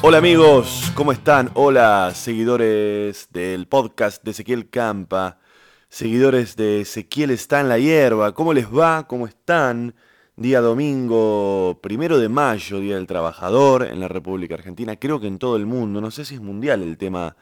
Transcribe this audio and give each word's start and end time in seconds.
Hola 0.00 0.18
amigos, 0.18 0.92
¿cómo 0.94 1.10
están? 1.10 1.50
Hola 1.54 2.12
seguidores 2.14 3.28
del 3.32 3.66
podcast 3.66 4.22
de 4.22 4.30
Ezequiel 4.30 4.70
Campa, 4.70 5.40
seguidores 5.88 6.54
de 6.54 6.82
Ezequiel 6.82 7.32
está 7.32 7.58
en 7.58 7.68
la 7.68 7.80
hierba, 7.80 8.32
¿cómo 8.32 8.54
les 8.54 8.72
va? 8.72 9.08
¿Cómo 9.08 9.26
están? 9.26 9.96
Día 10.36 10.60
domingo, 10.60 11.80
primero 11.82 12.20
de 12.20 12.28
mayo, 12.28 12.78
Día 12.78 12.94
del 12.94 13.08
Trabajador 13.08 13.88
en 13.90 13.98
la 13.98 14.06
República 14.06 14.54
Argentina, 14.54 14.94
creo 14.94 15.18
que 15.18 15.26
en 15.26 15.40
todo 15.40 15.56
el 15.56 15.66
mundo, 15.66 16.00
no 16.00 16.12
sé 16.12 16.24
si 16.24 16.36
es 16.36 16.40
mundial 16.40 16.80
el 16.80 16.96
tema 16.96 17.34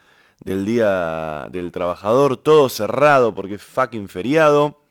del 0.43 0.65
Día 0.65 1.47
del 1.51 1.73
Trabajador, 1.73 2.39
todo 2.39 2.71
cerrado 2.71 3.35
porque 3.35 3.57
es 3.57 3.63
fucking 3.63 4.09
feriado. 4.09 4.82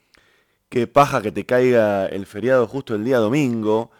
Qué 0.71 0.88
paja 0.88 1.21
que 1.21 1.34
te 1.34 1.45
caiga 1.45 2.05
el 2.05 2.25
feriado 2.25 2.66
justo 2.66 2.95
el 2.95 3.03
día 3.03 3.17
domingo 3.17 3.91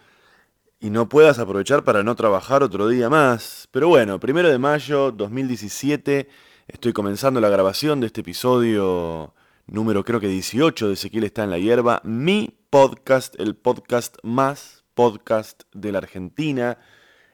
y 0.80 0.88
no 0.88 1.06
puedas 1.06 1.38
aprovechar 1.38 1.84
para 1.84 2.02
no 2.02 2.16
trabajar 2.16 2.62
otro 2.62 2.88
día 2.88 3.10
más. 3.10 3.68
Pero 3.72 3.88
bueno, 3.88 4.18
primero 4.18 4.48
de 4.48 4.56
mayo 4.56 5.12
2017, 5.12 6.30
estoy 6.68 6.94
comenzando 6.94 7.42
la 7.42 7.50
grabación 7.50 8.00
de 8.00 8.06
este 8.06 8.22
episodio 8.22 9.34
número 9.66 10.02
creo 10.02 10.18
que 10.18 10.28
18 10.28 10.88
de 10.88 10.94
Ezequiel 10.94 11.24
está 11.24 11.44
en 11.44 11.50
la 11.50 11.58
hierba, 11.58 12.00
mi 12.04 12.56
podcast, 12.70 13.38
el 13.38 13.54
podcast 13.54 14.16
más 14.22 14.82
podcast 14.94 15.64
de 15.74 15.92
la 15.92 15.98
Argentina. 15.98 16.78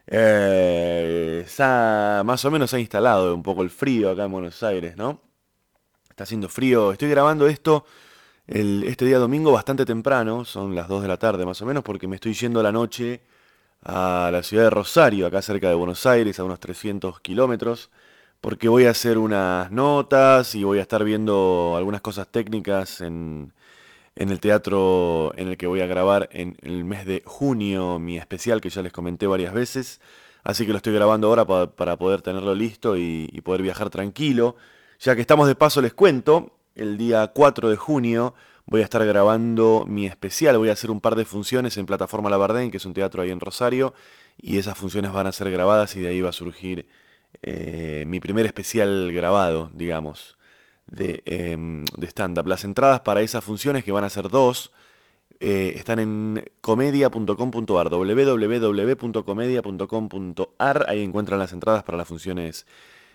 Eh, 0.09 1.47
más 2.25 2.45
o 2.45 2.51
menos 2.51 2.75
ha 2.75 2.81
instalado 2.81 3.37
un 3.37 3.45
poco 3.45 3.63
el 3.63 3.71
frío 3.71 4.11
acá 4.11 4.25
en 4.25 4.33
Buenos 4.33 4.65
Aires, 4.65 4.97
¿no? 4.97 5.23
Está 6.11 6.25
haciendo 6.25 6.49
frío. 6.49 6.91
Estoy 6.91 7.09
grabando 7.09 7.47
esto 7.47 7.85
este 8.49 9.05
día 9.05 9.19
domingo 9.19 9.53
bastante 9.53 9.85
temprano, 9.85 10.45
son 10.45 10.75
las 10.75 10.89
2 10.89 11.03
de 11.03 11.09
la 11.09 11.19
tarde 11.19 11.45
más 11.45 11.61
o 11.63 11.67
menos, 11.67 11.83
porque 11.85 12.09
me 12.09 12.17
estoy 12.17 12.33
yendo 12.35 12.63
la 12.63 12.73
noche 12.73 13.21
a 13.85 14.31
la 14.33 14.43
ciudad 14.43 14.65
de 14.65 14.71
Rosario, 14.71 15.27
acá 15.27 15.43
cerca 15.43 15.69
de 15.71 15.75
Buenos 15.77 16.07
Aires, 16.07 16.39
a 16.41 16.45
unos 16.45 16.61
300 16.61 17.21
kilómetros, 17.21 17.91
porque 18.41 18.69
voy 18.69 18.87
a 18.87 18.91
hacer 18.91 19.19
unas 19.19 19.71
notas 19.73 20.55
y 20.55 20.65
voy 20.65 20.79
a 20.81 20.83
estar 20.83 21.05
viendo 21.05 21.75
algunas 21.77 22.01
cosas 22.03 22.29
técnicas 22.29 23.01
en, 23.03 23.53
en 24.17 24.31
el 24.31 24.41
teatro 24.41 25.33
en 25.37 25.49
el 25.49 25.57
que 25.57 25.67
voy 25.67 25.81
a 25.81 25.87
grabar 25.87 26.29
en 26.33 26.57
el 26.63 26.85
mes 26.85 27.07
de 27.07 27.23
junio, 27.25 27.99
mi 27.99 28.19
especial 28.19 28.61
que 28.61 28.71
ya 28.71 28.83
les 28.83 28.93
comenté 28.93 29.27
varias 29.27 29.53
veces. 29.55 30.01
Así 30.45 30.67
que 30.67 30.73
lo 30.73 30.79
estoy 30.79 30.95
grabando 30.95 31.29
ahora 31.29 31.47
pa- 31.47 31.71
para 31.75 31.97
poder 31.99 32.23
tenerlo 32.23 32.55
listo 32.55 32.97
y 32.97 33.29
poder 33.45 33.63
viajar 33.63 33.91
tranquilo. 33.91 34.57
Ya 35.01 35.15
que 35.15 35.21
estamos 35.21 35.47
de 35.49 35.55
paso, 35.55 35.81
les 35.81 35.95
cuento, 35.95 36.58
el 36.79 36.99
día 36.99 37.27
4 37.29 37.69
de 37.69 37.77
junio 37.77 38.35
voy 38.67 38.83
a 38.83 38.85
estar 38.85 39.05
grabando 39.05 39.85
mi 39.87 40.07
especial. 40.07 40.59
Voy 40.59 40.69
a 40.69 40.73
hacer 40.73 40.91
un 40.91 41.01
par 41.01 41.17
de 41.17 41.25
funciones 41.25 41.77
en 41.77 41.87
Plataforma 41.87 42.31
Labardén, 42.31 42.71
que 42.71 42.77
es 42.77 42.87
un 42.87 42.95
teatro 42.95 43.23
ahí 43.23 43.31
en 43.31 43.41
Rosario. 43.41 43.95
Y 44.41 44.59
esas 44.59 44.79
funciones 44.79 45.13
van 45.13 45.27
a 45.27 45.33
ser 45.33 45.51
grabadas 45.51 45.97
y 45.97 46.01
de 46.01 46.09
ahí 46.09 46.21
va 46.21 46.31
a 46.31 46.33
surgir 46.33 46.87
eh, 47.43 48.05
mi 48.07 48.21
primer 48.21 48.47
especial 48.47 49.13
grabado, 49.13 49.71
digamos 49.75 50.39
de, 50.91 51.23
em, 51.27 51.85
de 51.97 52.07
stand-up. 52.07 52.47
Las 52.47 52.65
entradas 52.65 53.01
para 53.01 53.21
esas 53.23 53.45
funciones, 53.45 53.85
que 53.85 53.93
van 53.93 54.05
a 54.05 54.11
ser 54.11 54.29
dos, 54.29 54.73
eh, 55.41 55.75
están 55.77 55.99
en 56.01 56.45
comedia.com.ar, 56.61 57.91
www.comedia.com.ar. 57.91 60.87
Ahí 60.89 61.03
encuentran 61.03 61.39
las 61.39 61.53
entradas 61.53 61.85
para 61.85 61.99
las 61.99 62.09
funciones 62.09 62.67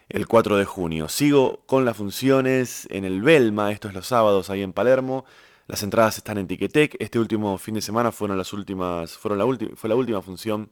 el 0.10 0.28
4 0.28 0.58
de 0.58 0.66
junio. 0.66 1.10
Sigo 1.10 1.64
con 1.66 1.86
las 1.86 1.98
funciones 1.98 2.88
en 2.92 3.06
el 3.06 3.22
Belma, 3.22 3.72
esto 3.72 3.88
es 3.88 3.94
los 3.94 4.08
sábados 4.08 4.50
ahí 4.50 4.62
en 4.62 4.74
Palermo. 4.74 5.26
Las 5.68 5.84
entradas 5.84 6.18
están 6.18 6.38
en 6.38 6.48
Ticketek. 6.48 6.98
Este 7.00 7.20
último 7.20 7.58
fin 7.58 7.76
de 7.76 7.82
semana 7.82 8.12
fueron 8.12 8.38
las 8.38 8.54
últimas, 8.54 9.18
fueron 9.18 9.40
la 9.40 9.76
fue 9.76 9.90
la 9.90 9.96
última 9.96 10.22
función 10.22 10.70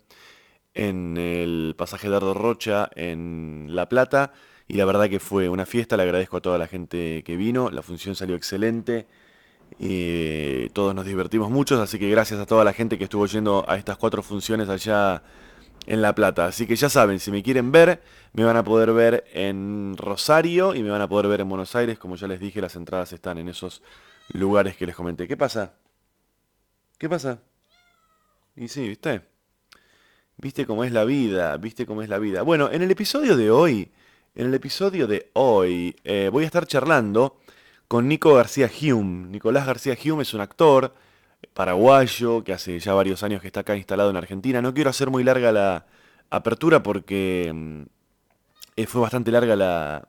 en 0.73 1.17
el 1.17 1.75
pasaje 1.77 2.09
Dardo 2.09 2.33
Rocha 2.33 2.89
en 2.95 3.67
La 3.69 3.89
Plata 3.89 4.33
y 4.71 4.75
la 4.75 4.85
verdad 4.85 5.09
que 5.09 5.19
fue 5.19 5.49
una 5.49 5.65
fiesta, 5.65 5.97
le 5.97 6.03
agradezco 6.03 6.37
a 6.37 6.41
toda 6.41 6.57
la 6.57 6.65
gente 6.65 7.23
que 7.25 7.35
vino, 7.35 7.69
la 7.69 7.81
función 7.81 8.15
salió 8.15 8.37
excelente, 8.37 9.05
y 9.79 10.69
todos 10.69 10.95
nos 10.95 11.05
divertimos 11.05 11.49
mucho, 11.49 11.81
así 11.81 11.99
que 11.99 12.09
gracias 12.09 12.39
a 12.39 12.45
toda 12.45 12.63
la 12.63 12.71
gente 12.71 12.97
que 12.97 13.05
estuvo 13.05 13.25
yendo 13.25 13.65
a 13.67 13.77
estas 13.77 13.97
cuatro 13.97 14.23
funciones 14.23 14.69
allá 14.69 15.23
en 15.85 16.01
La 16.01 16.15
Plata. 16.15 16.45
Así 16.45 16.67
que 16.67 16.75
ya 16.75 16.89
saben, 16.89 17.19
si 17.19 17.31
me 17.31 17.43
quieren 17.43 17.71
ver, 17.71 18.01
me 18.33 18.43
van 18.43 18.57
a 18.57 18.63
poder 18.63 18.93
ver 18.93 19.25
en 19.33 19.95
Rosario 19.97 20.75
y 20.75 20.83
me 20.83 20.89
van 20.89 21.01
a 21.01 21.09
poder 21.09 21.27
ver 21.27 21.41
en 21.41 21.49
Buenos 21.49 21.75
Aires, 21.75 21.97
como 21.99 22.15
ya 22.15 22.27
les 22.27 22.39
dije, 22.39 22.61
las 22.61 22.75
entradas 22.75 23.13
están 23.13 23.37
en 23.37 23.49
esos 23.49 23.81
lugares 24.29 24.75
que 24.77 24.85
les 24.85 24.95
comenté. 24.95 25.27
¿Qué 25.27 25.37
pasa? 25.37 25.73
¿Qué 26.97 27.09
pasa? 27.09 27.39
Y 28.55 28.67
sí, 28.67 28.87
¿viste? 28.87 29.21
Viste 30.37 30.65
cómo 30.65 30.83
es 30.83 30.91
la 30.91 31.03
vida, 31.03 31.55
viste 31.57 31.85
cómo 31.85 32.01
es 32.01 32.09
la 32.09 32.19
vida. 32.19 32.41
Bueno, 32.41 32.69
en 32.71 32.81
el 32.81 32.91
episodio 32.91 33.35
de 33.37 33.51
hoy, 33.51 33.91
en 34.35 34.47
el 34.47 34.53
episodio 34.53 35.07
de 35.07 35.29
hoy, 35.33 35.95
eh, 36.03 36.29
voy 36.31 36.43
a 36.43 36.47
estar 36.47 36.65
charlando 36.65 37.39
con 37.87 38.07
Nico 38.07 38.33
García 38.33 38.69
Hume. 38.69 39.27
Nicolás 39.29 39.65
García 39.65 39.97
Hume 40.03 40.23
es 40.23 40.33
un 40.33 40.41
actor 40.41 40.95
paraguayo 41.53 42.43
que 42.43 42.53
hace 42.53 42.79
ya 42.79 42.93
varios 42.93 43.23
años 43.23 43.41
que 43.41 43.47
está 43.47 43.61
acá 43.61 43.75
instalado 43.75 44.09
en 44.09 44.17
Argentina. 44.17 44.61
No 44.61 44.73
quiero 44.73 44.89
hacer 44.89 45.09
muy 45.09 45.23
larga 45.23 45.51
la 45.51 45.85
apertura 46.29 46.81
porque 46.81 47.51
mm, 47.53 47.81
eh, 48.77 48.85
fue 48.87 49.01
bastante 49.01 49.31
larga 49.31 49.55
la, 49.55 50.07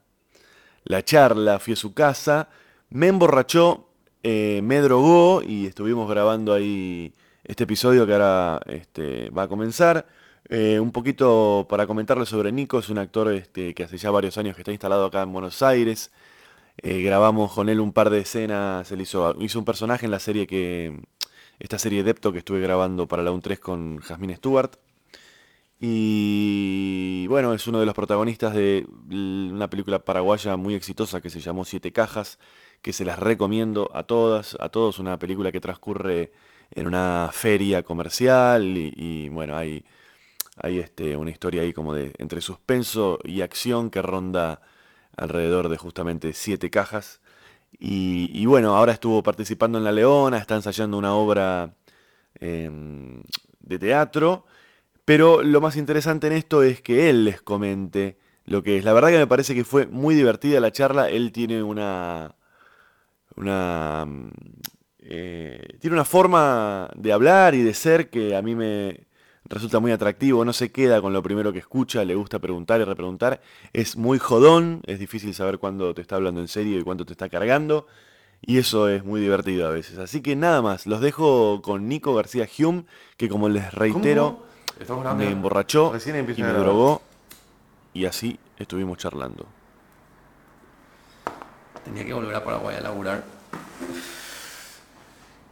la 0.84 1.04
charla. 1.04 1.58
Fui 1.58 1.74
a 1.74 1.76
su 1.76 1.94
casa, 1.94 2.48
me 2.90 3.08
emborrachó, 3.08 3.88
eh, 4.22 4.60
me 4.62 4.80
drogó 4.80 5.42
y 5.42 5.66
estuvimos 5.66 6.08
grabando 6.08 6.54
ahí 6.54 7.12
este 7.44 7.64
episodio 7.64 8.06
que 8.06 8.12
ahora 8.12 8.60
este, 8.66 9.30
va 9.30 9.44
a 9.44 9.48
comenzar. 9.48 10.06
Eh, 10.48 10.80
un 10.80 10.92
poquito 10.92 11.66
para 11.68 11.86
comentarles 11.86 12.28
sobre 12.28 12.52
Nico, 12.52 12.78
es 12.78 12.88
un 12.90 12.98
actor 12.98 13.32
este, 13.32 13.74
que 13.74 13.84
hace 13.84 13.96
ya 13.96 14.10
varios 14.10 14.36
años 14.38 14.54
que 14.54 14.62
está 14.62 14.72
instalado 14.72 15.06
acá 15.06 15.22
en 15.22 15.32
Buenos 15.32 15.62
Aires. 15.62 16.12
Grabamos 16.82 17.52
con 17.52 17.68
él 17.68 17.80
un 17.80 17.92
par 17.92 18.08
de 18.10 18.20
escenas, 18.20 18.90
él 18.90 19.02
hizo 19.02 19.34
un 19.36 19.64
personaje 19.64 20.06
en 20.06 20.10
la 20.10 20.18
serie 20.18 20.46
que, 20.46 21.02
esta 21.62 21.78
serie 21.78 22.02
Depto 22.02 22.32
que 22.32 22.38
estuve 22.38 22.60
grabando 22.60 23.06
para 23.06 23.22
la 23.22 23.30
UN3 23.30 23.60
con 23.60 23.98
Jasmine 23.98 24.34
Stewart. 24.34 24.72
Y 25.78 27.26
bueno, 27.28 27.54
es 27.54 27.68
uno 27.68 27.78
de 27.78 27.86
los 27.86 27.94
protagonistas 27.94 28.52
de 28.52 28.84
una 29.08 29.70
película 29.70 30.00
paraguaya 30.04 30.56
muy 30.56 30.74
exitosa 30.74 31.20
que 31.20 31.30
se 31.30 31.38
llamó 31.38 31.64
Siete 31.64 31.92
Cajas, 31.92 32.40
que 32.82 32.92
se 32.92 33.04
las 33.04 33.18
recomiendo 33.20 33.90
a 33.94 34.02
todas, 34.02 34.56
a 34.58 34.70
todos, 34.70 34.98
una 34.98 35.20
película 35.20 35.52
que 35.52 35.60
transcurre 35.60 36.32
en 36.72 36.88
una 36.88 37.30
feria 37.32 37.84
comercial 37.84 38.76
y, 38.76 38.92
y, 38.96 39.28
bueno, 39.28 39.56
hay, 39.56 39.84
hay 40.56 40.80
este, 40.80 41.16
una 41.16 41.30
historia 41.30 41.62
ahí 41.62 41.72
como 41.72 41.94
de 41.94 42.12
entre 42.18 42.40
suspenso 42.40 43.20
y 43.22 43.42
acción 43.42 43.90
que 43.90 44.02
ronda 44.02 44.62
alrededor 45.16 45.68
de 45.68 45.76
justamente 45.76 46.32
siete 46.32 46.70
cajas. 46.70 47.21
Y, 47.78 48.46
bueno, 48.46 48.76
ahora 48.76 48.92
estuvo 48.92 49.22
participando 49.22 49.78
en 49.78 49.84
La 49.84 49.92
Leona, 49.92 50.38
está 50.38 50.54
ensayando 50.54 50.96
una 50.98 51.14
obra 51.14 51.74
em, 52.40 53.22
de 53.60 53.78
teatro. 53.78 54.46
Pero 55.04 55.42
lo 55.42 55.60
más 55.60 55.76
interesante 55.76 56.28
en 56.28 56.34
esto 56.34 56.62
es 56.62 56.80
que 56.80 57.10
él 57.10 57.24
les 57.24 57.42
comente 57.42 58.18
lo 58.44 58.62
que 58.62 58.78
es. 58.78 58.84
La 58.84 58.92
verdad 58.92 59.10
que 59.10 59.18
me 59.18 59.26
parece 59.26 59.54
que 59.54 59.64
fue 59.64 59.86
muy 59.86 60.14
divertida 60.14 60.60
la 60.60 60.72
charla. 60.72 61.10
Él 61.10 61.32
tiene 61.32 61.62
una. 61.62 62.36
una. 63.36 64.04
mm, 64.06 64.30
eh, 65.00 65.78
tiene 65.80 65.94
una 65.94 66.04
forma 66.04 66.88
de 66.96 67.12
hablar 67.12 67.54
y 67.54 67.62
de 67.62 67.74
ser 67.74 68.10
que 68.10 68.36
a 68.36 68.42
mí 68.42 68.54
me 68.54 69.06
resulta 69.52 69.78
muy 69.80 69.92
atractivo. 69.92 70.44
No 70.44 70.52
se 70.52 70.72
queda 70.72 71.00
con 71.00 71.12
lo 71.12 71.22
primero 71.22 71.52
que 71.52 71.58
escucha, 71.58 72.04
le 72.04 72.14
gusta 72.14 72.38
preguntar 72.38 72.80
y 72.80 72.84
repreguntar. 72.84 73.40
Es 73.72 73.96
muy 73.96 74.18
jodón, 74.18 74.80
es 74.86 74.98
difícil 74.98 75.34
saber 75.34 75.58
cuándo 75.58 75.94
te 75.94 76.00
está 76.00 76.16
hablando 76.16 76.40
en 76.40 76.48
serio 76.48 76.78
y 76.78 76.82
cuándo 76.82 77.04
te 77.04 77.12
está 77.12 77.28
cargando. 77.28 77.86
Y 78.40 78.58
eso 78.58 78.88
es 78.88 79.04
muy 79.04 79.20
divertido 79.20 79.68
a 79.68 79.70
veces. 79.70 79.98
Así 79.98 80.20
que 80.20 80.34
nada 80.34 80.62
más, 80.62 80.86
los 80.86 81.00
dejo 81.00 81.62
con 81.62 81.86
Nico 81.86 82.14
García 82.14 82.48
Hume, 82.58 82.84
que 83.16 83.28
como 83.28 83.48
les 83.48 83.72
reitero, 83.72 84.44
me 85.16 85.30
emborrachó 85.30 85.92
Recién 85.92 86.16
y 86.16 86.42
me 86.42 86.52
drogó. 86.52 87.02
Y 87.94 88.06
así 88.06 88.38
estuvimos 88.56 88.98
charlando. 88.98 89.46
Tenía 91.84 92.04
que 92.04 92.12
volver 92.14 92.34
a 92.34 92.42
Paraguay 92.42 92.76
a 92.76 92.80
laburar. 92.80 93.22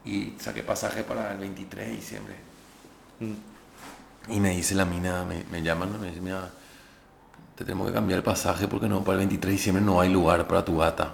Y 0.05 0.32
saqué 0.38 0.62
pasaje 0.62 1.05
para 1.05 1.32
el 1.32 1.38
23 1.38 1.87
de 1.87 1.94
diciembre. 1.94 2.35
Y 4.28 4.40
me 4.40 4.50
dice 4.50 4.75
la 4.75 4.84
mina, 4.84 5.25
me, 5.25 5.44
me 5.50 5.62
llaman, 5.62 6.00
me 6.00 6.08
dice, 6.08 6.20
mira, 6.20 6.50
te 7.56 7.64
tenemos 7.64 7.88
que 7.88 7.93
cambiar 7.93 8.19
el 8.19 8.25
pasaje 8.25 8.69
porque 8.69 8.88
no, 8.88 9.05
para 9.05 9.14
el 9.14 9.19
23 9.19 9.50
de 9.50 9.52
diciembre 9.52 9.84
no 9.84 10.00
hay 10.00 10.11
lugar 10.11 10.46
para 10.46 10.64
tu 10.64 10.78
gata. 10.78 11.12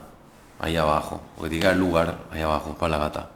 Ahí 0.58 0.76
abajo. 0.76 1.20
Porque 1.36 1.50
tiene 1.50 1.62
que 1.62 1.66
haber 1.66 1.80
lugar 1.80 2.18
ahí 2.30 2.40
abajo 2.40 2.74
para 2.78 2.90
la 2.90 2.98
gata. 2.98 3.30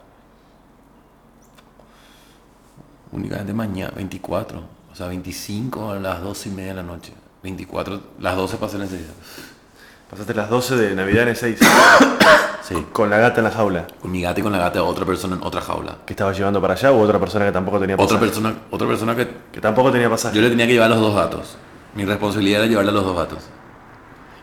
Únicamente 3.11 3.53
mañana, 3.53 3.91
24. 3.95 4.63
O 4.91 4.95
sea, 4.95 5.07
25 5.07 5.91
a 5.91 5.99
las 5.99 6.21
12 6.21 6.49
y 6.49 6.51
media 6.53 6.69
de 6.69 6.75
la 6.75 6.83
noche. 6.83 7.13
24, 7.43 8.01
las 8.19 8.35
12 8.35 8.57
para 8.57 8.73
la 8.77 8.83
enseñanza. 8.85 9.13
Pasaste 10.11 10.33
las 10.33 10.49
12 10.49 10.75
de 10.75 10.95
Navidad 10.95 11.23
en 11.23 11.29
el 11.29 11.35
6. 11.35 11.59
Sí. 12.63 12.85
Con 12.93 13.09
la 13.09 13.17
gata 13.17 13.39
en 13.39 13.45
la 13.45 13.51
jaula. 13.51 13.87
Con 14.01 14.11
mi 14.11 14.21
gata 14.21 14.39
y 14.39 14.43
con 14.43 14.51
la 14.51 14.59
gata 14.59 14.75
de 14.75 14.79
otra 14.81 15.03
persona 15.03 15.35
en 15.35 15.43
otra 15.43 15.59
jaula. 15.61 15.97
¿Que 16.05 16.13
estabas 16.13 16.37
llevando 16.37 16.61
para 16.61 16.75
allá 16.75 16.91
o 16.91 16.99
otra 17.01 17.19
persona 17.19 17.43
que 17.43 17.51
tampoco 17.51 17.79
tenía 17.79 17.95
Otra 17.95 18.05
pasaje? 18.19 18.25
persona, 18.25 18.53
otra 18.69 18.87
persona 18.87 19.15
que 19.15 19.27
Que 19.51 19.59
tampoco 19.59 19.91
tenía 19.91 20.09
pasaje. 20.09 20.35
yo 20.35 20.41
le 20.41 20.49
tenía 20.49 20.67
que 20.67 20.73
llevar 20.73 20.89
los 20.91 20.99
dos 21.01 21.13
gatos. 21.15 21.57
Mi 21.95 22.05
responsabilidad 22.05 22.61
era 22.61 22.69
llevarle 22.69 22.91
a 22.91 22.93
los 22.93 23.03
dos 23.03 23.17
gatos. 23.17 23.39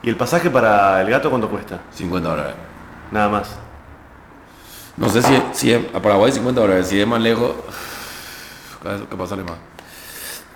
¿Y 0.03 0.11
el 0.11 0.17
pasaje 0.17 0.51
para 0.51 1.01
el 1.01 1.09
gato 1.09 1.31
cuánto 1.31 1.49
cuesta? 1.49 1.81
50 1.95 2.29
dólares. 2.29 2.55
Nada 3.13 3.29
más. 3.31 3.51
No 4.97 5.09
sé 5.09 5.23
si, 5.23 5.43
si 5.53 5.73
es, 5.73 5.81
a 5.95 6.03
Paraguay 6.03 6.31
50 6.33 6.61
dólares. 6.61 6.89
Si 6.89 7.01
es 7.01 7.07
más 7.07 7.21
lejos, 7.23 7.53
capaz 9.11 9.29
sale 9.29 9.45
más. 9.45 9.57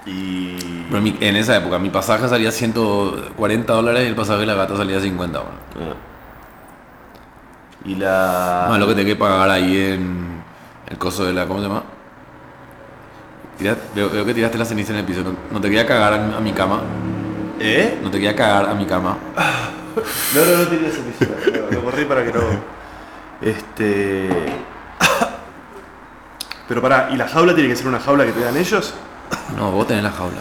Y. 0.06 0.56
Pero 0.86 0.98
en, 0.98 1.04
mi- 1.04 1.16
en 1.20 1.36
esa 1.36 1.56
época 1.56 1.78
mi 1.78 1.90
pasaje 1.90 2.28
salía 2.28 2.50
140 2.50 3.72
dólares 3.72 4.04
y 4.04 4.06
el 4.08 4.14
pasaje 4.16 4.40
de 4.40 4.46
la 4.46 4.54
gata 4.54 4.76
salía 4.76 5.00
50 5.00 5.38
dólares. 5.38 5.60
Ah. 5.76 5.94
Y 7.84 7.94
la. 7.96 8.66
Más 8.68 8.78
lo 8.78 8.86
que 8.88 8.94
tengo 8.94 9.06
que 9.08 9.16
pagar 9.16 9.50
ahí 9.50 9.76
en 9.76 10.42
el 10.88 10.98
coso 10.98 11.24
de 11.24 11.32
la. 11.32 11.46
¿Cómo 11.46 11.60
se 11.60 11.68
llama? 11.68 11.82
Tira- 13.58 13.76
veo, 13.94 14.08
veo 14.10 14.24
que 14.24 14.34
tiraste 14.34 14.58
la 14.58 14.64
ceniza 14.64 14.92
en 14.92 15.00
el 15.00 15.04
piso. 15.04 15.22
No, 15.22 15.34
no 15.50 15.60
te 15.60 15.68
quería 15.68 15.86
cagar 15.86 16.12
a, 16.14 16.36
a 16.36 16.40
mi 16.40 16.52
cama. 16.52 16.80
¿Eh? 17.60 17.98
No 18.02 18.10
te 18.10 18.18
quería 18.18 18.34
cagar 18.34 18.68
a 18.70 18.74
mi 18.74 18.86
cama. 18.86 19.18
No, 19.94 20.40
no, 20.40 20.56
no 20.56 20.62
esa 20.88 21.02
piscina. 21.02 21.36
Lo, 21.66 21.70
lo 21.70 21.82
borré 21.82 22.06
para 22.06 22.24
que 22.24 22.32
no. 22.32 22.40
Este. 23.42 24.26
Pero 26.68 26.80
pará, 26.80 27.08
¿y 27.12 27.16
la 27.16 27.28
jaula 27.28 27.54
tiene 27.54 27.68
que 27.68 27.76
ser 27.76 27.88
una 27.88 28.00
jaula 28.00 28.24
que 28.24 28.32
te 28.32 28.40
dan 28.40 28.56
ellos? 28.56 28.94
No, 29.56 29.70
vos 29.72 29.86
tenés 29.86 30.02
la 30.04 30.10
jaula. 30.10 30.40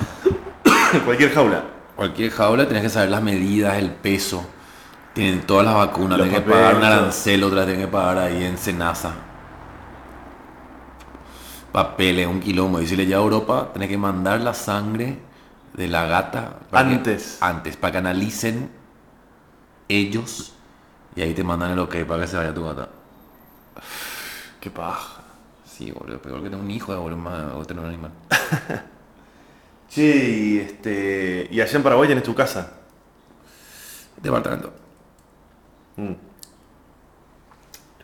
Cualquier 1.05 1.33
jaula. 1.33 1.63
Cualquier 1.95 2.31
jaula 2.31 2.67
tenés 2.67 2.83
que 2.83 2.89
saber 2.89 3.09
las 3.09 3.21
medidas, 3.21 3.77
el 3.77 3.91
peso. 3.91 4.45
Tienen 5.13 5.41
todas 5.41 5.65
las 5.65 5.75
vacunas. 5.75 6.17
Los 6.17 6.27
Tenés 6.27 6.43
que 6.43 6.49
pagar 6.49 6.75
un 6.75 6.81
papeles, 6.81 6.97
arancel, 6.99 7.43
otra 7.43 7.65
tenés 7.65 7.81
que 7.81 7.87
pagar 7.87 8.17
ahí 8.19 8.43
en 8.43 8.57
Senasa. 8.57 9.11
Papeles, 11.71 12.27
un 12.27 12.39
quilombo. 12.39 12.81
Y 12.81 12.87
si 12.87 12.95
le 12.95 13.05
lleva 13.05 13.19
a 13.21 13.23
Europa, 13.23 13.69
tenés 13.73 13.89
que 13.89 13.97
mandar 13.97 14.41
la 14.41 14.53
sangre 14.53 15.19
de 15.73 15.87
la 15.87 16.05
gata. 16.05 16.59
que- 16.69 16.77
Antes. 16.77 17.37
antes, 17.41 17.77
para 17.77 17.91
que 17.93 17.97
analicen 17.99 18.69
ellos. 19.87 20.53
Y 21.15 21.21
ahí 21.21 21.33
te 21.33 21.43
mandan 21.43 21.71
el 21.71 21.79
ok 21.79 21.97
para 22.07 22.21
que 22.21 22.27
se 22.27 22.37
vaya 22.37 22.53
tu 22.53 22.63
gata. 22.63 22.89
Qué 24.59 24.69
paja. 24.69 25.20
Sí, 25.81 25.91
boludo. 25.91 26.21
Peor 26.21 26.37
que 26.43 26.49
tener 26.49 26.59
un 26.63 26.69
hijo, 26.69 26.95
boludo, 26.95 27.17
más 27.17 27.53
o 27.53 27.65
tener 27.65 27.83
un 27.83 27.89
animal. 27.89 28.11
Che, 29.89 30.01
y 30.29 30.57
este. 30.59 31.47
Y 31.51 31.59
allá 31.59 31.75
en 31.75 31.83
Paraguay 31.83 32.07
tenés 32.07 32.23
tu 32.23 32.33
casa. 32.35 32.71
Departamento. 34.21 34.71
Mm. 35.97 36.13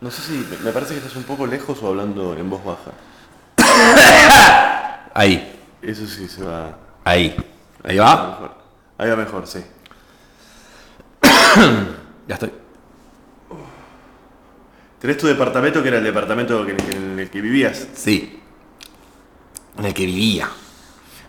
No 0.01 0.11
sé 0.11 0.21
si. 0.23 0.47
me- 0.65 0.71
parece 0.71 0.93
que 0.93 0.99
estás 0.99 1.15
un 1.15 1.23
poco 1.23 1.45
lejos 1.47 1.81
o 1.83 1.87
hablando 1.87 2.35
en 2.35 2.49
voz 2.49 2.61
baja. 2.65 2.91
Ahí. 5.13 5.61
Eso 5.81 6.05
sí 6.07 6.27
se 6.27 6.43
va. 6.43 6.77
Ahí. 7.05 7.33
Ahí 7.83 7.97
va 7.97 8.15
va. 8.15 8.29
mejor. 8.31 8.51
Ahí 8.97 9.09
va 9.11 9.15
mejor, 9.15 9.47
sí. 9.47 9.63
Ya 12.27 12.33
estoy. 12.33 12.51
Tenés 14.99 15.17
tu 15.17 15.27
departamento 15.27 15.81
que 15.81 15.89
era 15.89 15.97
el 15.99 16.03
departamento 16.03 16.65
que- 16.65 16.71
en 16.95 17.19
el 17.19 17.29
que 17.29 17.41
vivías. 17.41 17.87
Sí. 17.93 18.39
En 19.77 19.85
el 19.85 19.93
que 19.93 20.05
vivía. 20.05 20.49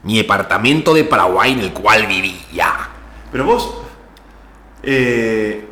Mi 0.05 0.17
departamento 0.17 0.94
de 0.94 1.05
Paraguay 1.05 1.53
en 1.53 1.59
el 1.61 1.73
cual 1.73 2.06
vivía. 2.06 2.88
Pero 3.31 3.44
vos. 3.44 3.82
eh, 4.82 5.67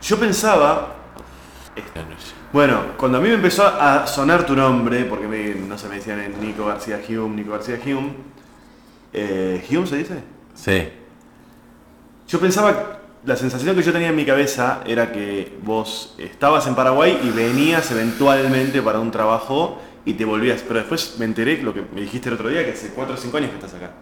yo 0.00 0.18
pensaba. 0.18 0.96
Bueno, 2.52 2.82
cuando 2.96 3.18
a 3.18 3.20
mí 3.20 3.28
me 3.28 3.34
empezó 3.34 3.64
a 3.66 4.06
sonar 4.06 4.44
tu 4.44 4.56
nombre, 4.56 5.04
porque 5.04 5.26
me, 5.28 5.54
no 5.54 5.76
sé, 5.78 5.88
me 5.88 5.96
decían 5.96 6.18
eh, 6.20 6.32
Nico 6.40 6.64
García 6.66 7.00
Hume, 7.08 7.36
Nico 7.36 7.52
García 7.52 7.78
Hume. 7.84 8.14
Eh, 9.12 9.64
¿Hume 9.70 9.86
se 9.86 9.96
dice? 9.98 10.22
Sí. 10.54 10.88
Yo 12.26 12.40
pensaba, 12.40 13.00
la 13.24 13.36
sensación 13.36 13.76
que 13.76 13.82
yo 13.82 13.92
tenía 13.92 14.08
en 14.08 14.16
mi 14.16 14.24
cabeza 14.24 14.80
era 14.84 15.12
que 15.12 15.56
vos 15.62 16.14
estabas 16.18 16.66
en 16.66 16.74
Paraguay 16.74 17.20
y 17.22 17.30
venías 17.30 17.90
eventualmente 17.90 18.82
para 18.82 18.98
un 18.98 19.10
trabajo 19.10 19.78
y 20.04 20.14
te 20.14 20.24
volvías. 20.24 20.62
Pero 20.62 20.80
después 20.80 21.14
me 21.18 21.24
enteré, 21.24 21.62
lo 21.62 21.72
que 21.72 21.82
me 21.94 22.00
dijiste 22.00 22.28
el 22.28 22.34
otro 22.34 22.48
día, 22.48 22.64
que 22.64 22.72
hace 22.72 22.88
4 22.88 23.14
o 23.14 23.16
5 23.16 23.36
años 23.36 23.50
que 23.50 23.56
estás 23.56 23.74
acá. 23.74 23.92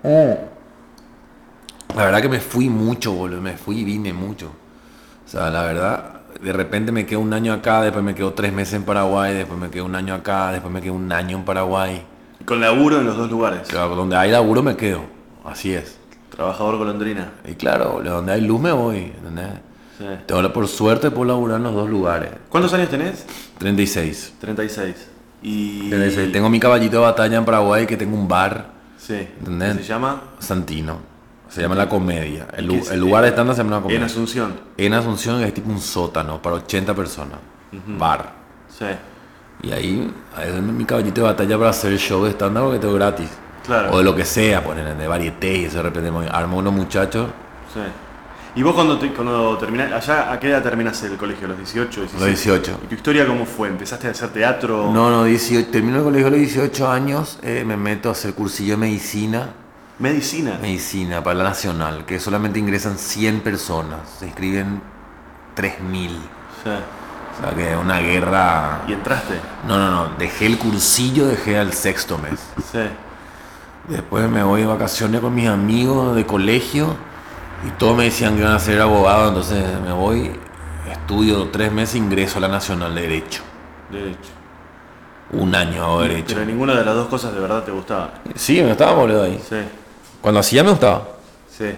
La 1.95 2.05
verdad 2.05 2.23
que 2.23 2.29
me 2.29 2.41
fui 2.41 2.71
mucho, 2.71 3.13
boludo. 3.13 3.43
Me 3.43 3.57
fui 3.59 3.81
y 3.81 3.85
vine 3.85 4.13
mucho. 4.13 4.53
O 5.27 5.29
sea, 5.29 5.51
la 5.51 5.65
verdad, 5.65 6.21
de 6.41 6.53
repente 6.53 6.91
me 6.91 7.05
quedo 7.05 7.21
un 7.21 7.35
año 7.35 7.53
acá, 7.53 7.83
después 7.83 8.03
me 8.03 8.15
quedo 8.15 8.33
tres 8.33 8.53
meses 8.53 8.75
en 8.75 8.85
Paraguay, 8.85 9.35
después 9.35 9.61
me 9.61 9.71
quedo 9.71 9.85
un 9.85 9.95
año 9.95 10.15
acá, 10.15 10.51
después 10.51 10.73
me 10.73 10.81
quedo 10.81 10.95
un 10.95 11.13
año 11.13 11.37
en 11.37 11.45
Paraguay. 11.45 12.03
Con 12.47 12.61
laburo 12.61 12.99
en 12.99 13.07
los 13.07 13.17
dos 13.17 13.31
lugares. 13.31 13.69
Claro, 13.69 13.95
donde 13.95 14.17
hay 14.17 14.31
laburo 14.31 14.63
me 14.63 14.77
quedo. 14.77 15.03
Así 15.45 15.75
es. 15.75 16.00
Trabajador 16.41 16.79
golondrina. 16.79 17.33
Y 17.47 17.53
claro, 17.53 17.93
boludo, 17.93 18.15
donde 18.15 18.33
hay 18.33 18.41
luz 18.41 18.59
me 18.59 18.73
voy. 18.73 18.97
¿entendés? 18.97 19.61
Sí. 19.99 20.07
Tengo, 20.25 20.51
por 20.55 20.69
suerte 20.69 21.11
puedo 21.11 21.27
laburar 21.27 21.59
en 21.59 21.65
los 21.65 21.75
dos 21.75 21.91
lugares. 21.91 22.31
¿Cuántos 22.49 22.73
años 22.73 22.89
tenés? 22.89 23.27
36. 23.59 24.37
36. 24.41 25.09
Y... 25.43 25.91
36. 25.91 26.33
Tengo 26.33 26.49
mi 26.49 26.59
caballito 26.59 26.97
de 26.97 27.03
batalla 27.03 27.37
en 27.37 27.45
Paraguay 27.45 27.87
que 27.87 27.99
tengo 27.99 28.17
un 28.17 28.27
bar. 28.27 28.71
Sí. 28.97 29.29
¿Entendés? 29.39 29.77
¿Qué 29.77 29.83
se 29.83 29.89
llama? 29.91 30.23
Santino. 30.39 31.01
Se 31.51 31.61
llama 31.61 31.75
La 31.75 31.91
Comedia. 31.91 32.47
El, 32.57 32.65
lugar 32.99 33.25
de 33.25 33.29
estándar 33.29 33.55
se 33.55 33.63
llama 33.63 33.73
La 33.73 33.77
En 33.77 33.83
Comedia. 33.83 34.07
Asunción. 34.07 34.55
En 34.79 34.95
Asunción 34.95 35.43
es 35.43 35.53
tipo 35.53 35.69
un 35.69 35.79
sótano 35.79 36.41
para 36.41 36.57
80 36.57 36.95
personas. 36.95 37.39
Bar. 37.99 38.33
Sí. 38.79 38.87
Y 39.63 39.73
ahí, 39.73 40.11
ahí 40.35 40.49
es 40.49 40.63
mi 40.63 40.87
caballito 40.87 41.21
de 41.21 41.27
batalla 41.27 41.59
para 41.59 41.69
hacer 41.69 41.93
el 41.93 41.99
show 41.99 42.25
de 42.25 42.31
estándar 42.31 42.65
porque 42.65 42.79
tengo 42.79 42.95
gratis. 42.95 43.29
Claro. 43.71 43.93
O 43.93 43.99
de 43.99 44.05
lo 44.05 44.17
que 44.17 44.25
sea, 44.25 44.65
poner 44.65 44.97
de 44.97 45.07
varieté 45.07 45.59
y 45.59 45.65
eso 45.67 45.77
de 45.77 45.83
repente 45.85 46.11
me 46.11 46.27
armo 46.29 46.59
unos 46.59 46.73
muchachos. 46.73 47.29
Sí. 47.73 47.81
¿Y 48.57 48.63
vos 48.65 48.75
cuando, 48.75 48.99
te- 48.99 49.13
cuando 49.13 49.57
terminás, 49.59 49.93
allá 49.93 50.33
a 50.33 50.41
qué 50.41 50.49
edad 50.49 50.61
terminas 50.61 51.01
el 51.05 51.17
colegio? 51.17 51.47
¿Los 51.47 51.57
18? 51.59 52.01
17? 52.01 52.19
Los 52.19 52.27
18. 52.45 52.81
¿Y 52.83 52.87
tu 52.89 52.95
historia 52.97 53.25
cómo 53.29 53.47
fue? 53.47 53.69
¿Empezaste 53.69 54.09
a 54.09 54.11
hacer 54.11 54.31
teatro? 54.31 54.91
No, 54.93 55.09
no, 55.09 55.23
18, 55.23 55.69
termino 55.71 55.99
el 55.99 56.03
colegio 56.03 56.27
a 56.27 56.31
los 56.31 56.41
18 56.41 56.91
años, 56.91 57.39
eh, 57.43 57.63
me 57.65 57.77
meto 57.77 58.09
a 58.09 58.13
hacer 58.13 58.35
cursillo 58.35 58.73
de 58.73 58.79
medicina. 58.79 59.51
Medicina. 60.01 60.59
Medicina 60.61 61.23
para 61.23 61.37
la 61.39 61.45
nacional, 61.45 62.05
que 62.07 62.19
solamente 62.19 62.59
ingresan 62.59 62.99
100 62.99 63.41
personas, 63.43 64.01
se 64.19 64.27
inscriben 64.27 64.83
3000. 65.55 66.11
Sí. 66.11 66.71
O 67.39 67.43
sea 67.47 67.55
que 67.57 67.71
es 67.71 67.77
una 67.77 68.01
guerra. 68.01 68.81
¿Y 68.89 68.95
entraste? 68.95 69.35
No, 69.69 69.79
no, 69.79 69.91
no, 69.93 70.09
dejé 70.19 70.47
el 70.47 70.59
cursillo, 70.59 71.27
dejé 71.29 71.57
al 71.57 71.73
sexto 71.73 72.19
mes. 72.19 72.41
Sí. 72.73 72.81
Después 73.91 74.31
me 74.31 74.45
voy 74.45 74.61
de 74.61 74.69
vacaciones 74.69 75.21
con 75.21 75.35
mis 75.35 75.49
amigos 75.49 76.15
de 76.15 76.25
colegio 76.25 76.95
y 77.67 77.71
todos 77.73 77.97
me 77.97 78.05
decían 78.05 78.35
que 78.37 78.43
iban 78.43 78.53
a 78.53 78.59
ser 78.61 78.81
abogado, 78.81 79.29
entonces 79.29 79.65
me 79.85 79.93
voy, 79.93 80.31
estudio 80.89 81.49
tres 81.51 81.73
meses, 81.73 81.97
ingreso 81.97 82.39
a 82.39 82.43
la 82.43 82.49
Nacional 82.49 82.95
de 82.95 83.03
Derecho. 83.03 83.43
Derecho. 83.91 84.31
Un 85.33 85.53
año 85.57 85.83
hago 85.83 86.03
Derecho. 86.03 86.35
Pero 86.37 86.47
ninguna 86.47 86.77
de 86.77 86.85
las 86.85 86.95
dos 86.95 87.09
cosas 87.09 87.35
de 87.35 87.41
verdad 87.41 87.65
te 87.65 87.73
gustaba. 87.73 88.15
Sí, 88.37 88.63
me 88.63 88.69
gustaba, 88.69 88.93
boludo, 88.93 89.25
ahí. 89.25 89.43
Sí. 89.49 89.57
Cuando 90.21 90.39
hacía 90.39 90.63
me 90.63 90.71
gustaba. 90.71 91.09
Sí. 91.51 91.75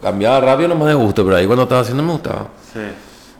Cambiaba 0.00 0.40
rápido 0.40 0.68
nomás 0.68 0.86
de 0.86 0.94
gusto, 0.94 1.24
pero 1.24 1.34
ahí 1.34 1.46
cuando 1.46 1.64
estaba 1.64 1.80
haciendo 1.80 2.04
me 2.04 2.12
gustaba. 2.12 2.46
Sí. 2.72 2.80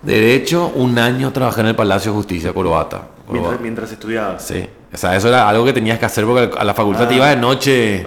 Derecho, 0.02 0.72
un 0.74 0.98
año 0.98 1.30
trabajé 1.32 1.60
en 1.60 1.68
el 1.68 1.76
Palacio 1.76 2.10
de 2.10 2.16
Justicia, 2.16 2.52
Corbata. 2.52 3.02
Mientras, 3.28 3.60
mientras 3.60 3.92
estudiabas. 3.92 4.42
Sí. 4.46 4.66
O 4.92 4.96
sea, 4.96 5.16
eso 5.16 5.28
era 5.28 5.48
algo 5.48 5.64
que 5.64 5.72
tenías 5.72 5.98
que 5.98 6.04
hacer 6.06 6.24
porque 6.24 6.50
a 6.56 6.64
la 6.64 6.74
facultad 6.74 7.08
te 7.08 7.14
Ah. 7.14 7.16
ibas 7.16 7.30
de 7.30 7.36
noche 7.36 8.06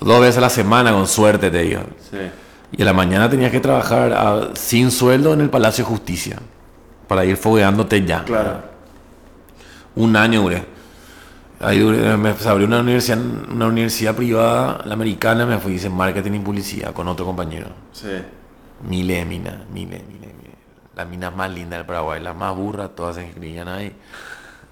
dos 0.00 0.20
veces 0.20 0.38
a 0.38 0.40
la 0.40 0.50
semana, 0.50 0.92
con 0.92 1.06
suerte 1.06 1.50
te 1.50 1.62
digo. 1.62 1.82
Sí. 2.10 2.16
Y 2.72 2.82
a 2.82 2.84
la 2.84 2.92
mañana 2.92 3.28
tenías 3.28 3.50
que 3.50 3.60
trabajar 3.60 4.12
ah, 4.16 4.48
sin 4.54 4.90
sueldo 4.90 5.34
en 5.34 5.40
el 5.42 5.50
Palacio 5.50 5.84
de 5.84 5.90
Justicia. 5.90 6.38
Para 7.06 7.24
ir 7.24 7.36
fogueándote 7.36 8.04
ya. 8.04 8.24
Claro. 8.24 8.62
Un 9.96 10.16
año 10.16 10.42
duré. 10.42 10.64
Ahí 11.58 11.80
duré, 11.80 12.16
me 12.16 12.30
abrió 12.46 12.66
una 12.66 12.80
universidad, 12.80 13.18
una 13.52 13.66
universidad 13.66 14.14
privada, 14.14 14.80
la 14.86 14.94
americana, 14.94 15.44
me 15.44 15.58
fui 15.58 15.74
hice 15.74 15.90
marketing 15.90 16.32
y 16.32 16.38
publicidad 16.38 16.92
con 16.94 17.06
otro 17.08 17.26
compañero. 17.26 17.66
Sí. 17.92 18.08
Miles 18.88 19.28
de 19.28 20.19
Las 21.00 21.08
minas 21.08 21.34
más 21.34 21.50
lindas 21.50 21.78
del 21.78 21.86
Paraguay, 21.86 22.20
las 22.20 22.36
más 22.36 22.54
burras, 22.54 22.90
todas 22.94 23.16
se 23.16 23.24
inscribían 23.24 23.68
ahí. 23.68 23.86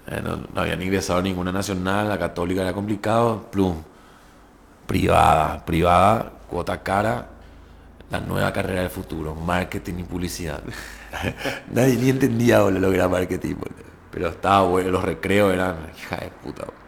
Eh, 0.05 0.21
no, 0.23 0.37
no 0.53 0.61
habían 0.61 0.79
ingresado 0.79 1.23
ninguna 1.23 1.51
nacional, 1.51 2.07
la 2.07 2.19
católica 2.19 2.61
era 2.61 2.71
complicado, 2.71 3.47
plum. 3.51 3.81
Privada, 4.85 5.65
privada, 5.65 6.31
cuota 6.47 6.83
cara, 6.83 7.27
la 8.11 8.19
nueva 8.19 8.53
carrera 8.53 8.81
del 8.81 8.91
futuro, 8.91 9.33
marketing 9.33 9.95
y 9.99 10.03
publicidad. 10.03 10.61
Nadie 11.71 11.95
ni 11.95 12.09
entendía 12.11 12.61
boludo, 12.61 12.79
lo 12.81 12.89
que 12.89 12.95
era 12.97 13.07
marketing, 13.07 13.55
boludo. 13.55 13.89
Pero 14.11 14.27
estaba 14.29 14.67
bueno, 14.67 14.91
los 14.91 15.03
recreos 15.03 15.51
eran, 15.51 15.77
hija 15.97 16.17
de 16.17 16.29
puta. 16.43 16.65
boludo. 16.65 16.79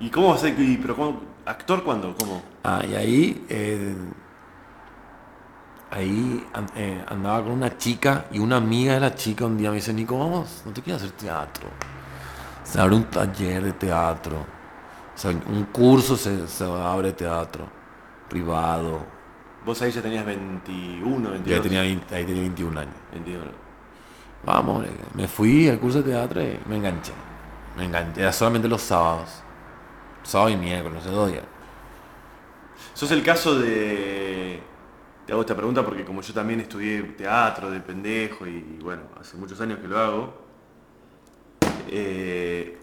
¿Y 0.00 0.08
cómo 0.08 0.28
vas 0.30 0.38
a 0.38 0.46
ser? 0.46 0.54
¿Pero 0.56 0.96
cómo- 0.96 1.20
actor 1.44 1.84
cuándo? 1.84 2.14
¿Cómo? 2.18 2.42
Ah, 2.64 2.82
y 2.88 2.94
ahí, 2.94 3.46
eh, 3.50 3.94
ahí 5.92 6.44
eh, 6.74 7.04
andaba 7.06 7.42
con 7.42 7.52
una 7.52 7.76
chica 7.76 8.24
y 8.32 8.38
una 8.38 8.56
amiga 8.56 8.94
de 8.94 9.00
la 9.00 9.14
chica 9.14 9.44
un 9.44 9.58
día 9.58 9.68
me 9.70 9.76
dice, 9.76 9.92
Nico, 9.92 10.18
vamos, 10.18 10.62
no 10.64 10.72
te 10.72 10.80
quieres 10.80 11.02
hacer 11.02 11.14
teatro. 11.16 11.68
Se 12.64 12.80
abre 12.80 12.96
un 12.96 13.04
taller 13.04 13.62
de 13.62 13.72
teatro. 13.72 14.38
O 15.14 15.18
sea, 15.18 15.30
un 15.30 15.64
curso 15.70 16.16
se, 16.16 16.48
se 16.48 16.64
abre 16.64 17.12
teatro. 17.12 17.68
Privado. 18.28 19.04
Vos 19.66 19.82
ahí 19.82 19.92
ya 19.92 20.00
tenías 20.00 20.24
21, 20.24 21.30
22. 21.30 21.44
Yo 21.46 21.54
ahí 21.54 21.60
tenía, 21.60 21.80
20 21.82 22.14
ahí 22.14 22.24
tenía 22.24 22.42
21 22.42 22.80
años. 22.80 22.94
21. 23.12 23.44
Vamos, 24.44 24.86
me 25.14 25.28
fui 25.28 25.68
al 25.68 25.78
curso 25.78 26.02
de 26.02 26.10
teatro 26.10 26.42
y 26.42 26.58
me 26.66 26.76
enganché. 26.76 27.12
Me 27.76 27.84
enganché. 27.84 28.22
Era 28.22 28.32
solamente 28.32 28.66
los 28.66 28.80
sábados. 28.80 29.42
Sábado 30.22 30.50
y 30.50 30.56
miércoles, 30.56 31.04
dos 31.04 31.30
días. 31.30 31.44
Sos 32.94 33.10
el 33.10 33.22
caso 33.22 33.58
de... 33.58 34.62
Te 35.26 35.32
hago 35.32 35.42
esta 35.42 35.54
pregunta 35.54 35.84
porque 35.84 36.04
como 36.04 36.20
yo 36.20 36.34
también 36.34 36.60
estudié 36.60 37.00
teatro 37.02 37.70
de 37.70 37.78
pendejo 37.78 38.44
y 38.44 38.60
bueno, 38.82 39.02
hace 39.20 39.36
muchos 39.36 39.60
años 39.60 39.78
que 39.78 39.86
lo 39.86 39.98
hago, 39.98 40.34
eh, 41.88 42.76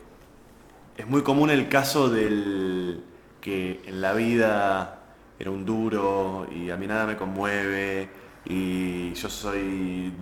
es 0.96 1.06
muy 1.06 1.22
común 1.22 1.50
el 1.50 1.68
caso 1.68 2.10
del 2.10 3.04
que 3.42 3.82
en 3.86 4.00
la 4.02 4.14
vida 4.14 5.00
era 5.38 5.52
un 5.52 5.66
duro 5.66 6.48
y 6.50 6.70
a 6.70 6.78
mí 6.78 6.88
nada 6.88 7.06
me 7.06 7.18
conmueve 7.18 8.10
y 8.46 9.14
yo 9.14 9.30
soy 9.30 10.14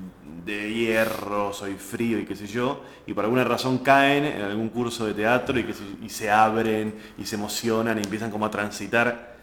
de 0.43 0.73
hierro, 0.73 1.53
soy 1.53 1.75
frío 1.75 2.17
y 2.17 2.25
qué 2.25 2.35
sé 2.35 2.47
yo, 2.47 2.81
y 3.05 3.13
por 3.13 3.25
alguna 3.25 3.43
razón 3.43 3.79
caen 3.79 4.25
en 4.25 4.41
algún 4.41 4.69
curso 4.69 5.05
de 5.05 5.13
teatro 5.13 5.59
y, 5.59 5.65
que 5.65 5.73
y 6.01 6.09
se 6.09 6.31
abren 6.31 6.95
y 7.17 7.25
se 7.25 7.35
emocionan 7.35 7.99
y 7.99 8.01
empiezan 8.01 8.31
como 8.31 8.47
a 8.47 8.49
transitar 8.49 9.36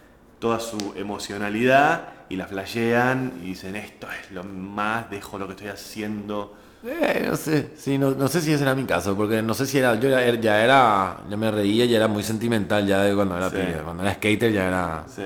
toda 0.44 0.60
su 0.60 0.92
emocionalidad 0.94 2.02
y 2.28 2.36
la 2.36 2.46
flashean 2.46 3.32
y 3.42 3.46
dicen 3.46 3.76
esto 3.76 4.06
es 4.10 4.30
lo 4.30 4.44
más, 4.44 5.08
dejo 5.08 5.38
lo 5.38 5.46
que 5.46 5.52
estoy 5.54 5.68
haciendo. 5.68 6.54
Eh, 6.84 7.24
no 7.30 7.34
sé, 7.34 7.70
sí, 7.78 7.96
no, 7.96 8.10
no 8.10 8.28
sé 8.28 8.42
si 8.42 8.52
ese 8.52 8.62
era 8.62 8.74
mi 8.74 8.84
caso, 8.84 9.16
porque 9.16 9.40
no 9.40 9.54
sé 9.54 9.64
si 9.64 9.78
era, 9.78 9.94
yo 9.98 10.10
ya, 10.10 10.22
ya 10.34 10.62
era, 10.62 11.16
ya 11.30 11.36
me 11.38 11.50
reía, 11.50 11.86
ya 11.86 11.96
era 11.96 12.08
muy 12.08 12.22
sentimental 12.22 12.86
ya 12.86 13.00
de 13.00 13.14
cuando 13.14 13.38
era 13.38 13.48
Sí. 13.48 13.56
cuando 13.82 14.02
era 14.02 14.12
skater 14.12 14.52
ya 14.52 14.66
era, 14.68 15.04
Sí. 15.08 15.22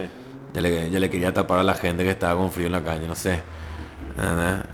ya 0.55 0.61
le, 0.61 0.89
ya 0.89 1.01
le 1.01 1.11
quería 1.11 1.35
tapar 1.35 1.59
a 1.59 1.63
la 1.65 1.75
gente 1.75 2.05
que 2.05 2.11
estaba 2.11 2.39
con 2.41 2.53
frío 2.53 2.67
en 2.67 2.73
la 2.75 2.85
calle, 2.85 3.09
no 3.09 3.17
sé. 3.17 3.43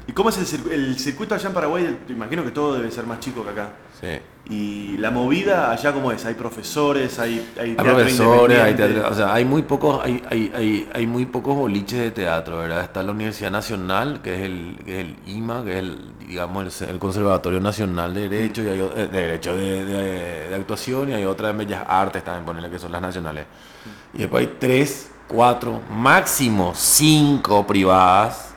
¿Y 0.07 0.13
cómo 0.13 0.29
es 0.29 0.53
el, 0.53 0.73
el 0.73 0.99
circuito 0.99 1.35
allá 1.35 1.49
en 1.49 1.55
Paraguay? 1.55 1.99
Imagino 2.11 2.45
que 2.45 2.51
todo 2.51 2.75
debe 2.75 2.91
ser 2.91 3.07
más 3.07 3.21
chico 3.21 3.43
que 3.45 3.51
acá. 3.51 3.71
Sí. 4.05 4.21
Y 4.47 4.99
la 4.99 5.11
movida 5.11 5.71
allá 5.73 5.91
cómo 5.95 6.13
es, 6.13 6.23
hay 6.27 6.35
profesores, 6.35 7.19
hay, 7.19 7.51
hay 7.59 7.71
Hay 7.71 7.75
teatro 7.77 7.95
profesores, 7.95 8.61
hay 8.61 8.75
teatro, 8.75 9.09
o 9.11 9.15
sea, 9.15 9.33
hay 9.33 9.47
muy 9.47 9.63
pocos, 9.63 10.05
hay, 10.05 10.23
hay, 10.31 10.53
hay, 10.55 10.89
hay 10.93 11.07
muy 11.07 11.25
pocos 11.25 11.57
boliches 11.57 11.99
de 11.99 12.11
teatro, 12.11 12.59
¿verdad? 12.59 12.83
Está 12.83 13.03
la 13.03 13.13
Universidad 13.13 13.51
Nacional, 13.51 14.21
que 14.23 14.35
es 14.35 14.41
el, 14.43 14.77
que 14.85 15.01
es 15.01 15.07
el 15.07 15.17
IMA, 15.35 15.65
que 15.65 15.73
es 15.73 15.79
el, 15.79 15.99
digamos, 16.29 16.83
el, 16.83 16.89
el 16.91 16.99
Conservatorio 16.99 17.59
Nacional 17.59 18.13
de 18.13 18.29
Derecho, 18.29 18.63
y 18.63 18.69
hay, 18.69 18.81
eh, 18.81 19.09
de 19.11 19.19
Derecho 19.19 19.57
de, 19.57 19.85
de- 19.87 20.49
de 20.51 20.55
Actuación, 20.55 21.09
y 21.09 21.15
hay 21.15 21.25
otra 21.25 21.49
en 21.49 21.57
Bellas 21.59 21.83
Artes 21.89 22.23
también, 22.23 22.45
ponerle 22.45 22.69
que 22.69 22.79
son 22.79 22.93
las 22.93 23.01
nacionales. 23.01 23.47
Y 24.13 24.19
después 24.19 24.47
hay 24.47 24.55
tres, 24.61 25.11
cuatro, 25.27 25.81
máximo 25.91 26.75
cinco 26.77 27.67
privadas 27.67 28.54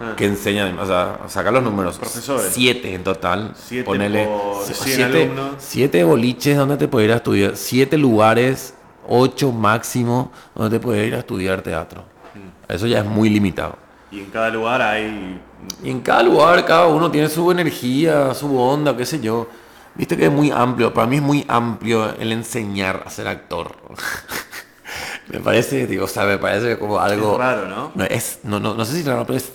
Ah. 0.00 0.14
que 0.16 0.26
enseñan, 0.26 0.76
o 0.78 0.86
sea, 0.86 1.20
saca 1.28 1.52
los 1.52 1.62
números. 1.62 1.98
Profesores. 1.98 2.50
Siete 2.52 2.94
en 2.94 3.04
total. 3.04 3.54
Siete 3.56 3.84
Ponele 3.84 4.26
por 4.26 4.64
si- 4.64 4.74
100 4.74 4.96
siete, 4.96 5.30
siete 5.58 6.04
boliches 6.04 6.56
donde 6.56 6.76
te 6.76 6.88
puedes 6.88 7.06
ir 7.08 7.12
a 7.12 7.16
estudiar. 7.16 7.56
Siete 7.56 7.96
lugares, 7.96 8.74
ocho 9.08 9.52
máximo, 9.52 10.32
donde 10.54 10.78
te 10.78 10.82
puedes 10.84 11.06
ir 11.06 11.14
a 11.14 11.18
estudiar 11.18 11.62
teatro. 11.62 12.02
Mm. 12.34 12.72
Eso 12.72 12.86
ya 12.88 12.98
es 13.00 13.04
muy 13.04 13.30
limitado. 13.30 13.76
Y 14.10 14.18
en 14.20 14.26
cada 14.26 14.50
lugar 14.50 14.82
hay... 14.82 15.40
Y 15.82 15.90
en 15.90 16.00
cada 16.00 16.22
lugar, 16.24 16.64
cada 16.66 16.86
uno 16.88 17.10
tiene 17.10 17.28
su 17.28 17.50
energía, 17.50 18.34
su 18.34 18.58
onda, 18.58 18.96
qué 18.96 19.06
sé 19.06 19.20
yo. 19.20 19.46
Viste 19.94 20.16
que 20.16 20.24
es 20.26 20.32
muy 20.32 20.50
amplio. 20.50 20.92
Para 20.92 21.06
mí 21.06 21.16
es 21.16 21.22
muy 21.22 21.44
amplio 21.48 22.14
el 22.18 22.32
enseñar 22.32 23.04
a 23.06 23.10
ser 23.10 23.28
actor. 23.28 23.76
me 25.28 25.38
parece, 25.40 25.86
digo, 25.86 26.04
o 26.04 26.08
sea, 26.08 26.24
me 26.24 26.38
parece 26.38 26.78
como 26.78 26.98
algo. 26.98 27.32
Es 27.34 27.38
raro, 27.38 27.68
¿no? 27.68 27.92
No, 27.94 28.04
es, 28.04 28.40
no, 28.42 28.58
no, 28.60 28.74
no 28.74 28.84
sé 28.84 28.92
si 28.94 29.00
es 29.00 29.06
raro, 29.06 29.24
pero 29.24 29.36
es 29.36 29.52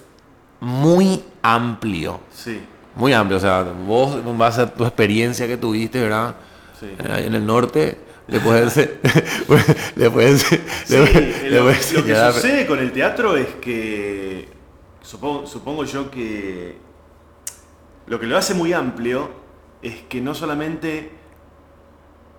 muy 0.60 1.24
amplio. 1.42 2.20
Sí, 2.32 2.62
Muy 2.96 3.14
amplio. 3.14 3.38
O 3.38 3.42
sea, 3.42 3.64
vos 3.64 4.20
vas 4.38 4.58
a 4.60 4.74
tu 4.74 4.84
experiencia 4.84 5.48
que 5.48 5.58
tuviste, 5.58 6.02
¿verdad? 6.02 6.36
sí. 6.80 6.88
Ahí 7.10 7.28
en 7.28 7.36
el 7.36 7.46
norte, 7.46 7.98
le 8.28 8.40
puedes. 8.40 8.76
le 9.96 10.10
puedes. 10.12 10.42
Sí, 10.44 10.58
le 10.86 10.98
puedes- 11.04 11.44
lo, 11.44 11.50
le 11.50 11.62
puedes 11.62 11.94
lo 11.94 12.04
que 12.06 12.16
sucede 12.34 12.66
con 12.68 12.80
el 12.80 12.92
teatro 12.92 13.38
es 13.38 13.48
que 13.62 14.50
supongo, 15.02 15.46
supongo 15.48 15.84
yo 15.86 16.12
que 16.12 16.78
lo 18.08 18.20
que 18.20 18.26
lo 18.28 18.38
hace 18.38 18.54
muy 18.54 18.74
amplio 18.74 19.30
es 19.82 20.02
que 20.10 20.20
no 20.22 20.34
solamente 20.36 21.12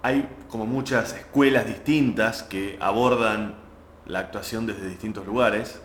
hay 0.03 0.29
como 0.49 0.67
muchas 0.67 1.13
escuelas 1.15 1.67
distintas 1.67 2.43
que 2.43 2.77
abordan 2.81 3.55
la 4.07 4.21
actuación 4.21 4.67
desde 4.67 4.89
distintos 4.89 5.27
lugares 5.27 5.81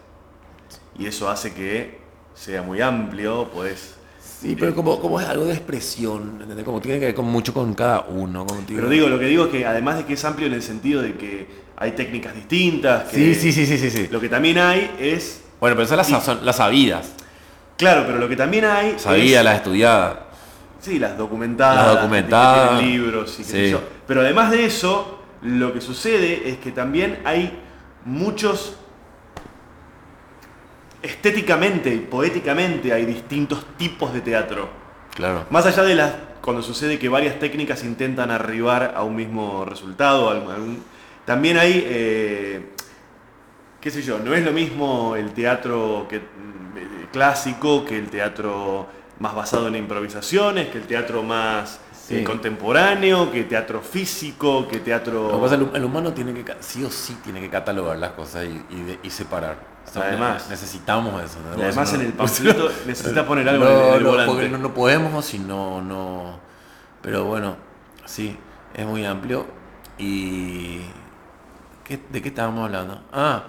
y 0.97 1.05
eso 1.07 1.29
hace 1.29 1.53
que 1.53 1.99
sea 2.35 2.61
muy 2.61 2.81
amplio, 2.81 3.49
pues 3.53 3.95
Sí, 4.41 4.55
pero 4.59 4.75
como, 4.75 4.99
como 4.99 5.19
es 5.19 5.27
algo 5.27 5.45
de 5.45 5.53
expresión, 5.53 6.39
¿entendés? 6.41 6.65
Como 6.65 6.79
tiene 6.81 6.99
que 6.99 7.05
ver 7.05 7.15
con 7.15 7.25
mucho 7.25 7.53
con 7.53 7.73
cada 7.73 8.01
uno. 8.01 8.45
Como 8.45 8.61
pero 8.67 8.89
digo, 8.89 9.07
lo 9.07 9.17
que 9.17 9.25
digo 9.25 9.45
es 9.45 9.51
que 9.51 9.65
además 9.65 9.97
de 9.97 10.05
que 10.05 10.13
es 10.13 10.25
amplio 10.25 10.45
en 10.47 10.53
el 10.53 10.61
sentido 10.61 11.01
de 11.01 11.13
que 11.15 11.47
hay 11.77 11.91
técnicas 11.93 12.35
distintas, 12.35 13.05
que 13.05 13.33
Sí, 13.33 13.35
sí, 13.35 13.51
sí, 13.51 13.65
sí, 13.65 13.77
sí, 13.77 13.89
sí. 13.89 14.07
lo 14.11 14.19
que 14.19 14.29
también 14.29 14.57
hay 14.59 14.91
es 14.99 15.41
Bueno, 15.59 15.75
pero 15.75 15.85
esas 15.85 15.97
las, 16.11 16.23
son 16.23 16.45
las 16.45 16.57
sabidas. 16.57 17.13
Claro, 17.77 18.03
pero 18.05 18.19
lo 18.19 18.29
que 18.29 18.35
también 18.35 18.65
hay 18.65 18.95
Sabidas, 18.99 19.39
es, 19.39 19.45
las 19.45 19.55
estudiadas. 19.55 20.17
sí, 20.79 20.99
las 20.99 21.17
documentadas, 21.17 21.77
Las 21.77 21.95
que 21.95 22.01
documentadas, 22.01 22.79
tienen 22.79 22.91
libros 22.91 23.33
y 23.39 23.43
qué 23.43 23.49
sé 23.49 23.65
sí. 23.65 23.71
yo. 23.71 23.79
Pero 24.05 24.21
además 24.21 24.51
de 24.51 24.65
eso, 24.65 25.19
lo 25.41 25.73
que 25.73 25.81
sucede 25.81 26.49
es 26.49 26.57
que 26.57 26.71
también 26.71 27.19
hay 27.25 27.57
muchos 28.05 28.75
estéticamente 31.05 31.93
y 31.93 31.99
poéticamente 31.99 32.91
hay 32.91 33.05
distintos 33.05 33.65
tipos 33.77 34.13
de 34.13 34.21
teatro. 34.21 34.69
Claro. 35.13 35.45
Más 35.49 35.65
allá 35.65 35.83
de 35.83 35.95
las 35.95 36.13
cuando 36.41 36.61
sucede 36.61 36.99
que 36.99 37.09
varias 37.09 37.39
técnicas 37.39 37.83
intentan 37.83 38.29
arribar 38.31 38.93
a 38.95 39.03
un 39.03 39.15
mismo 39.15 39.65
resultado, 39.65 40.29
algún- 40.29 40.83
también 41.25 41.57
hay 41.57 41.83
eh, 41.87 42.69
qué 43.81 43.89
sé 43.91 44.01
yo, 44.01 44.19
no 44.19 44.33
es 44.33 44.43
lo 44.43 44.51
mismo 44.51 45.15
el 45.15 45.31
teatro 45.31 46.05
que, 46.09 46.19
mm, 46.19 47.11
clásico 47.11 47.85
que 47.85 47.97
el 47.97 48.09
teatro 48.09 48.87
más 49.19 49.33
basado 49.33 49.67
en 49.69 49.75
improvisaciones, 49.75 50.67
que 50.67 50.77
el 50.79 50.85
teatro 50.85 51.23
más 51.23 51.79
Sí. 52.07 52.17
eh, 52.17 52.23
contemporáneo, 52.23 53.31
que 53.31 53.45
teatro 53.45 53.81
físico, 53.81 54.67
que 54.67 54.79
teatro... 54.79 55.27
Lo 55.29 55.35
que 55.37 55.41
pasa 55.41 55.55
es 55.55 55.61
que 55.63 55.69
el, 55.71 55.75
el 55.77 55.83
humano 55.85 56.13
tiene 56.13 56.33
que, 56.33 56.55
sí 56.59 56.83
o 56.83 56.91
sí, 56.91 57.17
tiene 57.23 57.39
que 57.41 57.49
catalogar 57.49 57.97
las 57.97 58.11
cosas 58.11 58.45
y, 58.45 58.63
y 58.69 58.81
de- 58.83 58.99
y 59.01 59.09
separar. 59.09 59.57
O 59.87 59.91
sea, 59.91 60.03
Además. 60.03 60.47
necesitamos 60.49 61.23
eso. 61.23 61.39
además 61.51 61.93
No- 61.93 61.99
en 61.99 62.05
el 62.07 62.13
panfleto 62.13 62.69
necesita 62.85 63.25
poner 63.25 63.49
algo 63.49 63.65
no, 63.65 63.71
en 63.89 63.93
el- 63.95 64.03
no, 64.03 64.09
volante. 64.11 64.31
porque 64.33 64.49
no, 64.49 64.57
no 64.59 64.73
podemos 64.73 65.25
si 65.25 65.39
no, 65.39 65.81
no. 65.81 66.39
Pero 67.01 67.25
bueno, 67.25 67.57
sí, 68.05 68.37
es 68.75 68.85
muy 68.85 69.03
amplio. 69.05 69.47
Y. 69.97 70.81
¿qué- 71.83 71.99
¿De 72.09 72.21
qué 72.21 72.29
estábamos 72.29 72.65
hablando? 72.65 73.01
Ah, 73.13 73.45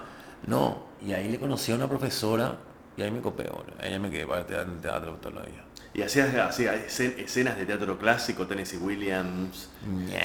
no. 0.47 0.87
Y 1.01 1.13
ahí 1.13 1.27
le 1.29 1.39
conocí 1.39 1.71
a 1.71 1.75
una 1.75 1.87
profesora 1.87 2.55
y 2.95 3.01
ahí 3.03 3.11
me 3.11 3.21
copé, 3.21 3.43
boludo. 3.43 3.75
Ahí 3.81 3.97
me 3.99 4.09
quedé 4.09 4.25
para 4.25 4.41
el 4.41 4.79
teatro 4.81 5.13
toda 5.21 5.35
la 5.35 5.41
vida. 5.41 5.63
Y 5.97 6.03
hacías, 6.03 6.33
hacías 6.35 6.75
escen- 6.87 7.15
escenas 7.17 7.57
de 7.57 7.65
teatro 7.65 7.97
clásico, 7.97 8.45
Tennessee 8.45 8.77
Williams. 8.77 9.67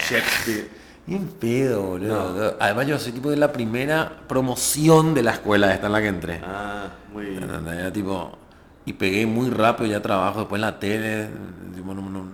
Shakespeare. 0.07 0.69
Bien 1.07 1.27
pedo, 1.41 1.83
boludo. 1.83 2.57
Además, 2.61 2.87
yo 2.87 2.99
soy 2.99 3.13
tipo 3.13 3.31
de 3.31 3.39
la 3.39 3.51
primera 3.53 4.21
promoción 4.29 5.15
de 5.15 5.23
la 5.23 5.33
escuela 5.33 5.73
esta 5.73 5.87
en 5.87 5.93
la 5.93 6.01
que 6.03 6.09
entré. 6.09 6.41
Ah, 6.45 6.91
muy 7.11 7.25
bien. 7.25 7.43
¿Entendés? 7.45 7.75
Era 7.79 7.91
tipo. 7.93 8.37
Y 8.85 8.93
pegué 8.93 9.25
muy 9.25 9.49
rápido 9.49 9.89
ya 9.91 10.03
trabajo, 10.03 10.41
después 10.41 10.59
en 10.59 10.61
la 10.61 10.79
tele. 10.79 11.29
tipo, 11.75 11.95
no- 11.95 12.03
no- 12.03 12.33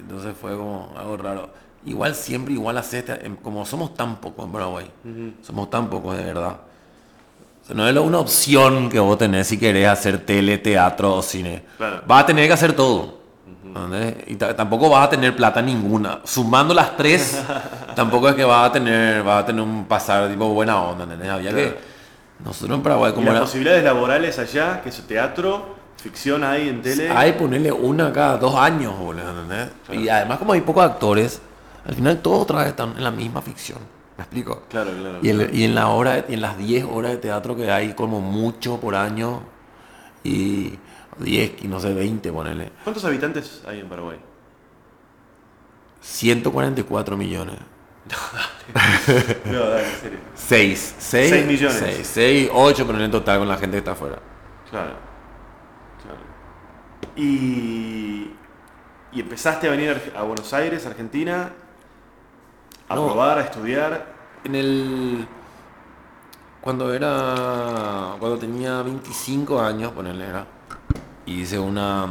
entonces 0.00 0.34
fue 0.40 0.56
como 0.56 0.94
algo 0.96 1.16
raro. 1.18 1.50
Igual 1.84 2.14
siempre, 2.14 2.54
igual 2.54 2.78
hacer, 2.78 3.30
como 3.42 3.66
somos 3.66 3.94
tan 3.94 4.16
pocos 4.16 4.46
en 4.46 4.52
Paraguay, 4.52 4.90
somos 5.42 5.68
tan 5.68 5.90
pocos 5.90 6.16
de 6.16 6.24
verdad. 6.24 6.56
O 7.66 7.68
sea, 7.68 7.74
no 7.76 7.88
es 7.88 7.96
una 7.96 8.18
opción 8.20 8.88
que 8.88 9.00
vos 9.00 9.18
tenés 9.18 9.48
si 9.48 9.58
querés 9.58 9.88
hacer 9.88 10.18
tele, 10.24 10.58
teatro 10.58 11.14
o 11.16 11.22
cine. 11.22 11.64
Claro. 11.76 12.02
Vas 12.06 12.22
a 12.22 12.26
tener 12.26 12.46
que 12.46 12.52
hacer 12.52 12.72
todo. 12.74 13.16
¿entendés? 13.64 14.14
Y 14.28 14.36
ta- 14.36 14.54
tampoco 14.54 14.88
vas 14.88 15.06
a 15.06 15.10
tener 15.10 15.34
plata 15.34 15.60
ninguna. 15.60 16.20
Sumando 16.24 16.72
las 16.72 16.96
tres, 16.96 17.42
tampoco 17.96 18.28
es 18.28 18.34
que 18.36 18.44
vas 18.44 18.70
a 18.70 18.72
tener, 18.72 19.22
vas 19.24 19.42
a 19.42 19.46
tener 19.46 19.60
un 19.62 19.84
pasar 19.86 20.28
tipo 20.30 20.48
buena 20.50 20.80
onda, 20.80 21.04
¿entendés? 21.04 21.28
Había 21.28 21.50
Claro. 21.50 21.70
que. 21.74 21.96
Nosotros 22.44 22.76
en 22.76 22.82
Paraguay, 22.82 23.12
como 23.14 23.32
las 23.32 23.40
posibilidades 23.40 23.82
laborales 23.82 24.38
allá, 24.38 24.80
que 24.82 24.90
es 24.90 25.06
teatro, 25.06 25.74
ficción 26.00 26.44
hay 26.44 26.68
en 26.68 26.82
tele. 26.82 27.10
Hay 27.10 27.32
ponerle 27.32 27.72
una 27.72 28.12
cada 28.12 28.36
dos 28.36 28.54
años, 28.54 28.96
boludo, 28.98 29.28
¿entendés? 29.30 29.68
Y 29.90 30.08
además 30.08 30.38
como 30.38 30.52
hay 30.52 30.60
pocos 30.60 30.84
actores, 30.84 31.40
al 31.88 31.94
final 31.94 32.18
todos 32.18 32.42
otra 32.42 32.58
vez 32.60 32.68
están 32.68 32.94
en 32.96 33.02
la 33.02 33.10
misma 33.10 33.40
ficción. 33.42 33.78
¿Me 34.16 34.24
explico? 34.24 34.62
Claro, 34.70 34.90
claro. 34.92 35.18
Y 35.22 35.28
en, 35.28 35.36
claro. 35.36 35.54
y 35.54 35.64
en 35.64 35.74
la 35.74 35.88
hora, 35.88 36.24
y 36.28 36.34
en 36.34 36.40
las 36.40 36.56
10 36.56 36.84
horas 36.84 37.12
de 37.12 37.18
teatro 37.18 37.54
que 37.54 37.70
hay 37.70 37.94
como 37.94 38.20
mucho 38.20 38.80
por 38.80 38.94
año, 38.94 39.42
y 40.24 40.78
10, 41.18 41.64
y 41.64 41.68
no 41.68 41.80
sé, 41.80 41.92
20, 41.92 42.32
ponele. 42.32 42.72
¿Cuántos 42.82 43.04
habitantes 43.04 43.62
hay 43.66 43.80
en 43.80 43.88
Paraguay? 43.88 44.18
144 46.00 47.16
millones. 47.16 47.56
No, 49.44 49.60
dale, 49.60 49.88
en 49.88 50.00
serio. 50.00 50.18
6. 50.34 50.94
6 50.98 51.30
Seis 51.30 51.46
millones. 51.46 51.78
6, 51.78 52.10
6, 52.12 52.50
8, 52.52 52.86
pero 52.86 53.04
en 53.04 53.10
total 53.10 53.38
con 53.38 53.48
la 53.48 53.56
gente 53.56 53.74
que 53.74 53.78
está 53.78 53.92
afuera. 53.92 54.18
Claro. 54.70 54.94
claro. 56.02 56.18
Y, 57.14 58.32
y 59.12 59.20
empezaste 59.20 59.68
a 59.68 59.70
venir 59.70 60.12
a 60.16 60.22
Buenos 60.22 60.52
Aires, 60.52 60.84
Argentina, 60.84 61.52
a 62.88 62.94
No. 62.94 63.06
probar, 63.06 63.38
a 63.38 63.42
estudiar. 63.42 64.14
En 64.44 64.54
el. 64.54 65.26
Cuando 66.60 66.92
era. 66.92 68.16
Cuando 68.18 68.38
tenía 68.38 68.82
25 68.82 69.60
años, 69.60 69.92
ponerle 69.92 70.26
era. 70.26 70.46
Hice 71.26 71.58
una. 71.58 72.08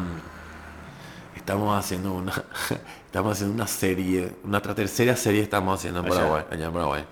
Estamos 1.36 1.77
haciendo 1.77 2.13
una. 2.13 2.34
Estamos 3.05 3.34
haciendo 3.34 3.55
una 3.55 3.67
serie. 3.67 4.36
Una 4.44 4.62
tercera 4.62 5.15
serie 5.15 5.41
estamos 5.41 5.79
haciendo 5.79 6.00
en 6.01 6.05
Allá. 6.08 6.15
Paraguay. 6.15 6.44
Allá 6.51 6.65
en 6.65 6.74
Paraguay. 6.74 7.05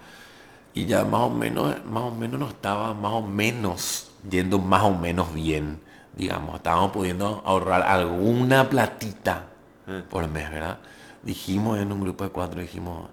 Y 0.74 0.86
ya 0.86 1.06
más 1.06 1.22
o 1.22 1.30
menos. 1.30 1.76
Más 1.86 2.04
o 2.04 2.12
menos 2.12 2.40
no 2.40 2.48
estaba 2.50 2.94
más 2.94 3.12
o 3.14 3.22
menos. 3.22 4.12
Yendo 4.30 4.60
más 4.60 4.84
o 4.84 4.92
menos 4.92 5.34
bien. 5.34 5.80
Digamos. 6.16 6.56
Estábamos 6.56 6.92
pudiendo 6.92 7.42
ahorrar 7.46 7.84
alguna 7.84 8.70
platita 8.70 9.46
Eh. 9.88 10.04
por 10.10 10.28
mes, 10.28 10.50
¿verdad? 10.50 10.80
Dijimos 11.22 11.78
en 11.80 11.92
un 11.92 12.02
grupo 12.02 12.24
de 12.26 12.30
cuatro, 12.32 12.60
dijimos, 12.62 13.08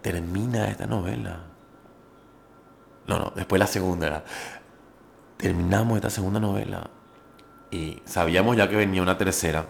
termina 0.00 0.68
esta 0.68 0.86
novela. 0.86 1.40
No, 3.06 3.18
no, 3.18 3.32
después 3.34 3.58
la 3.58 3.66
segunda 3.66 4.06
era, 4.06 4.24
terminamos 5.36 5.96
esta 5.96 6.10
segunda 6.10 6.38
novela 6.38 6.88
y 7.70 8.00
sabíamos 8.04 8.56
ya 8.56 8.68
que 8.68 8.76
venía 8.76 9.02
una 9.02 9.18
tercera. 9.18 9.66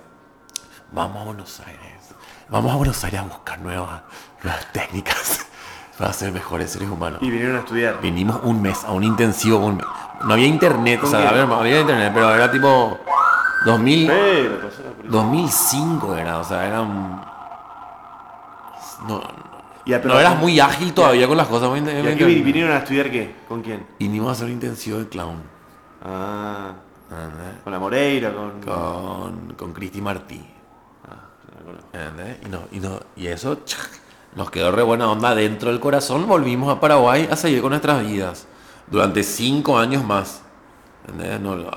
Vamos 0.92 1.22
a 1.22 1.24
Buenos 1.24 1.60
Aires, 1.60 2.14
vamos 2.50 2.72
a 2.72 2.76
Buenos 2.76 3.02
Aires 3.04 3.20
a 3.20 3.22
buscar 3.22 3.58
nuevas, 3.60 4.02
nuevas 4.42 4.72
técnicas 4.72 5.46
para 5.98 6.12
ser 6.12 6.32
mejores 6.32 6.70
seres 6.70 6.90
humanos. 6.90 7.20
Y 7.22 7.30
vinieron 7.30 7.56
a 7.56 7.60
estudiar. 7.60 8.00
Vinimos 8.02 8.40
un 8.42 8.60
mes, 8.60 8.84
a 8.84 8.92
un 8.92 9.04
intensivo, 9.04 9.58
un 9.58 9.76
mes. 9.78 9.86
No 10.24 10.34
había 10.34 10.46
internet, 10.46 10.98
o 10.98 11.02
¿Con 11.02 11.10
sea, 11.10 11.28
a 11.28 11.32
ver, 11.32 11.50
había 11.50 11.80
internet, 11.80 12.12
pero 12.14 12.34
era 12.34 12.50
tipo 12.50 12.98
2000, 13.64 14.06
Pero, 14.06 14.60
pasó 14.60 14.82
la 14.82 14.90
policía. 14.90 15.10
2005 15.10 16.16
era, 16.16 16.38
o 16.38 16.44
sea, 16.44 16.66
era 16.66 16.80
un... 16.82 17.20
No, 19.08 19.20
Y 19.84 19.90
no 19.90 20.18
eras 20.18 20.38
muy 20.38 20.60
ágil 20.60 20.92
todavía 20.92 21.26
con 21.26 21.36
las 21.36 21.48
cosas. 21.48 21.68
muy- 21.68 21.78
¿Y 21.78 21.82
muy 21.82 21.90
aquí 21.92 22.02
vi- 22.04 22.10
internet. 22.12 22.44
vinieron 22.44 22.72
a 22.72 22.78
estudiar 22.78 23.10
qué? 23.10 23.34
¿Con 23.48 23.62
quién? 23.62 23.86
Vinimos 23.98 24.28
a 24.28 24.32
hacer 24.32 24.46
un 24.46 24.52
intensivo 24.52 24.98
de 24.98 25.08
clown. 25.08 25.42
Ah, 26.04 26.72
¿entendés? 27.10 27.62
con 27.62 27.72
la 27.72 27.78
Moreira, 27.78 28.32
con... 28.32 28.60
Con, 28.60 29.54
con 29.54 29.72
Cristi 29.72 30.00
Martí. 30.00 30.40
Ah. 31.08 32.38
Y, 32.44 32.48
no, 32.48 32.60
y, 33.16 33.22
y 33.22 33.26
eso 33.26 33.56
chac, 33.64 33.88
nos 34.34 34.50
quedó 34.50 34.70
re 34.72 34.82
buena 34.82 35.10
onda 35.10 35.34
dentro 35.34 35.70
del 35.70 35.80
corazón. 35.80 36.26
Volvimos 36.26 36.74
a 36.74 36.80
Paraguay 36.80 37.28
a 37.30 37.36
seguir 37.36 37.60
con 37.60 37.70
nuestras 37.70 38.06
vidas. 38.06 38.46
Durante 38.88 39.22
cinco 39.22 39.78
años 39.78 40.04
más. 40.04 40.42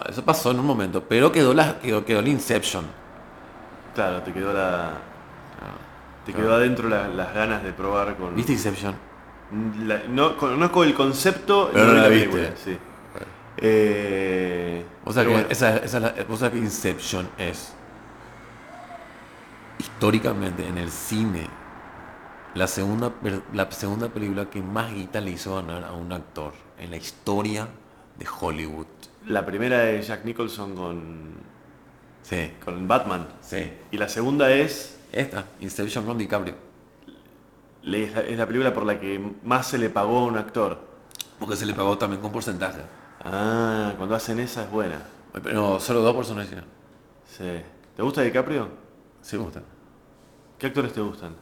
eso 0.10 0.24
pasó 0.24 0.52
en 0.52 0.60
un 0.60 0.66
momento. 0.66 1.04
Pero 1.08 1.32
quedó, 1.32 1.54
la, 1.54 1.80
quedó, 1.80 2.06
quedó 2.06 2.20
el 2.20 2.28
Inception. 2.28 2.86
Claro, 3.94 4.22
te 4.22 4.32
quedó 4.34 4.54
la... 4.54 4.92
Te 6.26 6.34
quedó 6.34 6.56
adentro 6.56 6.90
la- 6.90 7.08
las 7.08 7.34
ganas 7.34 7.64
de 7.64 7.72
probar 7.72 8.16
con... 8.18 8.36
¿Viste 8.36 8.54
Inception? 8.54 8.96
La- 9.86 10.04
no 10.10 10.36
conozco 10.38 10.84
el 10.84 10.94
concepto, 10.94 11.70
Pero 11.72 11.86
no 11.88 11.94
la 11.94 12.08
película, 12.08 12.42
viste. 12.50 12.74
sí. 12.74 12.78
Eh, 13.58 14.86
O 15.06 15.14
sea 15.14 15.24
que 15.24 15.30
bueno, 15.30 15.48
esa, 15.50 15.78
esa 15.78 15.98
es 15.98 16.04
la- 16.04 16.16
vos 16.28 16.40
sabés 16.40 16.54
que 16.54 16.60
Inception 16.66 17.30
es 17.38 17.74
históricamente 19.80 20.68
en 20.68 20.78
el 20.78 20.90
cine 20.90 21.48
la 22.54 22.68
segunda 22.68 23.12
la 23.54 23.70
segunda 23.72 24.08
película 24.10 24.50
que 24.50 24.62
más 24.62 24.94
guita 24.94 25.20
le 25.22 25.32
hizo 25.32 25.56
ganar 25.56 25.84
a 25.84 25.92
un 25.92 26.12
actor 26.14 26.54
en 26.80 26.92
la 26.92 26.98
historia 26.98 27.68
de 28.18 28.26
Hollywood. 28.40 28.86
La 29.28 29.46
primera 29.46 29.80
de 29.80 30.02
Jack 30.02 30.24
Nicholson 30.24 30.74
con, 30.76 31.34
Sí, 32.24 32.54
con 32.64 32.88
Batman. 32.88 33.28
sí. 33.42 33.72
Y 33.92 33.98
la 33.98 34.08
segunda 34.08 34.52
es, 34.52 34.95
Esta, 35.16 35.46
Inception 35.62 36.06
con 36.06 36.18
DiCaprio. 36.18 36.56
le- 37.84 38.04
es 38.04 38.14
la, 38.14 38.22
es 38.22 38.38
la 38.38 38.46
película 38.46 38.74
por 38.74 38.86
la 38.86 39.00
que 39.00 39.20
más 39.44 39.68
se 39.68 39.78
le 39.78 39.90
pagó 39.90 40.20
a 40.20 40.26
un 40.26 40.38
actor. 40.38 40.80
Porque 41.40 41.56
se 41.56 41.66
le 41.66 41.74
pagó 41.74 41.98
también 41.98 42.22
con 42.22 42.32
porcentaje. 42.32 42.82
Ah, 43.24 43.94
cuando 43.98 44.16
hacen 44.16 44.40
esa 44.40 44.64
es 44.64 44.72
buena. 44.72 45.00
Pero 45.44 45.80
solo 45.80 46.02
dos 46.02 46.16
personas. 46.16 46.48
Sí. 47.28 47.62
¿Te 47.96 48.02
gusta 48.04 48.22
DiCaprio? 48.22 48.70
Sí 49.22 49.38
me 49.38 49.44
gusta. 49.44 49.62
¿Qué 50.60 50.68
actores 50.68 50.94
te 50.94 51.02
gustan? 51.02 51.34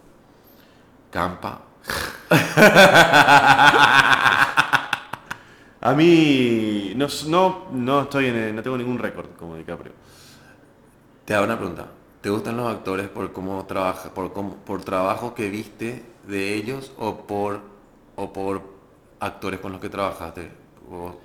Campa. 1.11 1.61
A 5.81 5.93
mí 5.93 6.93
no, 6.95 7.05
s- 7.05 7.27
no, 7.29 7.65
no 7.71 8.01
estoy 8.03 8.27
en, 8.27 8.55
no 8.55 8.63
tengo 8.63 8.77
ningún 8.77 8.97
récord 8.99 9.27
como 9.37 9.55
DiCaprio. 9.57 9.91
Te 11.25 11.33
hago 11.35 11.45
una 11.45 11.57
pregunta. 11.57 11.87
¿Te 12.23 12.29
gustan 12.29 12.55
los 12.55 12.71
actores 12.73 13.09
por 13.09 13.33
cómo 13.33 13.65
trabaja, 13.65 14.13
por 14.13 14.31
cómo, 14.31 14.55
por 14.55 14.81
trabajo 14.81 15.35
que 15.35 15.49
viste 15.49 16.05
de 16.25 16.53
ellos 16.53 16.93
o 16.97 17.17
por 17.27 17.59
o 18.15 18.31
por 18.31 18.61
actores 19.19 19.59
con 19.59 19.73
los 19.73 19.81
que 19.81 19.89
trabajaste? 19.89 20.49
O- 20.89 21.15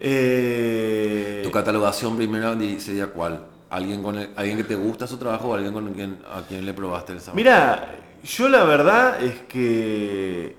Eh, 0.00 1.40
tu 1.44 1.52
catalogación 1.52 2.16
primero 2.16 2.52
sería 2.80 3.06
cuál? 3.06 3.46
¿Alguien 3.70 4.02
con 4.02 4.18
el- 4.18 4.30
alguien 4.34 4.56
que 4.56 4.64
te 4.64 4.74
gusta 4.74 5.06
su 5.06 5.18
trabajo 5.18 5.50
o 5.50 5.54
alguien 5.54 5.72
con 5.72 5.94
quien 5.94 6.18
a 6.28 6.42
quien 6.42 6.66
le 6.66 6.74
probaste 6.74 7.12
el 7.12 7.20
sabor? 7.20 7.36
Mira, 7.36 7.94
yo 8.24 8.48
la 8.48 8.64
verdad 8.64 9.22
es 9.22 9.42
que 9.42 10.56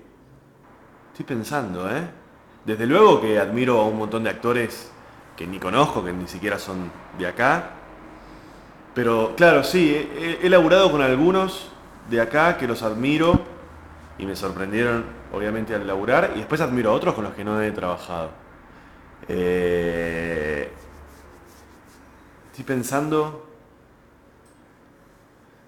estoy 1.12 1.26
pensando, 1.26 1.86
¿eh? 1.94 2.08
Desde 2.64 2.86
luego 2.86 3.20
que 3.20 3.38
admiro 3.38 3.78
a 3.78 3.84
un 3.86 3.98
montón 3.98 4.24
de 4.24 4.30
actores 4.30 4.90
que 5.36 5.46
ni 5.46 5.58
conozco, 5.58 6.02
que 6.02 6.14
ni 6.14 6.26
siquiera 6.26 6.58
son 6.58 6.90
de 7.18 7.26
acá. 7.26 7.72
Pero 8.96 9.34
claro, 9.36 9.62
sí, 9.62 9.94
he, 9.94 10.40
he 10.42 10.50
laburado 10.50 10.90
con 10.90 11.00
algunos 11.02 11.70
de 12.10 12.20
acá 12.20 12.58
que 12.58 12.66
los 12.66 12.82
admiro 12.82 13.40
y 14.18 14.26
me 14.26 14.34
sorprendieron, 14.34 15.04
obviamente, 15.32 15.72
al 15.72 15.86
laburar. 15.86 16.32
Y 16.34 16.38
después 16.38 16.60
admiro 16.60 16.90
a 16.90 16.94
otros 16.94 17.14
con 17.14 17.22
los 17.22 17.34
que 17.34 17.44
no 17.44 17.62
he 17.62 17.70
trabajado. 17.70 18.30
Eh, 19.28 20.72
estoy 22.50 22.64
pensando... 22.64 23.46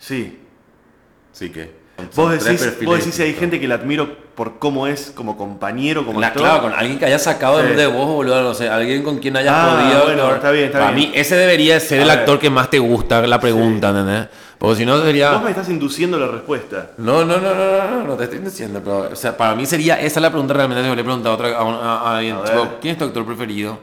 Sí, 0.01 0.49
Sí 1.39 1.51
que. 1.51 1.71
Vos 2.17 2.45
decís, 2.45 2.85
vos 2.85 2.99
decís 2.99 3.15
si 3.15 3.23
hay 3.23 3.33
gente 3.35 3.61
que 3.61 3.69
la 3.69 3.77
admiro 3.77 4.17
por 4.39 4.61
cómo 4.61 4.87
es 4.87 5.11
como 5.17 5.37
compañero, 5.37 6.07
como 6.07 6.21
La- 6.21 6.29
actor. 6.29 6.43
claro, 6.45 6.63
con 6.63 6.73
alguien 6.73 6.97
que 6.97 7.05
haya 7.07 7.19
sacado 7.19 7.61
Sí. 7.61 7.75
de 7.75 7.89
vos, 7.89 8.07
boludo, 8.07 8.41
no 8.41 8.55
sé, 8.55 8.69
alguien 8.69 9.03
con 9.03 9.19
quien 9.19 9.37
hayas 9.37 9.53
Ah, 9.53 9.77
podido. 9.83 10.05
bueno, 10.05 10.33
está 10.37 10.53
bien, 10.53 10.67
está 10.67 10.79
Para 10.79 10.93
bien. 10.93 11.11
mí, 11.11 11.13
ese 11.17 11.35
debería 11.35 11.75
de 11.75 11.81
ser 11.81 11.99
A 11.99 12.03
el 12.05 12.09
ver. 12.09 12.19
actor 12.21 12.39
que 12.39 12.49
más 12.49 12.71
te 12.71 12.79
gusta, 12.79 13.27
la 13.27 13.41
pregunta, 13.41 13.89
¿entendés? 13.89 14.29
Porque 14.57 14.77
si 14.77 14.87
no 14.87 15.03
sería. 15.03 15.33
Vos 15.33 15.43
me 15.43 15.51
estás 15.51 15.69
induciendo 15.69 16.21
la 16.21 16.29
respuesta. 16.29 16.91
No, 16.99 17.25
no, 17.25 17.39
no, 17.39 17.53
no, 17.53 17.67
no, 17.67 17.91
no, 17.91 18.05
no 18.05 18.15
te 18.15 18.25
estoy 18.25 18.39
diciendo, 18.39 18.81
pero, 18.85 19.09
o 19.13 19.17
sea, 19.17 19.37
para 19.37 19.57
mí 19.57 19.67
sería 19.67 20.01
esa 20.01 20.21
la 20.21 20.31
pregunta 20.31 20.55
realmente 20.55 20.85
si 20.85 20.89
yo 20.89 20.95
le 20.95 21.03
pregunto 21.03 21.31
a, 21.31 21.35
otra, 21.35 21.49
a, 21.49 21.61
a- 21.61 21.99
a 22.13 22.17
alguien, 22.19 22.37
A 22.37 22.45
tipo. 22.45 22.69
¿quién 22.81 22.93
es 22.93 22.99
tu 22.99 23.07
actor 23.07 23.27
preferido? 23.27 23.77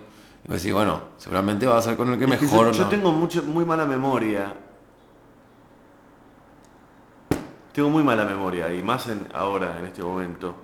Y 0.45 0.47
pues 0.47 0.61
sí, 0.61 0.71
bueno, 0.71 1.01
seguramente 1.17 1.65
va 1.65 1.77
a 1.79 1.81
ser 1.81 1.97
con 1.97 2.13
el 2.13 2.17
que 2.17 2.23
Es 2.23 2.29
mejor, 2.29 2.67
yo, 2.67 2.71
yo 2.77 2.83
¿no? 2.85 2.89
tengo 2.89 3.11
mucho, 3.11 3.43
muy 3.43 3.65
mala 3.65 3.83
memoria. 3.85 4.53
Tengo 7.75 7.89
muy 7.89 8.03
mala 8.03 8.23
memoria, 8.23 8.73
y 8.73 8.81
más 8.81 9.05
en, 9.07 9.27
ahora, 9.33 9.77
en 9.77 9.85
este 9.85 10.01
momento. 10.01 10.55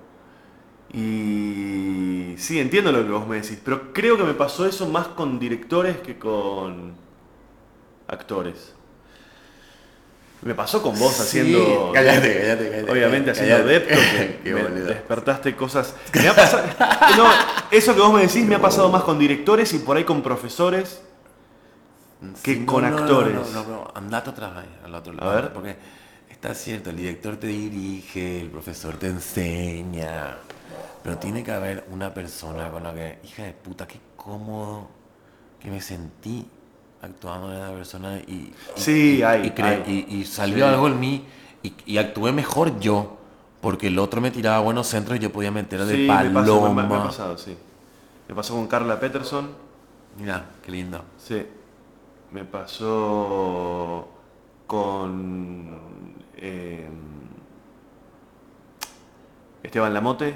Y 0.94 2.34
sí, 2.38 2.58
entiendo 2.58 2.90
lo 2.90 3.04
que 3.04 3.10
vos 3.10 3.26
me 3.28 3.36
decís, 3.36 3.58
pero 3.62 3.92
creo 3.92 4.16
que 4.16 4.24
me 4.24 4.32
pasó 4.32 4.66
eso 4.66 4.88
más 4.88 5.08
con 5.08 5.38
directores 5.38 5.98
que 5.98 6.18
con 6.18 6.94
actores. 8.08 8.74
Me 10.40 10.54
pasó 10.54 10.82
con 10.82 10.98
vos 10.98 11.12
Sí, 11.12 11.22
haciendo... 11.38 11.90
cállate, 11.92 12.40
cállate, 12.40 12.70
cállate. 12.70 12.90
Obviamente 12.92 13.30
haciendo 13.30 13.56
Cállate. 13.58 13.72
depto, 13.72 14.00
que 14.42 14.54
me 14.54 14.62
despertaste 14.80 15.54
cosas. 15.54 15.94
Me 16.14 16.28
ha 16.28 16.34
pasado, 16.34 16.64
no, 17.18 17.26
eso 17.70 17.94
que 17.94 18.00
vos 18.00 18.12
me 18.14 18.22
decís 18.22 18.44
me 18.46 18.54
ha 18.56 18.60
pasado 18.60 18.88
más 18.90 19.02
con 19.04 19.18
directores 19.18 19.72
y 19.74 19.78
por 19.80 19.98
ahí 19.98 20.04
con 20.04 20.22
profesores 20.22 21.02
que 22.42 22.54
Sí, 22.54 22.64
con 22.66 22.82
no, 22.82 22.90
no, 22.90 22.96
no, 22.96 23.02
actores. 23.02 23.34
No, 23.34 23.62
no, 23.62 23.68
no, 23.68 23.90
andate 23.94 24.30
otra 24.30 24.48
vez 24.50 24.64
al 24.84 24.94
otro 24.94 25.12
lado. 25.12 25.30
A 25.30 25.34
ver. 25.34 25.52
Porque 25.52 25.76
está 26.42 26.54
cierto, 26.56 26.90
el 26.90 26.96
director 26.96 27.36
te 27.36 27.46
dirige, 27.46 28.40
el 28.40 28.50
profesor 28.50 28.96
te 28.96 29.06
enseña. 29.06 30.38
Pero 31.04 31.16
tiene 31.16 31.44
que 31.44 31.52
haber 31.52 31.86
una 31.92 32.12
persona 32.12 32.68
con 32.68 32.82
la 32.82 32.92
que, 32.92 33.20
hija 33.22 33.44
de 33.44 33.52
puta, 33.52 33.86
qué 33.86 34.00
cómodo 34.16 34.88
que 35.60 35.70
me 35.70 35.80
sentí 35.80 36.44
actuando 37.00 37.52
en 37.52 37.60
esa 37.60 37.72
persona 37.72 38.18
y, 38.26 38.32
y- 38.32 38.54
Sí, 38.74 39.18
y- 39.18 39.22
hay, 39.22 39.52
y, 39.56 39.62
hay. 39.62 40.24
salió 40.24 40.66
Sí. 40.66 40.72
algo 40.74 40.88
en 40.88 40.98
mí 40.98 41.24
y, 41.86 41.96
actué 41.98 42.32
mejor 42.32 42.78
yo 42.80 43.18
Porque 43.60 43.86
el 43.86 43.98
otro 44.00 44.20
me 44.20 44.32
tiraba 44.32 44.58
buenos 44.58 44.88
centros 44.88 45.16
y 45.18 45.20
yo 45.20 45.30
podía 45.30 45.52
meter 45.52 45.84
de 45.84 45.94
Sí, 45.94 46.00
me, 46.02 46.08
pasó, 46.08 46.28
me- 46.32 46.34
paloma. 46.34 46.82
me 46.82 46.94
ha 46.96 47.02
pasado, 47.04 47.38
sí. 47.38 47.56
Me 48.28 48.34
pasó 48.34 48.54
con 48.54 48.66
Carla 48.66 48.98
Peterson. 48.98 49.50
Mira, 50.18 50.46
qué 50.66 50.72
lindo. 50.72 51.04
Sí. 51.24 51.46
Me 52.32 52.44
pasó 52.44 54.08
con 54.66 56.11
eh, 56.42 56.88
Esteban 59.62 59.94
Lamote. 59.94 60.34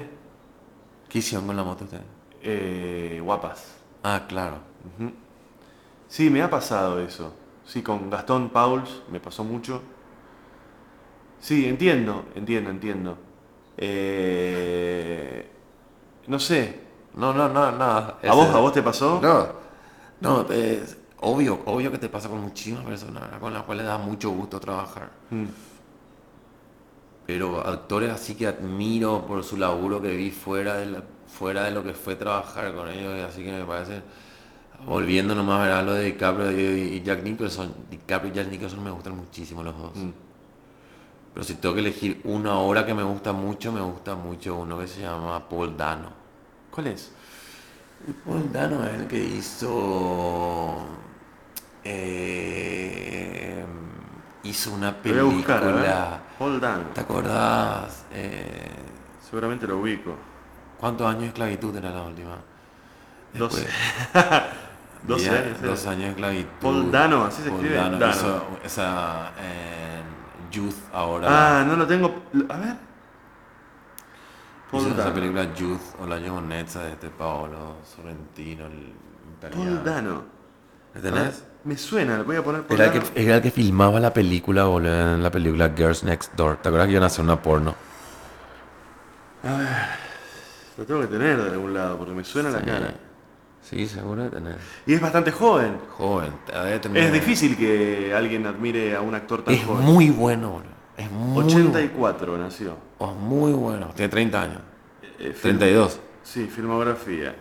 ¿Qué 1.09 1.19
hicieron 1.19 1.47
con 1.47 1.55
la 1.55 1.63
moto 1.63 1.83
ustedes? 1.83 2.03
eh, 2.41 3.19
guapas. 3.21 3.75
Ah, 4.03 4.23
claro. 4.27 4.57
Ujú. 4.95 5.11
Sí, 6.07 6.29
me 6.29 6.41
ha 6.41 6.49
pasado 6.49 7.01
eso. 7.01 7.33
Sí, 7.65 7.81
con 7.81 8.09
Gastón 8.09 8.49
Pauls 8.49 9.03
me 9.11 9.19
pasó 9.19 9.43
mucho. 9.43 9.81
Sí, 11.41 11.67
entiendo, 11.67 12.25
entiendo, 12.35 12.69
entiendo. 12.69 13.17
Eh, 13.77 15.49
no 16.27 16.39
sé. 16.39 16.79
No, 17.15 17.33
no, 17.33 17.49
no, 17.49 17.71
no. 17.71 17.85
¿A 17.85 18.33
vos, 18.33 18.47
a 18.47 18.59
vos 18.59 18.71
te 18.71 18.81
pasó? 18.81 19.19
No, 19.21 19.47
no, 20.21 20.51
es 20.51 20.97
obvio, 21.19 21.59
obvio 21.65 21.91
que 21.91 21.97
te 21.97 22.09
pasa 22.09 22.29
con 22.29 22.39
muchísimas 22.41 22.83
personas 22.85 23.23
con 23.39 23.53
las 23.53 23.63
cuales 23.63 23.85
da 23.85 23.97
mucho 23.97 24.29
gusto 24.29 24.59
trabajar. 24.59 25.09
Mm. 25.31 25.45
Pero 27.27 27.59
actores 27.67 28.11
así 28.11 28.35
que 28.35 28.47
admiro 28.47 29.25
por 29.27 29.43
su 29.43 29.57
laburo 29.57 30.01
que 30.01 30.15
vi 30.15 30.31
fuera 30.31 30.75
de, 30.77 30.85
la- 30.87 31.03
fuera 31.27 31.65
de 31.65 31.71
lo 31.71 31.83
que 31.83 31.93
fue 31.93 32.15
trabajar 32.15 32.73
con 32.73 32.89
ellos, 32.89 33.13
así 33.29 33.43
que 33.43 33.51
me 33.51 33.65
parece, 33.65 34.01
volviendo 34.85 35.35
nomás 35.35 35.69
a 35.69 35.81
lo 35.83 35.93
de 35.93 36.05
DiCaprio 36.05 36.51
y 36.53 37.01
Jack 37.03 37.23
Nicholson, 37.23 37.73
DiCaprio 37.91 38.31
y 38.31 38.35
Jack 38.35 38.49
Nicholson 38.49 38.83
me 38.83 38.91
gustan 38.91 39.15
muchísimo 39.17 39.61
los 39.63 39.77
dos. 39.77 39.95
Mm. 39.95 40.11
Pero 41.33 41.43
si 41.45 41.55
tengo 41.55 41.75
que 41.75 41.81
elegir 41.81 42.21
una 42.23 42.57
obra 42.59 42.85
que 42.85 42.93
me 42.95 43.03
gusta 43.03 43.33
mucho, 43.33 43.71
me 43.71 43.81
gusta 43.81 44.15
mucho 44.15 44.55
uno 44.55 44.79
que 44.79 44.87
se 44.87 45.01
llama 45.01 45.47
Paul 45.47 45.75
Dano. 45.77 46.09
¿Cuál 46.71 46.87
es? 46.87 47.11
Paul 48.25 48.51
Dano 48.51 48.85
es 48.87 48.93
el 49.01 49.07
que 49.07 49.19
hizo. 49.23 50.77
eh, 51.83 53.65
hizo 54.43 54.73
una 54.73 54.95
película. 54.95 56.21
Paul 56.37 56.59
Dano. 56.59 56.83
¿Te 56.93 57.01
acordás? 57.01 58.05
Eh, 58.11 58.71
Seguramente 59.27 59.67
lo 59.67 59.77
ubico. 59.79 60.15
¿Cuántos 60.79 61.07
años 61.07 61.21
de 61.21 61.27
esclavitud 61.27 61.75
era 61.75 61.89
la 61.89 62.03
última? 62.03 62.37
Después- 63.33 63.67
12 65.03 65.25
Ya, 65.25 65.31
años. 65.33 65.57
era. 65.59 65.67
Dos 65.69 65.85
años 65.87 66.03
de 66.03 66.09
esclavitud. 66.09 66.49
Paul 66.61 66.91
Dano, 66.91 67.25
así 67.25 67.41
se 67.43 67.49
Paul 67.49 67.59
escribe. 67.61 67.81
Dano 67.81 67.97
Dano. 67.97 68.13
hizo 68.13 68.47
esa 68.63 69.31
eh, 69.39 70.01
Youth 70.51 70.75
ahora. 70.93 71.59
Ah, 71.59 71.63
no 71.65 71.75
lo 71.75 71.85
tengo. 71.87 72.07
A 72.49 72.57
ver. 72.57 72.67
hizo 72.67 72.77
Paul 74.71 74.85
esa 74.87 74.95
Dano. 74.95 75.13
película 75.13 75.53
Youth 75.53 75.81
o 75.99 76.05
la 76.05 76.19
Gionezza 76.19 76.83
de 76.83 76.91
este 76.93 77.09
Paolo 77.09 77.77
Sorrentino, 77.83 78.65
el 78.67 78.93
italiano. 79.37 79.63
Paul 79.65 79.83
Dano. 79.83 80.23
¿Le 80.93 81.01
tenés? 81.01 81.43
Me 81.67 81.77
suena, 81.77 82.23
voy 82.23 82.37
a 82.37 82.43
poner 82.43 82.61
Paul 82.63 82.79
Era 82.79 82.93
el, 82.93 83.01
que, 83.03 83.21
era 83.25 83.35
el 83.35 83.41
que 83.41 83.51
filmaba 83.51 83.99
la 83.99 84.13
película, 84.13 84.63
boludo, 84.63 85.15
en 85.15 85.21
la 85.21 85.29
película 85.29 85.73
Girls 85.75 86.01
Next 86.05 86.33
Door. 86.33 86.57
¿Te 86.61 86.69
acuerdas 86.69 86.87
que 86.87 86.91
iban 86.93 87.03
a 87.03 87.07
hacer 87.07 87.25
una 87.25 87.41
porno? 87.41 87.75
Lo 90.77 90.85
tengo 90.85 91.01
que 91.01 91.07
tener 91.07 91.41
de 91.43 91.49
algún 91.51 91.73
lado 91.73 91.97
porque 91.97 92.13
me 92.13 92.23
suena 92.23 92.49
la 92.51 92.61
cara. 92.61 92.93
Sí, 93.61 93.85
seguro 93.85 94.23
de 94.23 94.29
tener. 94.29 94.55
Y 94.85 94.93
es 94.93 95.01
bastante 95.01 95.29
joven. 95.31 95.77
Joven, 95.97 96.31
debe 96.47 96.79
tener- 96.79 97.03
Es 97.03 97.11
difícil 97.11 97.57
que 97.57 98.13
alguien 98.15 98.45
admire 98.47 98.95
a 98.95 99.01
un 99.01 99.13
actor 99.13 99.43
tan 99.43 99.53
Es 99.53 99.65
joven. 99.65 99.83
muy 99.83 100.09
bueno, 100.09 100.51
boludo. 100.51 100.71
Es 100.95 101.11
muy 101.11 101.43
84 101.43 102.37
nació. 102.37 102.77
oh, 102.99 103.13
muy 103.13 103.51
bueno. 103.51 103.89
Tiene 103.93 104.09
30 104.09 104.41
años. 104.41 104.59
Eh, 105.19 105.33
film- 105.33 105.57
32. 105.57 105.99
Sí, 106.23 106.47
filmografía. 106.47 107.35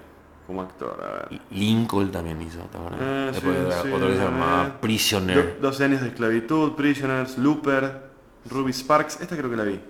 Como 0.47 0.63
actor, 0.63 1.03
a 1.03 1.29
ver. 1.31 1.41
Lincoln 1.51 2.13
también 2.13 2.41
hizo, 2.43 2.61
¿te 2.61 2.79
acuerdas? 2.79 3.01
Ah, 3.03 3.31
Después 3.33 3.57
sí, 3.57 3.81
sí, 3.83 3.93
otro 3.93 4.07
que 4.09 4.15
se 4.17 4.23
eh. 4.23 4.25
llamaba 4.25 4.81
Prisoner. 4.81 5.57
Do- 5.61 5.69
12 5.69 5.85
años 5.85 6.01
de 6.03 6.09
esclavitud, 6.09 6.73
Prisoners, 6.75 7.37
Looper, 7.39 8.03
Ruby 8.49 8.73
Sparks. 8.73 9.21
Esta 9.21 9.37
creo 9.37 9.51
que 9.51 9.57
la 9.57 9.65
vi. 9.65 9.81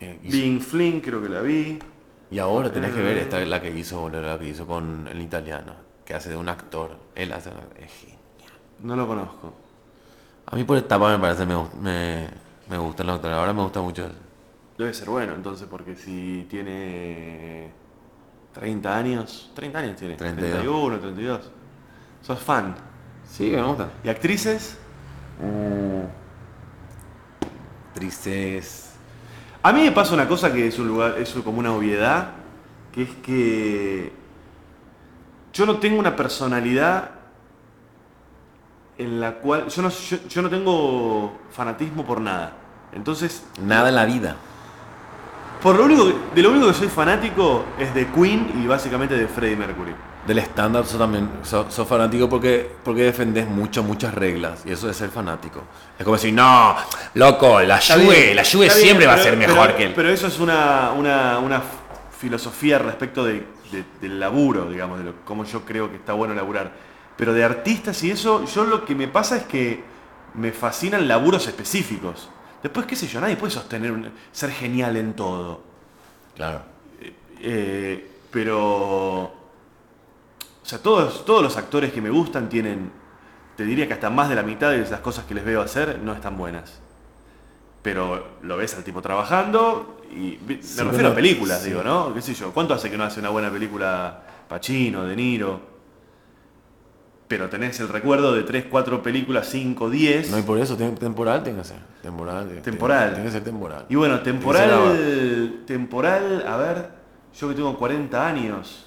Eh, 0.00 0.20
Being 0.22 0.60
Flynn 0.60 1.00
creo 1.00 1.20
que 1.22 1.28
la 1.28 1.40
vi. 1.40 1.78
Y 2.30 2.38
ahora 2.38 2.70
tenés 2.72 2.92
que 2.92 3.00
Eh. 3.00 3.04
ver 3.04 3.18
esta 3.18 3.40
es 3.40 3.48
la 3.48 3.60
que 3.60 3.70
hizo, 3.76 4.08
la 4.08 4.38
que 4.38 4.48
hizo 4.48 4.66
con 4.66 5.08
el 5.08 5.20
italiano, 5.20 5.72
que 6.04 6.14
hace 6.14 6.30
de 6.30 6.36
un 6.36 6.48
actor. 6.48 6.96
Él 7.14 7.32
hace 7.32 7.50
es 7.78 7.92
genial. 7.92 8.18
No 8.82 8.94
lo 8.96 9.06
conozco. 9.06 9.52
A 10.46 10.54
mí 10.54 10.62
por 10.64 10.76
etapa 10.78 11.10
me 11.10 11.18
parece, 11.18 11.44
me, 11.44 11.56
me, 11.80 12.28
me 12.70 12.78
gustan 12.78 13.06
los 13.08 13.16
actores. 13.16 13.36
Ahora 13.36 13.52
me 13.52 13.62
gusta 13.62 13.80
mucho. 13.80 14.08
Debe 14.78 14.92
ser 14.94 15.08
bueno 15.08 15.32
entonces, 15.34 15.66
porque 15.68 15.96
si 15.96 16.46
tiene 16.50 17.70
30 18.56 18.96
años, 18.96 19.50
30 19.54 19.78
años 19.78 19.96
tiene, 19.96 20.14
32. 20.16 20.52
31, 20.62 20.98
32. 20.98 21.50
Sos 22.22 22.38
fan. 22.38 22.74
Sí, 23.30 23.50
me 23.50 23.62
gusta. 23.62 23.90
¿Y 24.02 24.08
actrices? 24.08 24.78
Tristes. 27.92 28.94
A 29.62 29.72
mí 29.74 29.82
me 29.82 29.92
pasa 29.92 30.14
una 30.14 30.26
cosa 30.26 30.50
que 30.54 30.68
es 30.68 30.78
un 30.78 30.88
lugar, 30.88 31.16
es 31.18 31.30
como 31.44 31.58
una 31.58 31.74
obviedad, 31.74 32.30
que 32.92 33.02
es 33.02 33.10
que 33.22 34.12
yo 35.52 35.66
no 35.66 35.76
tengo 35.78 35.98
una 35.98 36.16
personalidad 36.16 37.10
en 38.96 39.20
la 39.20 39.34
cual 39.34 39.68
yo 39.68 39.82
no, 39.82 39.90
yo, 39.90 40.16
yo 40.28 40.40
no 40.40 40.48
tengo 40.48 41.40
fanatismo 41.50 42.06
por 42.06 42.22
nada. 42.22 42.56
Entonces, 42.94 43.44
Nada 43.60 43.90
en 43.90 43.96
la 43.96 44.06
vida. 44.06 44.36
Por 45.62 45.76
lo 45.76 45.84
único 45.84 46.06
que- 46.06 46.14
de 46.34 46.42
lo 46.42 46.50
único 46.50 46.68
que 46.68 46.74
soy 46.74 46.88
fanático 46.88 47.64
es 47.78 47.94
de 47.94 48.06
Queen 48.08 48.62
y 48.62 48.66
básicamente 48.66 49.16
de 49.16 49.26
Freddie 49.28 49.56
Mercury. 49.56 49.94
Del 50.26 50.38
stand-up 50.40 50.84
sos 50.86 50.98
también, 50.98 51.30
sos, 51.42 51.72
sos 51.72 51.86
fanático 51.86 52.28
porque, 52.28 52.68
porque 52.84 53.02
defendés 53.04 53.46
mucho, 53.48 53.82
muchas 53.84 54.12
reglas. 54.12 54.62
Y 54.66 54.72
eso 54.72 54.90
es 54.90 54.96
ser 54.96 55.10
fanático. 55.10 55.62
Es 55.96 56.04
como 56.04 56.16
decir, 56.16 56.34
no, 56.34 56.74
loco, 57.14 57.60
la 57.62 57.78
Está 57.78 57.94
Juve, 57.94 58.04
bien, 58.24 58.36
la 58.36 58.42
Juve 58.44 58.66
está 58.66 58.76
bien, 58.78 58.86
siempre 58.86 59.06
va 59.06 59.12
a 59.12 59.16
pero- 59.16 59.28
ser 59.28 59.36
mejor 59.38 59.66
pero- 59.66 59.76
que 59.76 59.84
él. 59.84 59.92
Pero 59.94 60.08
eso 60.08 60.26
es 60.26 60.38
una, 60.40 60.90
una, 60.96 61.38
una 61.38 61.56
f- 61.58 61.66
filosofía 62.18 62.78
respecto 62.80 63.24
de, 63.24 63.46
de- 63.70 63.84
del 64.00 64.18
laburo, 64.18 64.68
digamos, 64.68 64.98
de 64.98 65.04
lo, 65.04 65.12
cómo 65.24 65.44
yo 65.44 65.64
creo 65.64 65.90
que 65.90 65.96
está 65.96 66.12
bueno 66.12 66.34
laburar. 66.34 66.72
Pero 67.16 67.32
de 67.32 67.44
artistas 67.44 68.02
y 68.02 68.10
eso, 68.10 68.44
yo 68.46 68.64
lo 68.64 68.84
que 68.84 68.94
me 68.96 69.06
pasa 69.06 69.36
es 69.36 69.44
que 69.44 69.84
me 70.34 70.50
fascinan 70.50 71.06
laburos 71.06 71.46
específicos. 71.46 72.28
Después, 72.62 72.86
qué 72.86 72.96
sé 72.96 73.06
yo, 73.06 73.20
nadie 73.20 73.36
puede 73.36 73.52
sostener 73.52 73.92
un- 73.92 74.10
ser 74.32 74.50
genial 74.50 74.96
en 74.96 75.14
todo. 75.14 75.62
Claro. 76.34 76.62
Eh, 77.40 78.10
pero. 78.30 79.22
O 79.24 80.68
sea, 80.68 80.78
todos, 80.80 81.24
todos 81.24 81.42
los 81.42 81.56
actores 81.56 81.92
que 81.92 82.00
me 82.00 82.10
gustan 82.10 82.48
tienen. 82.48 82.90
Te 83.56 83.64
diría 83.64 83.86
que 83.86 83.94
hasta 83.94 84.10
más 84.10 84.28
de 84.28 84.34
la 84.34 84.42
mitad 84.42 84.70
de 84.70 84.78
las 84.78 85.00
cosas 85.00 85.24
que 85.24 85.34
les 85.34 85.44
veo 85.44 85.62
hacer 85.62 85.98
no 86.02 86.12
están 86.12 86.36
buenas. 86.36 86.80
Pero 87.82 88.36
lo 88.42 88.56
ves 88.56 88.74
al 88.74 88.84
tipo 88.84 89.00
trabajando 89.00 90.02
y. 90.10 90.38
Me 90.46 90.60
Sí, 90.62 90.82
refiero 90.82 91.08
a 91.10 91.14
películas, 91.14 91.62
sí. 91.62 91.68
digo, 91.68 91.82
¿no? 91.84 92.12
¿Qué 92.12 92.20
sé 92.20 92.34
yo? 92.34 92.52
¿Cuánto 92.52 92.74
hace 92.74 92.90
que 92.90 92.96
no 92.98 93.04
hace 93.04 93.20
una 93.20 93.28
buena 93.28 93.50
película 93.50 94.22
Pacino, 94.48 95.04
De 95.04 95.14
Niro? 95.14 95.75
Pero 97.28 97.48
tenés 97.48 97.80
el 97.80 97.88
recuerdo 97.88 98.32
de 98.34 98.44
3, 98.44 98.66
4 98.70 99.02
películas, 99.02 99.48
5, 99.48 99.90
10. 99.90 100.30
No, 100.30 100.38
y 100.38 100.42
por 100.42 100.58
eso, 100.58 100.76
temporal 100.76 101.42
tiene 101.42 101.58
que 101.58 101.64
ser. 101.64 101.78
Temporal. 102.02 102.46
tiene- 102.46 102.60
Temporal. 102.62 103.08
Tiene 103.14 103.24
que 103.24 103.32
ser 103.32 103.42
temporal. 103.44 103.86
Y 103.88 103.96
bueno, 103.96 104.20
temporal, 104.22 105.62
temporal, 105.66 106.44
a 106.46 106.56
ver, 106.56 106.90
yo 107.38 107.48
que 107.48 107.54
tengo 107.56 107.76
40 107.76 108.26
años, 108.26 108.86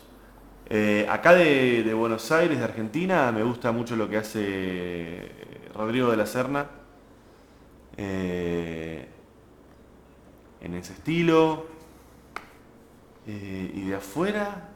eh, 0.70 1.06
acá 1.10 1.34
de, 1.34 1.84
de 1.84 1.94
Buenos 1.94 2.32
Aires, 2.32 2.58
de 2.60 2.64
Argentina, 2.64 3.30
me 3.34 3.44
gusta 3.44 3.72
mucho 3.74 3.96
lo 3.98 4.08
que 4.10 4.18
hace 4.18 4.40
eh, 4.46 5.72
Rodrigo 5.76 6.10
de 6.12 6.18
la 6.18 6.26
Serna. 6.26 6.66
eh, 7.98 9.06
en 10.62 10.74
ese 10.76 10.94
estilo. 10.94 11.66
Eh, 13.28 13.72
y 13.76 13.82
de 13.90 13.96
afuera, 13.96 14.70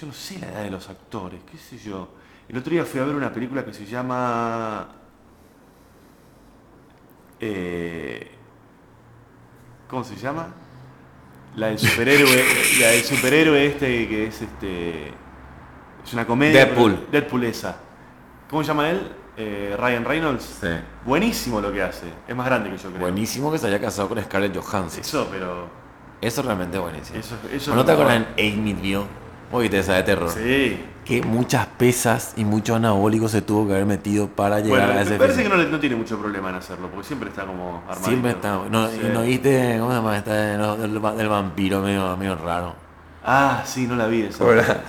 yo 0.00 0.06
no 0.06 0.12
sé 0.12 0.38
la 0.38 0.48
edad 0.48 0.62
de 0.62 0.70
los 0.70 0.88
actores, 0.88 1.40
qué 1.50 1.58
sé 1.58 1.76
yo. 1.78 2.08
El 2.48 2.56
otro 2.56 2.70
día 2.72 2.84
fui 2.84 3.00
a 3.00 3.04
ver 3.04 3.14
una 3.14 3.32
película 3.32 3.64
que 3.64 3.72
se 3.74 3.84
llama... 3.84 4.88
eh, 7.40 8.30
¿Cómo 9.88 10.04
se 10.04 10.16
llama? 10.16 10.48
La 11.56 11.68
del 11.68 11.78
superhéroe, 11.78 12.44
la 12.80 12.88
del 12.88 13.02
superhéroe 13.04 13.66
este 13.66 14.08
que 14.08 14.26
es 14.26 14.42
este. 14.42 15.08
Es 16.04 16.12
una 16.12 16.26
comedia. 16.26 16.66
Deadpool. 16.66 17.06
Deadpool 17.10 17.44
esa. 17.44 17.76
¿Cómo 18.50 18.62
se 18.62 18.68
llama 18.68 18.90
él? 18.90 19.12
Eh, 19.36 19.74
Ryan 19.78 20.04
Reynolds. 20.04 20.58
Sí. 20.60 20.68
Buenísimo 21.04 21.60
lo 21.60 21.72
que 21.72 21.82
hace. 21.82 22.06
Es 22.26 22.36
más 22.36 22.46
grande 22.46 22.70
que 22.70 22.76
yo 22.76 22.88
creo. 22.90 23.00
Buenísimo 23.00 23.50
que 23.50 23.58
se 23.58 23.66
haya 23.66 23.80
casado 23.80 24.08
con 24.08 24.22
Scarlett 24.22 24.56
Johansson. 24.56 25.00
Eso, 25.00 25.28
pero. 25.30 25.68
Eso 26.20 26.42
realmente 26.42 26.76
es 26.76 26.82
buenísimo. 26.82 27.18
Eso- 27.18 27.36
eso 27.52 27.72
¿O 27.72 27.76
¿No 27.76 27.84
te 27.84 27.92
acuerdas 27.92 28.26
en 28.36 28.80
View? 28.82 29.04
Esa 29.52 29.94
de 29.94 30.02
terror. 30.02 30.30
Sí. 30.30 30.84
Que 31.08 31.22
muchas 31.22 31.66
pesas 31.66 32.34
y 32.36 32.44
muchos 32.44 32.76
anabólicos 32.76 33.30
se 33.32 33.40
tuvo 33.42 33.66
que 33.66 33.72
haber 33.72 33.86
metido 33.86 34.28
para 34.28 34.60
llegar 34.60 34.80
Bueno, 34.86 34.92
a 34.92 34.94
me 34.96 35.02
ese 35.02 35.16
parece 35.16 35.42
que 35.42 35.48
no, 35.48 35.56
le- 35.56 35.66
no 35.70 35.80
tiene 35.80 35.96
mucho 35.96 36.18
problema 36.18 36.50
en 36.50 36.56
hacerlo, 36.56 36.88
porque 36.90 37.06
siempre 37.06 37.30
está 37.30 37.46
como 37.46 37.78
armadito. 37.88 38.06
Siempre 38.08 38.30
está. 38.32 38.60
No, 38.70 38.88
Sí. 38.90 39.00
no 39.12 39.22
viste, 39.22 39.76
¿cómo 39.80 39.90
se 39.90 39.96
llama? 39.96 40.56
No, 40.58 41.00
va- 41.00 41.14
del 41.14 41.28
vampiro 41.28 41.80
medio, 41.80 42.14
medio 42.16 42.34
raro. 42.36 42.74
Ah, 43.24 43.62
sí, 43.64 43.86
no 43.86 43.96
la 43.96 44.06
vi 44.06 44.22
esa. 44.22 44.44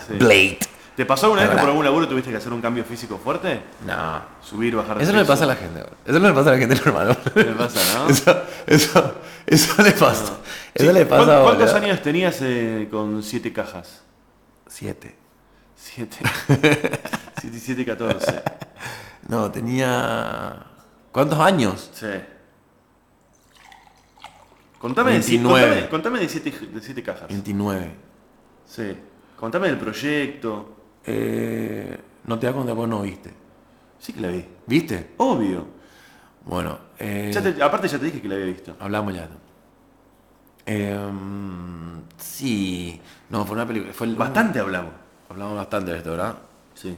Sí. 0.07 0.13
Blade. 0.19 0.59
¿Te 0.97 1.05
pasó 1.05 1.27
alguna 1.27 1.43
vez 1.43 1.51
que 1.51 1.57
por 1.57 1.69
algún 1.69 1.85
laburo 1.85 2.05
tuviste 2.09 2.29
que 2.29 2.35
hacer 2.35 2.51
un 2.51 2.59
cambio 2.59 2.83
físico 2.83 3.17
fuerte? 3.23 3.61
No. 3.87 4.21
Subir, 4.41 4.75
bajar 4.75 5.01
Eso 5.01 5.13
no 5.13 5.19
le 5.19 5.25
pasa 5.25 5.45
a 5.45 5.47
la 5.47 5.55
gente. 5.55 5.79
bro. 5.81 5.91
Eso 6.05 6.19
no 6.19 6.27
le 6.27 6.33
pasa 6.33 6.49
a 6.49 6.53
la 6.53 6.59
gente 6.59 6.75
normal. 6.75 7.17
bro. 7.33 7.43
Le 7.43 7.51
pasa, 7.53 7.79
¿no? 7.97 8.09
Eso, 8.09 8.41
eso, 8.67 9.13
eso 9.47 9.81
le 9.81 9.91
pasa. 9.93 10.33
Eso 10.73 10.87
Sí, 10.87 10.93
le 10.93 11.05
pasa 11.05 11.23
¿cuán- 11.25 11.37
a 11.37 11.43
¿Cuántos 11.43 11.73
años 11.73 12.01
tenías 12.01 12.37
eh, 12.41 12.89
con 12.91 13.23
siete 13.23 13.53
cajas? 13.53 14.01
Siete. 14.67 15.15
Siete. 15.81 16.17
siete 17.39 17.57
y 17.57 17.59
siete, 17.59 17.85
catorce. 17.85 18.41
No, 19.27 19.49
tenía. 19.49 20.65
¿Cuántos 21.11 21.39
años? 21.39 21.89
Sí. 21.93 22.07
Contame, 24.79 25.13
de, 25.13 25.21
si- 25.23 25.37
29. 25.37 25.65
contame, 25.69 25.89
contame 25.89 26.19
de, 26.19 26.29
siete, 26.29 26.51
de 26.51 26.81
siete 26.81 27.03
cajas. 27.03 27.27
29. 27.29 27.91
Sí. 28.65 28.97
Contame 29.37 29.67
del 29.67 29.77
proyecto. 29.77 30.75
Eh, 31.05 31.97
no 32.25 32.37
te 32.39 32.45
das 32.45 32.55
cuenta 32.55 32.75
porque 32.75 32.89
no 32.89 33.01
viste. 33.01 33.33
Sí 33.99 34.13
que 34.13 34.21
la 34.21 34.27
vi. 34.29 34.45
¿Viste? 34.65 35.11
Obvio. 35.17 35.67
Bueno, 36.45 36.77
eh, 36.97 37.31
Ya 37.33 37.41
te- 37.41 37.61
aparte 37.63 37.87
ya 37.87 37.99
te 37.99 38.05
dije 38.05 38.21
que 38.21 38.27
la 38.27 38.35
había 38.35 38.47
visto. 38.47 38.75
hablamos 38.79 39.13
ya. 39.13 39.27
Em, 40.65 42.01
sí. 42.17 43.01
No, 43.29 43.45
fue 43.45 43.55
una 43.55 43.65
película. 43.67 43.93
Fue 43.93 44.07
el- 44.07 44.15
Bastante 44.15 44.59
hablamos. 44.59 44.93
Hablamos 45.29 45.55
bastante 45.57 45.91
de 45.91 45.97
esto, 45.97 46.11
¿verdad? 46.11 46.35
Sí. 46.73 46.97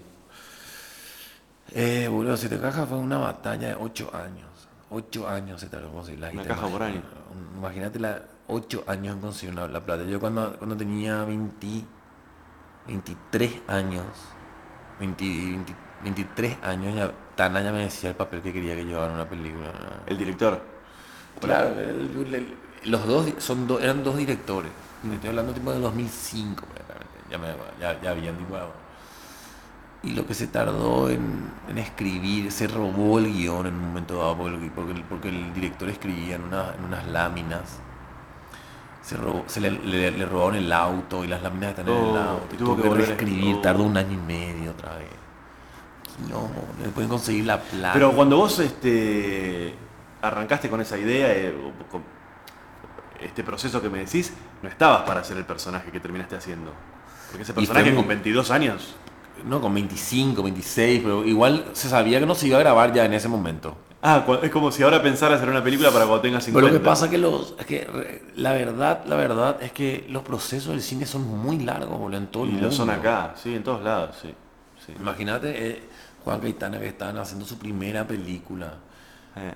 Eh, 1.73 2.07
boludo, 2.09 2.35
Siete 2.37 2.59
Cajas 2.59 2.87
fue 2.87 2.97
una 2.97 3.17
batalla 3.17 3.69
de 3.69 3.75
8 3.75 4.11
años. 4.13 4.47
8 4.89 5.27
años 5.27 5.59
se 5.61 5.67
tardó 5.67 5.87
en 5.87 5.93
conseguir 5.93 6.19
la 6.19 6.29
Una 6.31 6.43
caja 6.43 6.61
por 6.67 6.81
imagina- 6.81 7.03
Imagínate 7.57 7.99
la 7.99 8.21
8 8.47 8.83
años 8.87 9.15
en 9.15 9.21
conseguir 9.21 9.53
una- 9.55 9.67
la 9.67 9.79
plata. 9.83 10.03
Yo 10.03 10.19
cuando, 10.19 10.53
cuando 10.57 10.75
tenía 10.75 11.23
20, 11.23 11.85
23 12.87 13.53
años, 13.67 14.03
20, 14.99 15.23
20 15.23 15.75
23 16.03 16.57
años, 16.63 16.95
ya, 16.95 17.11
Tana 17.35 17.61
ya 17.61 17.71
me 17.71 17.83
decía 17.83 18.09
el 18.09 18.15
papel 18.15 18.41
que 18.41 18.51
quería 18.51 18.75
que 18.75 18.81
en 18.81 18.89
una 18.89 19.27
película. 19.29 19.71
El 20.05 20.17
director. 20.17 20.59
Claro, 21.39 21.69
el- 21.79 22.33
el- 22.35 22.57
los 22.91 23.05
dos 23.07 23.27
son 23.37 23.67
do- 23.67 23.79
eran 23.79 24.03
dos 24.03 24.17
directores. 24.17 24.71
Estoy 25.11 25.29
hablando 25.29 25.53
tipo 25.53 25.71
de 25.71 25.79
2005, 25.79 26.65
realmente. 26.75 26.90
Ya, 27.31 27.37
me, 27.37 27.47
ya, 27.79 27.99
ya 28.01 28.11
habían 28.11 28.35
tipo 28.37 28.55
Y 30.03 30.11
lo 30.11 30.25
que 30.27 30.33
se 30.33 30.47
tardó 30.47 31.09
en, 31.09 31.49
en 31.69 31.77
escribir, 31.77 32.51
se 32.51 32.67
robó 32.67 33.19
el 33.19 33.31
guion 33.31 33.67
en 33.67 33.73
un 33.75 33.87
momento 33.87 34.17
dado, 34.17 34.37
porque, 34.37 34.55
el- 34.65 34.71
porque, 34.71 34.91
el, 34.93 35.03
porque 35.03 35.29
el 35.29 35.53
director 35.53 35.89
escribía 35.89 36.35
en, 36.35 36.43
una- 36.43 36.73
en 36.77 36.83
unas 36.85 37.07
láminas. 37.07 37.79
Se, 39.01 39.17
robó- 39.17 39.43
se 39.47 39.59
le, 39.61 39.71
le- 39.71 40.11
le 40.11 40.25
robaron 40.25 40.55
el 40.55 40.71
auto 40.71 41.23
y 41.23 41.27
las 41.27 41.41
láminas 41.41 41.71
están 41.71 41.87
en 41.87 41.93
Oh, 41.93 42.11
el 42.11 42.17
auto. 42.21 42.55
y 42.55 42.57
tuvo 42.57 42.75
que 42.75 42.87
volver 42.87 43.11
a- 43.11 43.57
oh. 43.57 43.61
tardó 43.61 43.83
un 43.83 43.97
año 43.97 44.13
y 44.13 44.17
medio 44.17 44.71
otra 44.71 44.95
vez. 44.97 45.07
No, 46.29 46.49
le 46.83 46.89
pueden 46.89 47.09
conseguir 47.09 47.45
la 47.45 47.59
plata. 47.59 47.93
Pero 47.93 48.11
cuando 48.11 48.37
vos 48.37 48.59
este, 48.59 49.73
arrancaste 50.21 50.69
con 50.69 50.79
esa 50.81 50.97
idea, 50.97 51.31
eh, 51.33 51.55
con 51.89 52.03
este 53.19 53.43
proceso 53.43 53.81
que 53.81 53.89
me 53.89 53.99
decís, 53.99 54.33
no 54.61 54.69
estabas 54.69 55.01
para 55.01 55.21
hacer 55.21 55.37
el 55.37 55.45
personaje 55.45 55.89
que 55.91 55.99
terminaste 55.99 56.35
haciendo. 56.35 56.73
Porque 57.31 57.43
ese 57.43 57.53
personaje 57.53 57.95
con 57.95 58.07
22 58.07 58.51
años. 58.51 58.95
No, 59.45 59.59
con 59.59 59.73
25, 59.73 60.43
26, 60.43 61.01
pero 61.03 61.25
igual 61.25 61.65
se 61.73 61.89
sabía 61.89 62.19
que 62.19 62.25
no 62.27 62.35
se 62.35 62.47
iba 62.47 62.57
a 62.57 62.59
grabar 62.59 62.93
ya 62.93 63.05
en 63.05 63.13
ese 63.13 63.27
momento. 63.27 63.75
Ah, 64.03 64.25
es 64.43 64.49
como 64.51 64.71
si 64.71 64.81
ahora 64.83 65.01
pensaras 65.01 65.37
hacer 65.37 65.49
una 65.49 65.63
película 65.63 65.89
para 65.91 66.05
cuando 66.05 66.21
tengas 66.21 66.43
50. 66.43 66.59
Pero 66.67 66.73
lo 66.73 66.79
que 66.79 66.85
pasa 66.85 67.09
que 67.09 67.17
los 67.17 67.55
es 67.59 67.65
que 67.65 68.21
la 68.35 68.51
verdad, 68.53 69.03
la 69.05 69.15
verdad 69.15 69.57
es 69.61 69.71
que 69.71 70.05
los 70.09 70.23
procesos 70.23 70.71
del 70.71 70.81
cine 70.81 71.05
son 71.05 71.27
muy 71.27 71.59
largos, 71.59 71.97
boludo, 71.99 72.17
en 72.17 72.27
todo 72.27 72.43
el 72.43 72.49
Y 72.49 72.53
mundo. 72.53 72.67
lo 72.67 72.73
son 72.73 72.89
acá, 72.89 73.33
sí, 73.35 73.55
en 73.55 73.63
todos 73.63 73.83
lados, 73.83 74.15
sí. 74.21 74.33
sí. 74.85 74.93
Imagínate 74.99 75.67
eh, 75.69 75.83
Juan 76.23 76.39
Caetana 76.39 76.79
que 76.79 76.87
estaban 76.87 77.17
haciendo 77.17 77.45
su 77.45 77.57
primera 77.57 78.05
película. 78.07 78.73
Eh, 79.35 79.53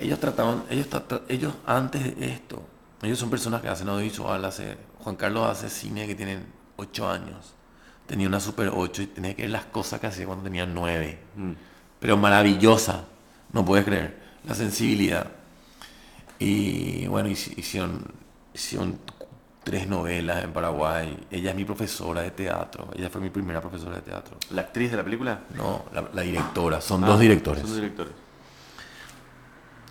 ellos 0.00 0.18
trataban, 0.20 0.64
ellos, 0.70 0.88
trata- 0.88 1.22
ellos 1.28 1.54
antes 1.66 2.18
de 2.18 2.26
esto, 2.30 2.62
ellos 3.02 3.18
son 3.18 3.30
personas 3.30 3.62
que 3.62 3.68
hacen 3.68 3.88
audiovisual, 3.88 4.44
hace, 4.44 4.76
Juan 5.02 5.16
Carlos 5.16 5.48
hace 5.48 5.70
cine 5.70 6.06
que 6.06 6.14
tienen 6.16 6.44
8 6.76 7.08
años. 7.08 7.54
Tenía 8.06 8.28
una 8.28 8.40
Super 8.40 8.70
8 8.74 9.02
y 9.02 9.06
tenía 9.06 9.34
que 9.34 9.42
ver 9.42 9.50
las 9.50 9.64
cosas 9.64 10.00
que 10.00 10.06
hacía 10.08 10.26
cuando 10.26 10.44
tenía 10.44 10.66
9. 10.66 11.18
mm. 11.36 11.52
Pero 12.00 12.16
maravillosa, 12.18 13.04
no 13.52 13.64
puedes 13.64 13.84
creer, 13.86 14.18
la 14.46 14.54
sensibilidad. 14.54 15.26
Y 16.38 17.06
bueno, 17.06 17.28
hici- 17.30 17.56
hicieron, 17.56 18.04
hicieron 18.52 18.98
tres 19.62 19.86
novelas 19.88 20.44
en 20.44 20.52
Paraguay. 20.52 21.18
Ella 21.30 21.50
es 21.50 21.56
mi 21.56 21.64
profesora 21.64 22.20
de 22.20 22.30
teatro, 22.32 22.88
ella 22.94 23.08
fue 23.08 23.20
mi 23.22 23.30
primera 23.30 23.60
profesora 23.62 23.96
de 23.96 24.02
teatro. 24.02 24.36
¿La 24.50 24.62
actriz 24.62 24.90
de 24.90 24.98
la 24.98 25.04
película? 25.04 25.40
No, 25.56 25.86
la, 25.94 26.04
la 26.12 26.22
directora, 26.22 26.80
son 26.82 27.04
Ah, 27.04 27.06
dos 27.06 27.20
directores. 27.20 27.60
Son 27.62 27.70
dos 27.70 27.80
directores. 27.80 28.12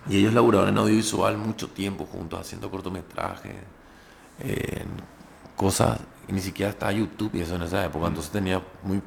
Y 0.09 0.17
ellos 0.17 0.33
laburaron 0.33 0.69
en 0.69 0.77
audiovisual 0.77 1.37
mucho 1.37 1.69
tiempo 1.69 2.05
juntos, 2.05 2.39
haciendo 2.41 2.69
cortometrajes, 2.69 3.55
en 4.39 4.87
cosas, 5.55 5.99
ni 6.27 6.41
siquiera 6.41 6.71
estaba 6.71 6.91
YouTube 6.91 7.31
y 7.33 7.41
eso 7.41 7.55
en 7.55 7.63
esa 7.63 7.85
época, 7.85 8.07
entonces 8.07 8.31
tenía 8.31 8.61
muy, 8.83 9.01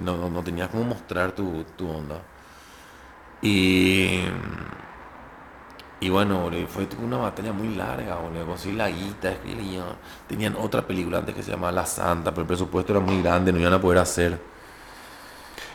no, 0.00 0.30
no, 0.30 0.42
tenías 0.42 0.68
cómo 0.68 0.84
mostrar 0.84 1.32
tu, 1.32 1.64
tu 1.76 1.88
onda. 1.88 2.20
Y, 3.42 4.20
y 6.00 6.08
bueno, 6.08 6.50
fue 6.68 6.88
una 7.02 7.18
batalla 7.18 7.52
muy 7.52 7.74
larga, 7.74 8.16
boludo, 8.16 8.46
conseguir 8.46 8.76
la 8.78 8.90
guita. 8.90 9.34
Tenían 10.26 10.56
otra 10.56 10.82
película 10.82 11.18
antes 11.18 11.34
que 11.34 11.42
se 11.42 11.52
llamaba 11.52 11.72
La 11.72 11.86
Santa, 11.86 12.30
pero 12.30 12.42
el 12.42 12.46
presupuesto 12.48 12.92
era 12.92 13.00
muy 13.00 13.22
grande, 13.22 13.52
no 13.52 13.58
iban 13.58 13.72
a 13.72 13.80
poder 13.80 13.98
hacer. 13.98 14.40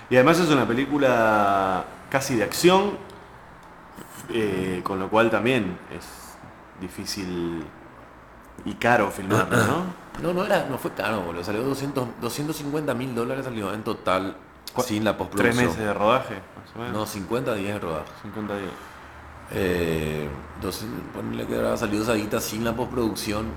Y 0.09 0.15
además 0.15 0.39
es 0.39 0.49
una 0.49 0.67
película 0.67 1.85
casi 2.09 2.35
de 2.35 2.43
acción, 2.43 2.97
eh, 4.29 4.81
con 4.83 4.99
lo 4.99 5.09
cual 5.09 5.29
también 5.29 5.77
es 5.97 6.05
difícil 6.81 7.63
y 8.65 8.73
caro 8.75 9.11
filmarla, 9.11 9.67
¿no? 9.67 10.01
No, 10.21 10.33
no, 10.33 10.45
era, 10.45 10.67
no 10.69 10.77
fue 10.77 10.91
caro, 10.91 11.21
boludo. 11.21 11.43
Salió 11.43 11.63
200, 11.63 12.21
250 12.21 12.93
mil 12.93 13.15
dólares 13.15 13.45
salió 13.45 13.73
en 13.73 13.83
total 13.83 14.35
sin 14.79 15.03
la 15.03 15.17
Tres 15.17 15.27
postproducción. 15.27 15.65
meses 15.65 15.77
de 15.79 15.93
rodaje, 15.93 16.35
más 16.35 16.75
o 16.75 16.79
menos. 16.79 16.93
No, 16.93 17.05
50 17.05 17.55
días 17.55 17.73
de 17.73 17.79
rodaje. 17.79 18.11
50 18.21 18.57
días. 18.57 18.71
Eh, 19.53 20.29
ponle 21.13 21.45
que 21.45 21.55
habrá 21.55 21.75
salido 21.75 22.03
esa 22.03 22.13
guita 22.13 22.39
sin 22.39 22.63
la 22.63 22.75
postproducción. 22.75 23.47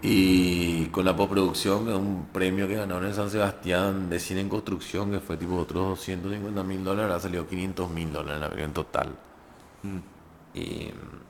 Y 0.00 0.86
con 0.86 1.04
la 1.04 1.16
postproducción, 1.16 1.84
que 1.84 1.90
es 1.90 1.96
un 1.96 2.28
premio 2.32 2.68
que 2.68 2.76
ganaron 2.76 3.04
en 3.06 3.14
San 3.14 3.30
Sebastián 3.30 4.08
de 4.08 4.20
cine 4.20 4.40
en 4.42 4.48
construcción, 4.48 5.10
que 5.10 5.18
fue 5.20 5.36
tipo 5.36 5.56
otros 5.56 5.88
250 5.88 6.62
mil 6.62 6.84
dólares, 6.84 7.16
ha 7.16 7.20
salido 7.20 7.46
500 7.46 7.90
mil 7.90 8.12
dólares 8.12 8.50
en 8.58 8.72
total. 8.72 9.16
Y 10.54 10.86
mm, 10.92 11.27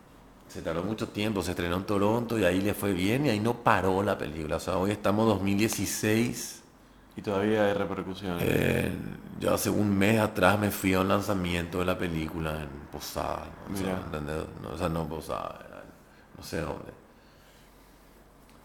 se 0.49 0.63
tardó 0.63 0.83
mucho 0.83 1.09
tiempo, 1.09 1.43
se 1.43 1.51
estrenó 1.51 1.77
en 1.77 1.85
Toronto 1.85 2.39
y 2.39 2.45
ahí 2.45 2.61
le 2.61 2.75
fue 2.75 2.93
bien 2.93 3.27
y 3.27 3.31
ahí 3.31 3.41
no 3.41 3.55
paró 3.63 4.03
la 4.03 4.17
película. 4.17 4.57
O 4.57 4.61
sea, 4.61 4.79
hoy 4.79 4.91
estamos 4.91 5.27
2016. 5.27 6.63
Y 7.17 7.23
todavía 7.23 7.67
hay 7.67 7.73
repercusiones. 7.75 8.43
Eh, 8.47 8.93
yo 9.41 9.53
hace 9.55 9.71
un 9.71 9.97
mes 9.97 10.21
atrás 10.21 10.59
me 10.59 10.71
fui 10.71 10.95
a 10.95 11.01
un 11.01 11.09
lanzamiento 11.09 11.81
de 11.81 11.85
la 11.85 11.99
película 11.99 12.63
en 12.63 12.69
Posada. 12.93 13.47
¿no? 13.69 13.75
O 13.75 13.77
sea. 13.77 14.01
No, 14.63 14.71
o 14.75 14.79
sea, 14.79 14.89
no 14.89 15.07
Posada, 15.09 15.59
era- 15.69 15.85
no 16.37 16.43
sé 16.45 16.61
dónde. 16.61 16.93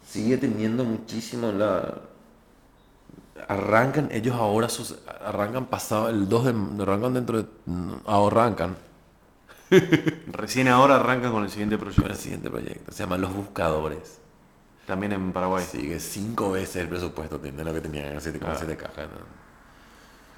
Sigue 0.08 0.38
teniendo 0.38 0.84
muchísimo 0.84 1.52
la... 1.52 2.02
Arrancan, 3.48 4.10
ellos 4.12 4.36
ahora 4.36 4.70
sus, 4.70 4.96
arrancan 5.26 5.66
pasado 5.66 6.10
el 6.10 6.30
2 6.30 6.46
de... 6.46 6.84
Arrancan 6.84 7.14
dentro 7.16 7.42
de... 7.42 7.48
Arrancan 8.06 8.76
Recién 10.32 10.68
ahora 10.68 10.96
arrancan 10.98 11.32
con 11.32 11.44
el 11.44 11.50
siguiente 11.50 11.78
con 11.78 11.88
el 11.88 11.94
proyecto. 11.94 12.18
siguiente 12.22 12.50
proyecto. 12.50 12.92
Se 12.92 13.04
llama 13.04 13.18
Los 13.18 13.34
Buscadores. 13.34 14.20
También 14.86 15.14
en 15.14 15.32
Paraguay. 15.32 15.64
Sigue 15.64 16.00
cinco 16.00 16.52
veces 16.52 16.78
el 16.78 16.90
presupuesto 16.90 17.40
tiene 17.40 17.64
lo 17.64 17.74
que 17.74 17.82
tenía 17.82 18.12
en 18.12 18.20
7,7 18.20 18.74
Ah. 18.74 18.78
cajas. 18.78 19.08
¿no? 19.10 19.44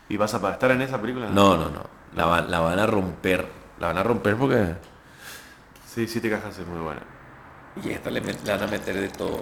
¿Y 0.10 0.18
vas 0.18 0.34
a 0.36 0.52
estar 0.52 0.70
en 0.72 0.82
esa 0.82 1.02
película? 1.02 1.30
No, 1.30 1.58
no, 1.58 1.70
no. 1.70 1.82
La, 2.16 2.26
van- 2.26 2.52
la 2.52 2.60
van 2.60 2.78
a 2.80 2.86
romper. 2.86 3.48
La 3.80 3.88
van 3.88 3.98
a 3.98 4.04
romper 4.04 4.36
porque. 4.38 4.76
Sí, 5.88 6.08
siete 6.08 6.30
cajas 6.30 6.58
es 6.60 6.68
muy 6.68 6.80
buena. 6.80 7.02
Y 7.84 7.90
esta 7.90 8.10
le, 8.12 8.22
met- 8.22 8.42
le 8.44 8.52
van 8.52 8.64
a 8.64 8.68
meter 8.68 8.96
de 9.00 9.10
todo. 9.10 9.42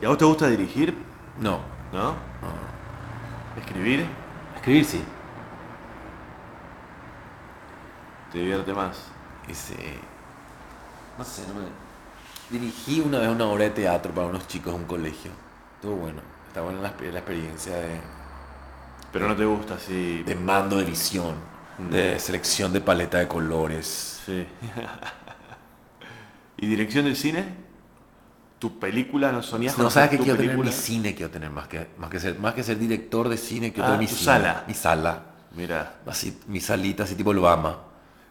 ¿Y 0.00 0.04
a 0.04 0.08
vos 0.08 0.18
te 0.18 0.24
gusta 0.24 0.48
dirigir? 0.48 0.96
No. 1.40 1.60
¿No? 1.92 2.14
¿Escribir? 3.58 4.06
Escribir 4.56 4.84
sí. 4.84 5.02
¿Te 8.32 8.38
divierte 8.38 8.72
más? 8.72 8.96
Y 9.48 9.54
sí. 9.54 9.74
No 11.18 11.24
sé, 11.24 11.42
no 11.48 11.54
me. 11.54 11.66
Dirigí 12.50 13.00
una 13.00 13.18
vez 13.18 13.28
una 13.28 13.46
obra 13.46 13.64
de 13.64 13.70
teatro 13.70 14.12
para 14.12 14.26
unos 14.28 14.46
chicos 14.46 14.72
de 14.72 14.78
un 14.80 14.86
colegio. 14.86 15.30
Estuvo 15.76 15.96
bueno. 15.96 16.20
Está 16.48 16.60
buena 16.62 16.80
la, 16.80 16.96
exper- 16.96 17.12
la 17.12 17.18
experiencia 17.18 17.76
de, 17.76 18.00
Pero 19.12 19.28
no 19.28 19.36
te 19.36 19.44
gusta 19.44 19.74
así. 19.74 20.22
de 20.22 20.34
mando 20.34 20.78
de 20.78 20.84
visión, 20.84 21.34
de 21.90 22.18
selección 22.18 22.72
de 22.72 22.80
paleta 22.80 23.18
de 23.18 23.28
colores. 23.28 24.22
Sí. 24.24 24.46
¿Y 26.58 26.66
dirección 26.66 27.04
del 27.04 27.16
cine? 27.16 27.44
¿Tu 28.58 28.78
película 28.78 29.30
no 29.32 29.42
con 29.42 29.62
No 29.78 29.90
sabes 29.90 30.10
que 30.10 30.18
quiero 30.18 30.38
tener 30.38 30.56
mi 30.56 30.72
cine, 30.72 31.14
quiero 31.14 31.30
tener 31.30 31.50
más 31.50 31.68
que, 31.68 31.88
más 31.98 32.08
que 32.08 32.18
ser, 32.18 32.38
más 32.38 32.54
que 32.54 32.62
ser 32.62 32.78
director 32.78 33.28
de 33.28 33.36
cine, 33.36 33.72
quiero 33.72 33.84
Ah, 33.84 33.92
tener 33.92 34.00
mi 34.00 34.06
tu 34.06 34.14
cine, 34.14 34.24
sala. 34.24 34.64
Mi 34.66 34.74
sala. 34.74 35.22
Mira. 35.54 35.96
Así, 36.06 36.40
mi 36.46 36.60
salita, 36.60 37.04
así 37.04 37.14
tipo 37.14 37.32
el 37.32 37.38
Obama. 37.38 37.78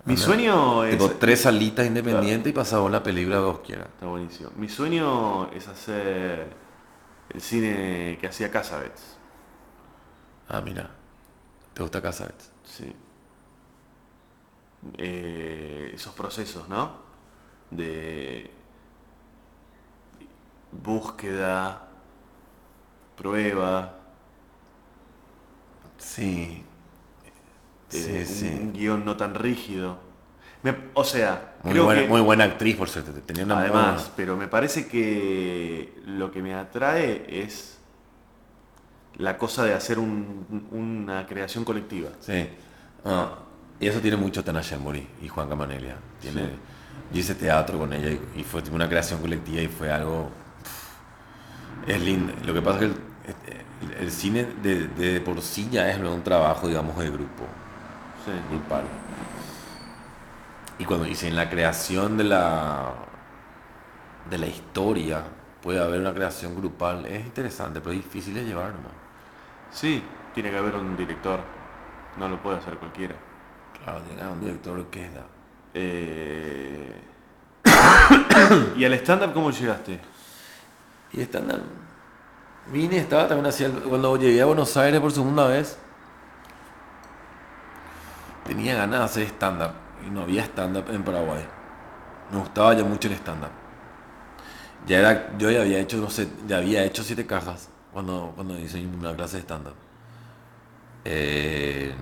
Mi 0.05 0.17
sueño 0.17 0.83
es. 0.83 0.97
Tipo 0.97 1.11
tres 1.11 1.41
salitas 1.41 1.85
independientes 1.85 2.51
y 2.51 2.53
pasamos 2.53 2.91
la 2.91 3.01
película 3.01 3.37
que 3.37 3.43
vos 3.43 3.59
quieras. 3.59 3.87
Está 3.87 4.05
buenísimo. 4.05 4.51
Mi 4.55 4.69
sueño 4.69 5.51
es 5.51 5.67
hacer 5.67 6.47
el 7.29 7.41
cine 7.41 8.17
que 8.21 8.27
hacía 8.27 8.51
Casabets. 8.51 9.17
Ah, 10.47 10.61
mira. 10.61 10.89
¿Te 11.73 11.81
gusta 11.81 12.01
Casabets? 12.01 12.51
Sí. 12.63 12.95
Eh, 14.97 15.91
esos 15.95 16.13
procesos, 16.13 16.69
¿no? 16.69 17.03
De 17.71 18.51
búsqueda, 20.71 21.87
prueba, 23.17 23.95
Sí. 25.97 26.63
Eh, 27.95 28.25
Sí, 28.25 28.45
un 28.45 28.73
sí. 28.73 28.79
guion 28.79 29.05
no 29.05 29.15
tan 29.17 29.35
rígido. 29.35 29.97
Me- 30.63 30.75
o 30.95 31.03
sea, 31.03 31.55
Muy 31.63 31.73
creo 31.73 31.85
buena, 31.85 32.01
que 32.01 32.07
muy 32.07 32.21
buena 32.21 32.43
actriz, 32.45 32.75
por 32.75 32.89
cierto. 32.89 33.11
Tenía 33.25 33.45
una 33.45 33.59
además, 33.59 33.95
buena- 33.95 34.13
pero 34.15 34.35
me 34.37 34.47
parece 34.47 34.87
que 34.87 35.93
lo 36.05 36.31
que 36.31 36.41
me 36.41 36.55
atrae 36.55 37.25
es 37.29 37.77
la 39.17 39.37
cosa 39.37 39.63
de 39.63 39.73
hacer 39.73 39.99
un- 39.99 40.67
una 40.71 41.25
creación 41.25 41.63
colectiva. 41.63 42.09
Sí. 42.19 42.49
Ah, 43.05 43.35
y 43.79 43.87
eso 43.87 43.99
tiene 43.99 44.17
mucho 44.17 44.43
Tana 44.43 44.61
Shemori 44.61 45.07
y 45.21 45.27
Juan 45.27 45.47
Camanelia. 45.49 45.97
Tiene, 46.19 46.41
Sí. 46.41 46.49
Yo 47.13 47.19
hice 47.19 47.35
teatro 47.35 47.77
con 47.77 47.93
ella 47.93 48.09
y, 48.09 48.39
y 48.39 48.43
fue 48.43 48.63
una 48.71 48.89
creación 48.89 49.21
colectiva 49.21 49.61
y 49.61 49.67
fue 49.67 49.91
algo... 49.91 50.31
Es 51.85 52.01
lindo. 52.01 52.33
Lo 52.43 52.53
que 52.53 52.61
pasa 52.63 52.79
es 52.79 52.79
que 52.79 52.85
el, 52.85 53.91
el- 53.91 54.03
el 54.05 54.11
cine 54.11 54.47
de, 54.63 54.87
de 54.87 55.21
por 55.21 55.39
sí 55.41 55.67
ya 55.71 55.89
es 55.91 55.99
un 55.99 56.23
trabajo, 56.23 56.67
digamos, 56.67 56.97
de 56.97 57.09
grupo, 57.11 57.43
Sí. 58.25 58.31
grupal. 58.49 58.83
Y 60.79 60.85
cuando 60.85 61.05
dice 61.05 61.27
en 61.27 61.35
la 61.35 61.49
creación 61.49 62.17
de 62.17 62.23
la, 62.25 62.91
de 64.29 64.37
la 64.37 64.47
historia 64.47 65.23
puede 65.61 65.79
haber 65.81 65.99
una 66.01 66.13
creación 66.13 66.55
grupal, 66.55 67.05
es 67.05 67.25
interesante, 67.25 67.79
pero 67.79 67.91
es 67.91 68.03
difícil 68.03 68.33
de 68.33 68.43
llevar 68.43 68.67
nomás. 68.73 68.91
Sí, 69.71 70.03
tiene 70.33 70.51
que 70.51 70.57
haber 70.57 70.75
un 70.75 70.97
director. 70.97 71.39
No 72.17 72.27
lo 72.29 72.41
puede 72.41 72.57
hacer 72.57 72.77
cualquiera. 72.77 73.15
Claro, 73.83 73.99
tiene 74.01 74.15
que 74.17 74.21
haber 74.23 74.33
un 74.33 74.41
director 74.41 74.75
de 74.75 74.81
orquesta. 74.81 75.21
Eh, 75.73 77.01
¿Y 78.77 78.85
al 78.85 78.93
stand-up 78.93 79.33
cómo 79.33 79.51
llegaste? 79.51 79.99
Y 81.13 81.21
stand 81.21 81.61
Vine, 82.71 82.97
estaba 82.97 83.27
también 83.27 83.45
hacia 83.45 83.67
el- 83.67 83.73
cuando 83.83 84.17
llegué 84.17 84.41
a 84.41 84.45
Buenos 84.45 84.75
Aires 84.77 84.99
por 84.99 85.11
segunda 85.11 85.47
vez. 85.47 85.77
Tenía 88.45 88.75
ganas 88.75 88.99
de 88.99 89.05
hacer 89.05 89.23
stand-up 89.27 89.71
y 90.05 90.09
no 90.09 90.21
había 90.21 90.43
stand-up 90.45 90.85
en 90.89 91.03
Paraguay. 91.03 91.43
Me 92.31 92.39
gustaba 92.39 92.73
ya 92.75 92.83
mucho 92.83 93.07
el 93.07 93.15
stand-up. 93.15 93.51
Ya 94.87 94.99
era, 94.99 95.37
yo 95.37 95.49
ya 95.51 95.61
había 95.61 95.79
hecho, 95.79 95.97
no 95.97 96.09
sé, 96.09 96.27
ya 96.47 96.57
había 96.57 96.83
hecho 96.83 97.03
siete 97.03 97.25
cajas 97.25 97.69
cuando, 97.91 98.33
cuando 98.35 98.57
hice 98.59 98.85
una 98.85 99.15
clase 99.15 99.37
de 99.37 99.43
stand-up. 99.43 99.75
Eh, 101.05 101.93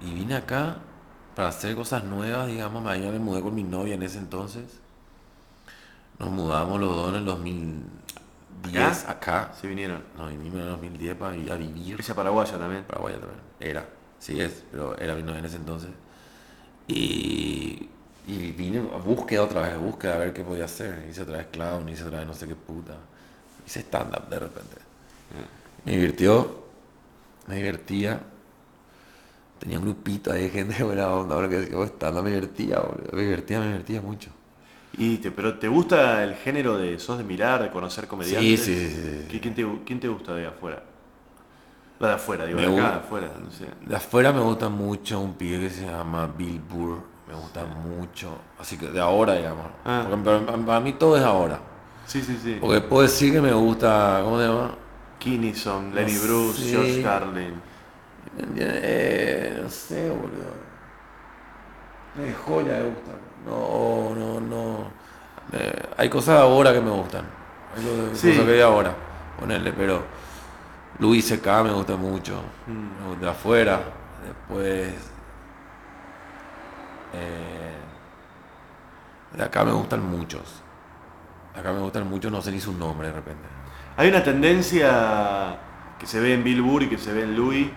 y 0.00 0.14
vine 0.14 0.36
acá 0.36 0.78
para 1.34 1.48
hacer 1.48 1.74
cosas 1.76 2.04
nuevas, 2.04 2.46
digamos, 2.48 2.82
me 2.82 2.98
me 2.98 3.18
mudé 3.18 3.42
con 3.42 3.54
mi 3.54 3.62
novia 3.62 3.94
en 3.94 4.02
ese 4.02 4.18
entonces. 4.18 4.80
Nos 6.18 6.30
mudamos 6.30 6.80
los 6.80 6.94
dos 6.96 7.08
en 7.10 7.14
el 7.16 7.24
2010 7.24 9.04
¿Acá? 9.04 9.10
acá. 9.10 9.52
Se 9.54 9.68
vinieron. 9.68 10.02
No, 10.16 10.26
vinimos 10.28 10.54
en 10.56 10.62
el 10.62 10.70
2010 10.70 11.16
para 11.16 11.36
ir 11.36 11.52
a 11.52 11.56
vivir. 11.56 11.96
Ella 12.00 12.14
paraguaya 12.14 12.58
también. 12.58 12.84
Paraguay 12.84 13.14
también. 13.14 13.40
Era. 13.60 13.97
Sí 14.18 14.40
es, 14.40 14.64
pero 14.70 14.98
era 14.98 15.14
novia 15.16 15.38
en 15.38 15.44
ese 15.46 15.56
entonces. 15.56 15.90
Y, 16.88 17.88
y 18.26 18.52
vine 18.52 18.78
a 18.80 18.98
búsqueda 18.98 19.44
otra 19.44 19.62
vez, 19.62 19.72
a 19.74 19.78
búsqueda 19.78 20.14
a 20.16 20.18
ver 20.18 20.32
qué 20.32 20.44
podía 20.44 20.64
hacer. 20.66 21.06
Hice 21.10 21.22
otra 21.22 21.38
vez 21.38 21.46
clown, 21.48 21.88
hice 21.88 22.04
otra 22.04 22.18
vez 22.20 22.26
no 22.28 22.34
sé 22.34 22.48
qué 22.48 22.56
puta. 22.56 22.96
Hice 23.66 23.80
stand-up 23.82 24.28
de 24.30 24.38
repente. 24.40 24.76
Me 25.84 25.92
divirtió, 25.92 26.64
me 27.48 27.56
divertía. 27.56 28.20
Tenía 29.58 29.78
un 29.78 29.84
grupito 29.86 30.32
ahí 30.32 30.42
de 30.44 30.50
gente 30.50 30.82
buena 30.84 31.08
onda, 31.12 31.34
ahora 31.34 31.48
que 31.48 31.62
stand-up 31.86 32.22
me 32.24 32.30
divertía, 32.30 32.78
boludo. 32.80 33.10
Me 33.12 33.22
divertía, 33.22 33.60
me 33.60 33.66
divertía 33.66 34.00
mucho. 34.00 34.30
Y 34.92 35.18
te, 35.18 35.30
¿Pero 35.30 35.58
te 35.58 35.68
gusta 35.68 36.24
el 36.24 36.34
género 36.34 36.76
de 36.78 36.98
sos 36.98 37.18
de 37.18 37.24
mirar, 37.24 37.62
de 37.62 37.70
conocer 37.70 38.08
comediantes? 38.08 38.58
Sí, 38.58 38.74
sí, 38.74 38.90
sí, 38.90 39.02
sí. 39.02 39.28
¿Qui- 39.28 39.40
¿Quién 39.40 39.54
te, 39.54 39.64
quién 39.84 40.00
te 40.00 40.08
gusta 40.08 40.34
de 40.34 40.46
afuera? 40.46 40.82
La 42.00 42.08
de 42.08 42.14
afuera, 42.14 42.44
digo, 42.46 42.60
Me 42.60 42.66
de 42.66 42.72
acá, 42.72 42.80
gusta- 42.82 42.90
de 42.98 43.04
afuera, 43.06 43.28
no 43.44 43.50
sé. 43.50 43.66
De 43.86 43.96
afuera 43.96 44.32
me 44.32 44.40
gusta 44.40 44.68
mucho 44.68 45.20
un 45.20 45.34
pibe 45.34 45.60
que 45.60 45.70
se 45.70 45.86
llama 45.86 46.26
Bill 46.36 46.60
Burr. 46.60 46.98
Me 47.28 47.34
gusta 47.34 47.64
mucho. 47.64 48.38
Así 48.58 48.78
que 48.78 48.86
de 48.88 49.00
ahora, 49.00 49.34
digamos. 49.34 49.66
Ah. 49.84 50.06
Porque 50.08 50.22
para, 50.64 50.80
mí 50.80 50.92
todo 50.94 51.16
es 51.16 51.22
ahora. 51.24 51.58
Sí, 52.06 52.22
sí, 52.22 52.38
sí. 52.42 52.56
Porque 52.60 52.80
puedo 52.80 53.02
decir 53.02 53.32
que 53.32 53.40
me 53.40 53.52
gusta. 53.52 54.20
¿Cómo 54.24 54.38
se 54.40 54.46
llama? 54.46 54.70
Kinnison, 55.18 55.94
Lenny 55.94 56.12
No 56.14 56.20
Bruce, 56.22 56.62
sé. 56.62 56.70
George 56.70 57.02
Carlin. 57.02 57.54
Eh, 58.56 59.58
no 59.62 59.68
sé, 59.68 60.08
boludo. 60.08 60.56
De 62.16 62.32
joya 62.34 62.72
me 62.78 62.82
gustan. 62.90 63.16
No, 63.46 64.14
no, 64.14 64.40
no. 64.40 64.78
Eh, 65.52 65.82
hay 65.96 66.08
cosas 66.08 66.40
ahora 66.40 66.72
que 66.72 66.80
me 66.80 66.90
gustan. 66.90 67.24
Hay 67.76 67.82
co- 67.84 68.14
Sí. 68.16 68.30
cosas 68.30 68.44
que 68.46 68.52
de 68.52 68.62
ahora. 68.62 68.94
Ponerle, 69.38 69.72
pero. 69.72 70.02
Luis 70.98 71.26
C.K. 71.28 71.62
me 71.64 71.72
gusta 71.72 71.96
mucho. 71.96 72.42
Me 72.66 73.08
gusta 73.08 73.30
afuera. 73.30 73.80
Después. 74.26 74.94
eh, 77.14 77.74
de 79.36 79.42
acá 79.42 79.64
me 79.64 79.72
gustan 79.72 80.02
muchos. 80.08 80.62
De 81.54 81.60
acá 81.60 81.72
me 81.72 81.80
gustan 81.80 82.08
muchos, 82.08 82.32
no 82.32 82.42
sé 82.42 82.50
ni 82.50 82.60
su 82.60 82.72
nombre 82.72 83.08
de 83.08 83.14
repente. 83.14 83.48
Hay 83.96 84.08
una 84.08 84.22
tendencia 84.22 85.58
que 85.98 86.06
se 86.06 86.20
ve 86.20 86.34
en 86.34 86.44
Bill 86.44 86.82
y 86.82 86.88
que 86.88 86.98
se 86.98 87.12
ve 87.12 87.22
en 87.22 87.36
Louis, 87.36 87.68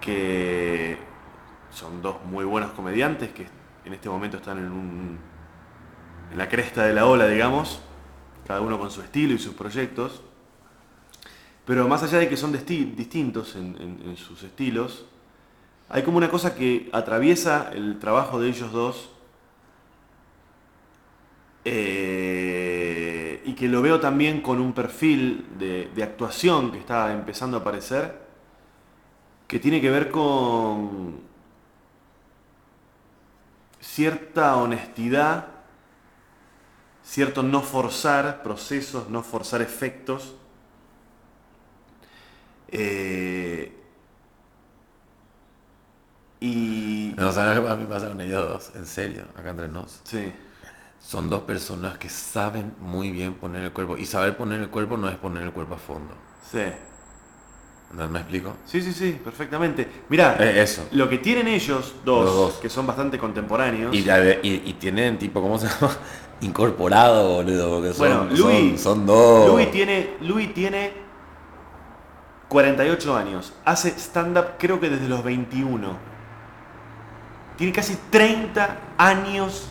que 0.00 0.98
son 1.70 2.02
dos 2.02 2.16
muy 2.24 2.44
buenos 2.44 2.72
comediantes 2.72 3.30
que 3.30 3.46
en 3.84 3.94
este 3.94 4.08
momento 4.08 4.38
están 4.38 4.58
en 4.58 5.18
la 6.36 6.48
cresta 6.48 6.84
de 6.84 6.94
la 6.94 7.06
ola, 7.06 7.26
digamos, 7.26 7.80
cada 8.46 8.60
uno 8.60 8.78
con 8.78 8.90
su 8.90 9.02
estilo 9.02 9.34
y 9.34 9.38
sus 9.38 9.54
proyectos. 9.54 10.22
Pero 11.66 11.88
más 11.88 12.02
allá 12.02 12.18
de 12.18 12.28
que 12.28 12.36
son 12.36 12.52
distintos 12.52 13.56
en, 13.56 14.16
sus 14.16 14.42
estilos, 14.44 15.04
hay 15.88 16.02
como 16.02 16.16
una 16.16 16.30
cosa 16.30 16.54
que 16.54 16.88
atraviesa 16.92 17.70
el 17.74 17.98
trabajo 17.98 18.40
de 18.40 18.48
ellos 18.48 18.72
dos 18.72 19.10
eh, 21.64 23.42
y 23.44 23.54
que 23.54 23.68
lo 23.68 23.82
veo 23.82 24.00
también 24.00 24.40
con 24.40 24.60
un 24.60 24.72
perfil 24.72 25.44
de 25.58 26.02
actuación 26.02 26.70
que 26.70 26.78
está 26.78 27.12
empezando 27.12 27.56
a 27.56 27.60
aparecer, 27.60 28.26
que 29.48 29.58
tiene 29.58 29.80
que 29.80 29.90
ver 29.90 30.10
con 30.10 31.20
cierta 33.80 34.56
honestidad, 34.56 35.46
cierto 37.04 37.42
no 37.42 37.62
forzar 37.62 38.42
procesos, 38.42 39.08
no 39.08 39.22
forzar 39.22 39.62
efectos. 39.62 40.34
Eh, 42.68 43.72
y 46.40 47.14
No, 47.16 47.32
¿sabes 47.32 47.58
qué 47.58 47.68
a 47.68 47.76
mí 47.76 47.82
me 47.84 47.88
pasa 47.88 48.08
con 48.08 48.20
ellos 48.20 48.48
dos? 48.48 48.72
En 48.76 48.86
serio, 48.86 49.24
acá 49.36 49.50
entre 49.50 49.68
nos. 49.68 50.00
sí, 50.04 50.32
Son 51.00 51.30
dos 51.30 51.42
personas 51.42 51.98
que 51.98 52.08
saben 52.08 52.74
muy 52.80 53.10
bien 53.10 53.34
poner 53.34 53.62
el 53.64 53.72
cuerpo. 53.72 53.96
Y 53.96 54.06
saber 54.06 54.36
poner 54.36 54.60
el 54.60 54.70
cuerpo 54.70 54.96
no 54.96 55.08
es 55.08 55.16
poner 55.16 55.42
el 55.44 55.52
cuerpo 55.52 55.74
a 55.74 55.78
fondo. 55.78 56.14
sí. 56.50 56.60
¿No 57.94 58.08
me 58.08 58.18
explico? 58.18 58.52
Sí, 58.66 58.82
sí, 58.82 58.92
sí, 58.92 59.18
perfectamente. 59.22 59.86
Mirá, 60.08 60.36
Eh, 60.40 60.60
eso. 60.60 60.86
lo 60.90 61.08
que 61.08 61.18
tienen 61.18 61.46
ellos 61.46 61.94
dos, 62.04 62.54
que 62.54 62.68
son 62.68 62.84
bastante 62.86 63.16
contemporáneos. 63.16 63.94
Y, 63.94 64.02
de- 64.02 64.40
y- 64.42 64.62
y 64.70 64.72
tienen 64.74 65.18
tipo, 65.18 65.40
¿cómo 65.40 65.56
se 65.56 65.68
llama? 65.68 65.96
Incorporado, 66.40 67.34
boludo. 67.36 67.70
Porque 67.76 67.94
son, 67.94 67.98
bueno, 67.98 68.36
son- 68.36 68.38
Louis, 68.38 68.80
son, 68.80 69.06
dos. 69.06 69.48
Louis 69.50 69.70
tiene, 69.70 70.10
Louis 70.20 70.52
tiene 70.52 70.92
48 72.48 73.16
años. 73.16 73.52
Hace 73.64 73.88
stand-up 73.98 74.52
creo 74.58 74.78
que 74.80 74.88
desde 74.90 75.08
los 75.08 75.22
21. 75.24 75.96
Tiene 77.56 77.72
casi 77.72 77.96
30 78.10 78.76
años 78.98 79.70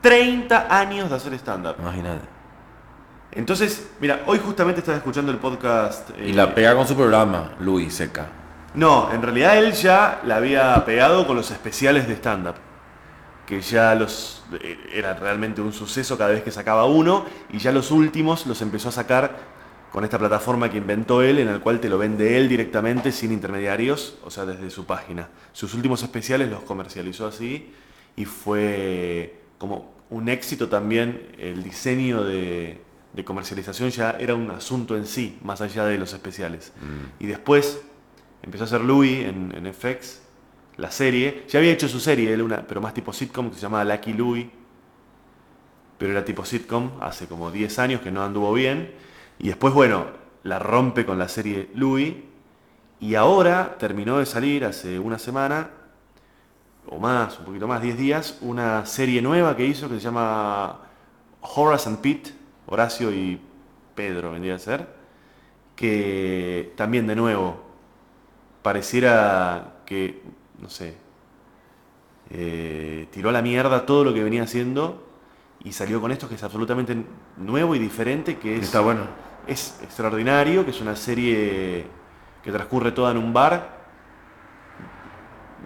30 0.00 0.74
años 0.74 1.10
de 1.10 1.16
hacer 1.16 1.34
stand-up. 1.34 1.76
Imagínate. 1.78 2.24
Entonces, 3.32 3.90
mira, 4.00 4.20
hoy 4.26 4.38
justamente 4.38 4.80
estaba 4.80 4.96
escuchando 4.96 5.30
el 5.30 5.38
podcast. 5.38 6.10
Y 6.18 6.30
eh, 6.30 6.34
la 6.34 6.54
pega 6.54 6.74
con 6.74 6.86
su 6.86 6.96
programa, 6.96 7.52
Luis 7.60 7.94
Seca. 7.94 8.26
No, 8.74 9.12
en 9.12 9.20
realidad 9.22 9.58
él 9.58 9.72
ya 9.72 10.20
la 10.24 10.36
había 10.36 10.84
pegado 10.84 11.26
con 11.26 11.36
los 11.36 11.50
especiales 11.50 12.08
de 12.08 12.14
stand-up. 12.14 12.54
Que 13.46 13.60
ya 13.60 13.94
los. 13.94 14.42
eh, 14.60 14.78
Era 14.94 15.14
realmente 15.14 15.60
un 15.60 15.72
suceso 15.72 16.16
cada 16.16 16.30
vez 16.30 16.42
que 16.42 16.50
sacaba 16.50 16.86
uno. 16.86 17.26
Y 17.50 17.58
ya 17.58 17.70
los 17.70 17.90
últimos 17.90 18.46
los 18.46 18.62
empezó 18.62 18.88
a 18.88 18.92
sacar 18.92 19.32
con 19.90 20.04
esta 20.04 20.18
plataforma 20.18 20.70
que 20.70 20.78
inventó 20.78 21.22
él, 21.22 21.38
en 21.38 21.48
el 21.48 21.60
cual 21.60 21.80
te 21.80 21.88
lo 21.88 21.98
vende 21.98 22.36
él 22.36 22.48
directamente, 22.48 23.10
sin 23.10 23.32
intermediarios, 23.32 24.18
o 24.24 24.30
sea, 24.30 24.46
desde 24.46 24.70
su 24.70 24.86
página. 24.86 25.28
Sus 25.52 25.74
últimos 25.74 26.02
especiales 26.02 26.48
los 26.48 26.62
comercializó 26.62 27.26
así. 27.26 27.72
Y 28.16 28.24
fue 28.24 29.40
como 29.58 29.94
un 30.10 30.28
éxito 30.28 30.68
también. 30.68 31.34
El 31.38 31.62
diseño 31.62 32.22
de, 32.22 32.80
de 33.12 33.24
comercialización 33.24 33.90
ya 33.90 34.12
era 34.12 34.34
un 34.34 34.50
asunto 34.50 34.96
en 34.96 35.06
sí, 35.06 35.38
más 35.42 35.60
allá 35.60 35.84
de 35.86 35.98
los 35.98 36.12
especiales. 36.12 36.72
Y 37.18 37.26
después 37.26 37.80
empezó 38.42 38.64
a 38.64 38.66
hacer 38.66 38.82
Louis 38.82 39.24
en, 39.24 39.52
en 39.54 39.74
FX, 39.74 40.22
la 40.76 40.90
serie. 40.92 41.44
Ya 41.48 41.58
había 41.58 41.72
hecho 41.72 41.88
su 41.88 41.98
serie, 41.98 42.32
él 42.32 42.42
una, 42.42 42.66
pero 42.66 42.80
más 42.80 42.94
tipo 42.94 43.12
sitcom, 43.12 43.50
que 43.50 43.56
se 43.56 43.62
llamaba 43.62 43.84
Lucky 43.84 44.12
Louis. 44.12 44.46
Pero 45.98 46.12
era 46.12 46.24
tipo 46.24 46.44
sitcom, 46.44 46.92
hace 47.00 47.26
como 47.26 47.50
10 47.50 47.78
años 47.80 48.00
que 48.00 48.10
no 48.10 48.22
anduvo 48.22 48.52
bien. 48.52 49.09
Y 49.40 49.48
después, 49.48 49.72
bueno, 49.72 50.06
la 50.42 50.58
rompe 50.58 51.06
con 51.06 51.18
la 51.18 51.28
serie 51.28 51.70
Louis. 51.74 52.14
Y 53.00 53.14
ahora 53.14 53.76
terminó 53.78 54.18
de 54.18 54.26
salir 54.26 54.66
hace 54.66 54.98
una 54.98 55.18
semana, 55.18 55.70
o 56.86 56.98
más, 56.98 57.38
un 57.38 57.46
poquito 57.46 57.66
más, 57.66 57.80
10 57.80 57.96
días, 57.96 58.38
una 58.42 58.84
serie 58.84 59.22
nueva 59.22 59.56
que 59.56 59.64
hizo 59.64 59.88
que 59.88 59.94
se 59.94 60.00
llama 60.00 60.80
Horace 61.40 61.88
and 61.88 62.00
Pete, 62.00 62.30
Horacio 62.66 63.10
y 63.10 63.40
Pedro 63.94 64.32
vendría 64.32 64.56
a 64.56 64.58
ser, 64.58 64.86
que 65.74 66.74
también 66.76 67.06
de 67.06 67.16
nuevo 67.16 67.62
pareciera 68.60 69.80
que, 69.86 70.22
no 70.60 70.68
sé, 70.68 70.94
eh, 72.28 73.08
tiró 73.10 73.30
a 73.30 73.32
la 73.32 73.40
mierda 73.40 73.86
todo 73.86 74.04
lo 74.04 74.12
que 74.12 74.22
venía 74.22 74.42
haciendo 74.42 75.06
y 75.64 75.72
salió 75.72 76.02
con 76.02 76.12
esto 76.12 76.28
que 76.28 76.34
es 76.34 76.42
absolutamente 76.42 77.02
nuevo 77.38 77.74
y 77.74 77.78
diferente, 77.78 78.38
que 78.38 78.56
es, 78.56 78.64
Está 78.64 78.80
bueno. 78.80 79.29
Es 79.46 79.78
extraordinario, 79.82 80.64
que 80.64 80.70
es 80.70 80.80
una 80.80 80.96
serie 80.96 81.86
que 82.42 82.52
transcurre 82.52 82.92
toda 82.92 83.10
en 83.10 83.18
un 83.18 83.32
bar. 83.32 83.80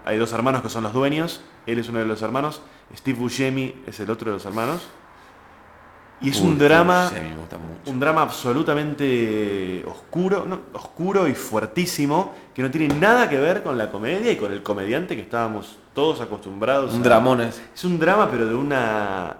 Hay 0.05 0.19
dos 0.19 0.33
hermanos 0.33 0.63
que 0.63 0.69
son 0.69 0.83
los 0.83 0.93
dueños, 0.93 1.43
él 1.67 1.79
es 1.79 1.89
uno 1.89 1.99
de 1.99 2.05
los 2.07 2.21
hermanos, 2.23 2.61
Steve 2.95 3.19
Buscemi 3.19 3.75
es 3.87 3.99
el 4.01 4.11
otro 4.11 4.31
de 4.31 4.37
los 4.37 4.45
hermanos. 4.45 4.87
Y 6.21 6.31
es 6.31 6.41
Uy, 6.41 6.49
un 6.49 6.59
drama, 6.59 7.11
un 7.87 8.01
drama 8.01 8.23
absolutamente 8.23 9.85
oscuro, 9.87 10.45
no, 10.47 10.61
oscuro 10.73 11.27
y 11.29 11.35
fuertísimo, 11.35 12.35
que 12.55 12.63
no 12.63 12.71
tiene 12.71 12.95
nada 12.95 13.29
que 13.29 13.39
ver 13.39 13.63
con 13.63 13.77
la 13.77 13.91
comedia 13.91 14.31
y 14.31 14.37
con 14.37 14.53
el 14.53 14.63
comediante 14.63 15.17
que 15.17 15.23
estábamos 15.23 15.77
todos 15.93 16.21
acostumbrados. 16.21 16.95
Un 16.95 17.01
a- 17.01 17.05
dramón 17.05 17.41
es. 17.41 17.61
Es 17.75 17.85
un 17.85 17.99
drama, 17.99 18.29
pero 18.31 18.47
de 18.47 18.55
una 18.55 19.37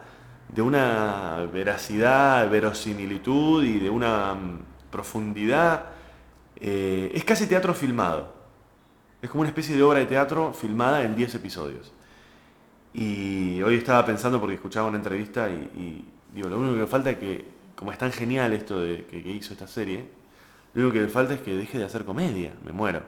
de 0.49 0.63
una 0.63 1.49
veracidad, 1.53 2.49
verosimilitud 2.51 3.65
y 3.65 3.79
de 3.81 3.91
una 3.91 4.35
mm, 4.35 4.59
profundidad. 4.91 5.87
eh, 6.57 7.11
es 7.15 7.25
casi 7.25 7.47
teatro 7.47 7.75
filmado. 7.75 8.35
Es 9.25 9.31
como 9.31 9.41
una 9.41 9.49
especie 9.49 9.75
de 9.75 9.83
obra 9.83 10.01
de 10.01 10.07
teatro 10.07 10.53
filmada 10.53 11.03
en 11.03 11.17
10 11.17 11.37
episodios. 11.37 11.93
Y 12.93 13.61
hoy 13.63 13.77
estaba 13.77 14.05
pensando 14.07 14.39
porque 14.39 14.55
escuchaba 14.55 14.89
una 14.89 14.99
entrevista 14.99 15.49
y, 15.51 16.05
digo, 16.33 16.49
lo 16.49 16.59
único 16.59 16.77
que 16.77 16.87
falta 16.87 17.11
es 17.11 17.19
que, 17.19 17.45
como 17.75 17.91
es 17.91 17.99
tan 17.99 18.13
genial 18.13 18.53
esto 18.53 18.81
de 18.81 19.07
que, 19.07 19.19
hizo 19.19 19.53
esta 19.53 19.67
serie, 19.67 20.07
lo 20.75 20.83
único 20.83 20.95
que 20.95 21.01
le 21.01 21.09
falta 21.09 21.35
es 21.35 21.41
que 21.41 21.57
deje 21.57 21.79
de 21.79 21.85
hacer 21.85 22.05
comedia, 22.05 22.53
me 22.65 22.73
muero. 22.73 23.03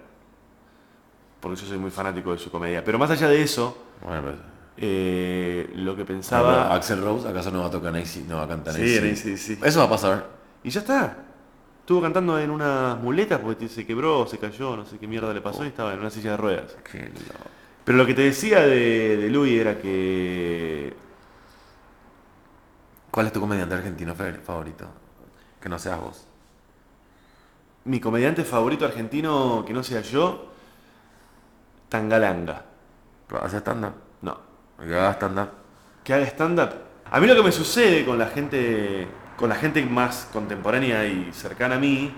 Porque 1.41 1.61
yo 1.61 1.67
soy 1.67 1.79
muy 1.79 1.91
fanático 1.91 2.33
de 2.33 2.39
su 2.39 2.51
comedia. 2.51 2.83
Pero 2.83 2.99
más 2.99 3.11
allá 3.11 3.29
de 3.29 3.43
eso, 3.43 3.77
pues. 4.03 4.35
Eh, 4.77 5.71
lo 5.75 5.97
que 5.97 6.05
Pero 6.05 6.17
pensaba... 6.19 6.75
Axel 6.75 7.01
Rose, 7.03 7.29
¿acaso 7.29 7.51
no 7.51 7.61
va 7.61 7.67
a 7.67 7.71
tocar 7.71 7.95
AC? 7.97 8.25
No 8.29 8.37
va 8.37 8.45
a 8.45 8.49
cantar 8.49 8.75
Sí, 8.75 8.97
en 8.97 9.13
AC/DC. 9.13 9.59
Eso 9.63 9.79
va 9.81 9.87
a 9.87 9.91
pasar. 9.91 10.27
Y 10.63 10.71
ya 10.71 10.81
está. 10.81 11.17
Estuvo 11.81 12.03
cantando 12.03 12.39
en 12.39 12.51
unas 12.51 12.99
muletas 13.01 13.41
porque 13.41 13.69
se 13.69 13.87
quebró, 13.87 14.27
se 14.27 14.39
cayó, 14.39 14.77
no 14.77 14.85
sé 14.85 14.99
qué 14.99 15.07
mierda 15.07 15.33
le 15.33 15.41
pasó 15.41 15.65
y 15.65 15.69
estaba 15.69 15.95
en 15.95 16.01
una 16.01 16.11
silla 16.11 16.33
de 16.33 16.37
ruedas. 16.37 16.77
Qué. 16.91 17.11
Pero 17.85 17.99
lo 17.99 18.07
que 18.07 18.15
te 18.15 18.23
decía 18.23 18.61
de, 18.63 19.17
de 19.17 19.31
Louis 19.31 19.61
era 19.61 19.79
que 19.79 20.95
¿Cuál 23.11 23.27
es 23.27 23.33
tu 23.33 23.41
comediante 23.41 23.75
argentino 23.75 24.15
fa- 24.15 24.33
favorito? 24.45 24.87
Que 25.61 25.69
no 25.69 25.79
seas 25.79 26.01
vos. 26.01 26.27
mi 27.85 28.01
comediante 28.01 28.45
favorito 28.45 28.85
argentino, 28.85 29.65
que 29.67 29.73
no 29.73 29.83
sea 29.83 30.01
yo, 30.03 30.51
Tangalanga. 31.89 32.65
¿Haces 33.43 33.61
stand-up? 33.61 33.95
¿Que 34.79 34.95
hagas 34.95 35.17
stand-up? 35.17 35.49
Que 36.05 36.15
haga 36.15 36.27
stand-up. 36.27 36.71
A 37.11 37.21
mí 37.21 37.27
lo 37.27 37.35
que 37.37 37.43
me 37.43 37.53
sucede 37.53 38.05
con 38.05 38.19
la 38.19 38.27
gente, 38.27 39.07
con 39.37 39.49
la 39.49 39.55
gente 39.55 39.85
más 39.85 40.29
contemporánea 40.33 41.07
y 41.07 41.31
cercana 41.33 41.77
a 41.77 41.79
mí, 41.79 42.13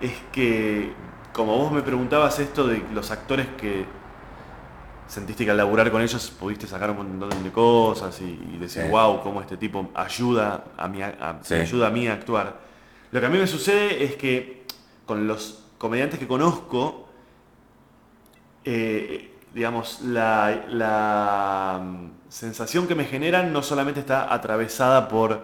es 0.00 0.12
que, 0.32 0.92
como 1.32 1.56
vos 1.56 1.72
me 1.72 1.82
preguntabas 1.82 2.38
esto 2.38 2.66
de 2.66 2.82
los 2.92 3.10
actores 3.10 3.46
que 3.58 3.84
sentiste 5.06 5.44
que 5.44 5.50
al 5.50 5.56
laburar 5.56 5.90
con 5.90 6.00
ellos 6.02 6.30
pudiste 6.38 6.66
sacar 6.66 6.90
un 6.90 7.18
montón 7.18 7.42
de 7.42 7.50
cosas 7.50 8.20
y, 8.20 8.24
y 8.54 8.58
decir, 8.58 8.84
Sí. 8.84 8.88
wow, 8.88 9.20
cómo 9.22 9.40
este 9.40 9.56
tipo 9.56 9.90
ayuda 9.94 10.64
a, 10.76 10.86
mí, 10.88 11.02
a- 11.02 11.16
a- 11.20 11.38
Sí. 11.44 11.54
me 11.54 11.60
ayuda 11.62 11.88
a 11.88 11.90
mí 11.90 12.06
a 12.06 12.12
actuar. 12.14 12.60
Lo 13.10 13.20
que 13.20 13.26
a 13.26 13.28
mí 13.28 13.36
me 13.38 13.46
sucede 13.48 14.04
es 14.04 14.14
que 14.14 14.64
con 15.06 15.26
los 15.26 15.64
comediantes 15.78 16.18
que 16.20 16.28
conozco, 16.28 17.08
eh, 18.64 19.29
digamos, 19.54 20.00
la, 20.02 20.64
la, 20.68 21.80
mm, 21.82 22.10
sensación 22.28 22.86
que 22.86 22.94
me 22.94 23.04
generan 23.04 23.52
no 23.52 23.62
solamente 23.62 24.00
está 24.00 24.32
atravesada 24.32 25.08
por 25.08 25.42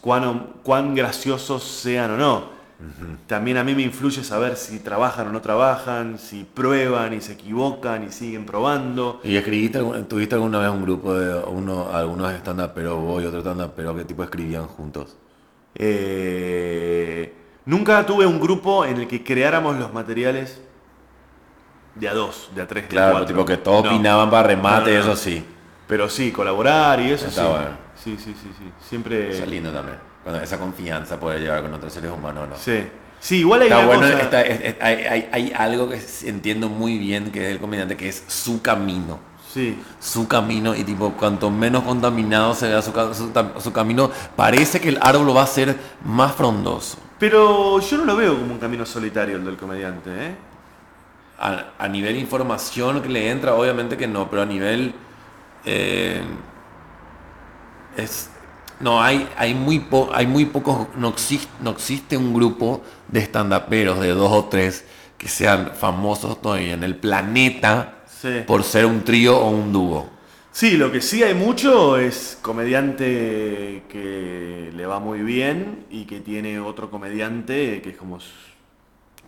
cuán, 0.00 0.52
cuán 0.62 0.94
graciosos 0.94 1.62
sean 1.64 2.12
o 2.12 2.16
no. 2.16 2.56
También 3.26 3.56
a 3.56 3.64
mí 3.64 3.74
me 3.74 3.82
influye 3.82 4.22
saber 4.22 4.56
si 4.56 4.80
trabajan 4.80 5.28
o 5.28 5.32
no 5.32 5.40
trabajan, 5.40 6.18
si 6.18 6.44
prueban 6.44 7.14
y 7.14 7.22
se 7.22 7.32
equivocan 7.32 8.04
y 8.04 8.12
siguen 8.12 8.44
probando. 8.44 9.20
¿Y 9.24 9.36
escribiste, 9.36 9.80
tuviste 10.06 10.34
alguna 10.34 10.58
vez 10.58 10.68
un 10.68 10.82
grupo 10.82 11.14
de 11.14 11.42
uno, 11.48 11.88
algunos 11.90 12.30
stand-up 12.34 12.72
pero 12.74 12.98
vos 12.98 13.22
y 13.22 13.26
otro 13.26 13.40
stand-up 13.40 13.72
pero 13.74 13.96
qué 13.96 14.04
tipo 14.04 14.22
escribían 14.22 14.66
juntos? 14.66 15.16
Eh, 15.74 17.32
nunca 17.64 18.04
tuve 18.04 18.26
un 18.26 18.38
grupo 18.38 18.84
en 18.84 18.98
el 18.98 19.08
que 19.08 19.24
creáramos 19.24 19.78
los 19.78 19.94
materiales 19.94 20.60
de 21.96 22.08
a 22.08 22.14
dos, 22.14 22.50
de 22.54 22.62
a 22.62 22.66
tres, 22.66 22.84
de 22.84 22.86
a 22.88 22.90
Claro, 22.90 23.12
cuatro. 23.12 23.26
tipo 23.28 23.44
que 23.44 23.56
todos 23.56 23.84
No. 23.84 23.90
opinaban 23.90 24.30
para 24.30 24.48
remate, 24.48 24.94
No, 24.94 25.00
eso 25.00 25.16
sí. 25.16 25.44
Pero 25.88 26.08
sí, 26.08 26.30
colaborar 26.32 27.00
y 27.00 27.10
eso 27.12 27.26
Está 27.26 27.42
sí. 27.42 27.48
bueno. 27.48 27.66
Sí, 27.94 28.16
sí, 28.18 28.34
sí, 28.40 28.50
sí. 28.58 28.70
Siempre. 28.88 29.30
Eso 29.32 29.42
es 29.44 29.48
lindo 29.48 29.70
también. 29.72 29.98
Cuando 30.22 30.40
esa 30.42 30.58
confianza 30.58 31.18
poder 31.18 31.40
llevar 31.40 31.62
con 31.62 31.72
otros 31.74 31.92
seres 31.92 32.10
humanos, 32.10 32.48
¿no? 32.48 32.56
Sí. 32.56 32.86
Sí, 33.18 33.38
igual 33.38 33.62
hay 33.62 33.68
Está 33.68 33.78
una 33.78 33.86
bueno, 33.86 34.02
cosa. 34.12 34.20
está- 34.22 34.42
es- 34.42 34.60
es- 34.60 34.76
hay, 34.80 34.94
hay- 35.04 35.28
hay 35.32 35.52
algo 35.56 35.88
que 35.88 36.00
entiendo 36.24 36.68
muy 36.68 36.98
bien 36.98 37.30
que 37.32 37.46
es 37.46 37.52
el 37.52 37.58
comediante, 37.60 37.96
que 37.96 38.08
es 38.08 38.22
su 38.26 38.60
camino. 38.60 39.18
Sí. 39.52 39.78
Su 39.98 40.28
camino 40.28 40.74
y 40.74 40.84
tipo, 40.84 41.12
cuanto 41.12 41.50
menos 41.50 41.82
contaminado 41.84 42.52
se 42.54 42.68
vea 42.68 42.82
su, 42.82 42.92
su 43.14 43.32
su 43.60 43.72
camino, 43.72 44.10
parece 44.36 44.80
que 44.80 44.90
el 44.90 44.98
árbol 45.00 45.34
va 45.34 45.42
a 45.44 45.46
ser 45.46 45.74
más 46.04 46.34
frondoso. 46.34 46.98
Pero 47.18 47.80
yo 47.80 47.96
no 47.96 48.04
lo 48.04 48.16
veo 48.16 48.38
como 48.38 48.52
un 48.52 48.58
camino 48.58 48.84
solitario 48.84 49.36
el 49.36 49.44
del 49.46 49.56
comediante, 49.56 50.10
¿eh? 50.10 50.36
A, 51.38 51.74
a 51.78 51.88
nivel 51.88 52.16
información 52.16 53.02
que 53.02 53.08
le 53.08 53.30
entra, 53.30 53.54
obviamente 53.54 53.96
que 53.96 54.06
no, 54.06 54.30
pero 54.30 54.42
a 54.42 54.46
nivel... 54.46 54.94
eh, 55.64 56.22
es, 57.96 58.30
no, 58.80 59.02
hay, 59.02 59.28
hay, 59.36 59.54
muy 59.54 59.80
po- 59.80 60.10
hay 60.12 60.26
muy 60.26 60.44
pocos, 60.44 60.88
no 60.96 61.08
existe, 61.08 61.48
no 61.60 61.70
existe 61.70 62.16
un 62.16 62.34
grupo 62.34 62.82
de 63.08 63.20
estandaperos 63.20 64.00
de 64.00 64.08
dos 64.08 64.30
o 64.32 64.44
tres 64.46 64.84
que 65.16 65.28
sean 65.28 65.72
famosos 65.74 66.40
todavía 66.42 66.74
en 66.74 66.84
el 66.84 66.96
planeta 66.96 67.92
Sí. 68.06 68.28
por 68.46 68.64
ser 68.64 68.86
un 68.86 69.04
trío 69.04 69.36
o 69.38 69.50
un 69.50 69.72
dúo. 69.72 70.08
Sí, 70.52 70.78
lo 70.78 70.90
que 70.90 71.02
sí 71.02 71.22
hay 71.22 71.34
mucho 71.34 71.98
es 71.98 72.38
comediante 72.40 73.82
que 73.90 74.70
le 74.74 74.86
va 74.86 75.00
muy 75.00 75.20
bien 75.20 75.84
y 75.90 76.04
que 76.06 76.20
tiene 76.20 76.58
otro 76.60 76.90
comediante 76.90 77.82
que 77.82 77.90
es 77.90 77.96
como... 77.96 78.18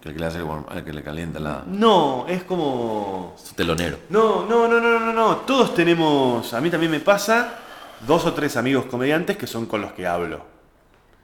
Que 0.09 0.13
el 0.13 0.15
que 0.17 0.21
le, 0.21 0.27
hace 0.27 0.39
el 0.39 0.45
warm- 0.45 0.75
el 0.75 0.85
que 0.85 0.93
le 0.95 1.03
calienta 1.03 1.39
la, 1.39 1.65
No, 1.67 2.25
es 2.29 2.43
como... 2.45 3.35
su 3.37 3.55
telonero. 3.55 3.99
No, 4.09 4.47
no, 4.47 4.67
no, 4.67 4.81
no, 4.81 4.99
no, 5.01 5.13
no. 5.13 5.37
Todos 5.39 5.75
tenemos, 5.75 6.55
a 6.55 6.61
mí 6.63 6.71
también 6.71 6.91
me 6.91 7.01
pasa, 7.01 7.59
dos 8.07 8.25
o 8.25 8.33
tres 8.33 8.57
amigos 8.57 8.87
comediantes 8.87 9.37
que 9.37 9.47
son 9.47 9.67
con 9.67 9.83
los 9.83 9.93
que 9.93 10.07
hablo. 10.07 10.47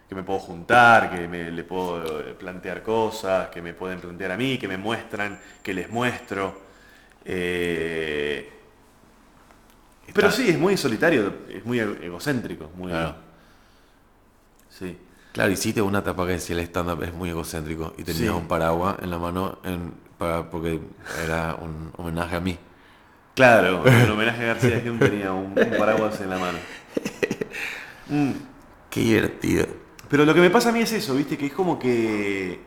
Que 0.07 0.14
me 0.14 0.22
puedo 0.22 0.39
juntar, 0.39 1.11
que 1.11 1.26
me, 1.26 1.51
le 1.51 1.64
puedo 1.64 2.20
eh, 2.20 2.35
plantear 2.35 2.82
cosas, 2.82 3.49
que 3.49 3.62
me 3.62 3.72
pueden 3.72 4.01
plantear 4.01 4.32
a 4.32 4.37
mí, 4.37 4.59
que 4.59 4.68
me 4.68 4.76
muestran, 4.76 5.41
que 5.62 5.72
les 5.72 5.89
muestro. 5.89 6.61
Eh, 7.24 8.53
Pero 10.12 10.30
sí, 10.30 10.51
es 10.51 10.59
muy 10.59 10.76
solitario, 10.76 11.32
es 11.49 11.64
muy 11.64 11.78
egocéntrico. 11.80 12.70
Muy, 12.76 12.91
Claro. 12.91 13.14
Sí. 14.68 14.99
Claro, 15.35 15.51
hiciste 15.51 15.82
una 15.82 15.99
etapa 15.99 16.24
que 16.26 16.32
decía 16.35 16.55
el 16.57 16.62
stand-up 16.62 17.03
es 17.03 17.12
muy 17.12 17.28
egocéntrico 17.28 17.93
y 17.99 18.05
tenías 18.05 18.22
Sí. 18.22 18.28
un 18.28 18.47
paraguas 18.47 18.97
en 19.03 19.11
la 19.11 19.18
mano 19.18 19.59
en- 19.64 19.93
para, 20.16 20.49
porque 20.49 20.78
era 21.24 21.57
un 21.61 21.91
homenaje 21.97 22.37
a 22.37 22.41
mí. 22.41 22.57
Claro, 23.35 23.85
en 23.85 24.09
homenaje 24.09 24.45
a 24.45 24.47
García 24.55 24.80
Hume 24.87 24.99
tenía 25.01 25.32
un, 25.32 25.47
un 25.59 25.70
paraguas 25.76 26.20
en 26.20 26.30
la 26.30 26.39
mano. 26.39 26.59
Mm. 28.09 28.30
Qué 28.91 29.01
divertido. 29.01 29.66
Pero 30.09 30.24
lo 30.24 30.32
que 30.35 30.41
me 30.41 30.51
pasa 30.51 30.68
a 30.68 30.72
mí 30.72 30.80
es 30.80 30.93
eso, 30.93 31.14
¿viste? 31.16 31.37
Que 31.37 31.47
es 31.47 31.53
como 31.53 31.80
que 31.80 32.61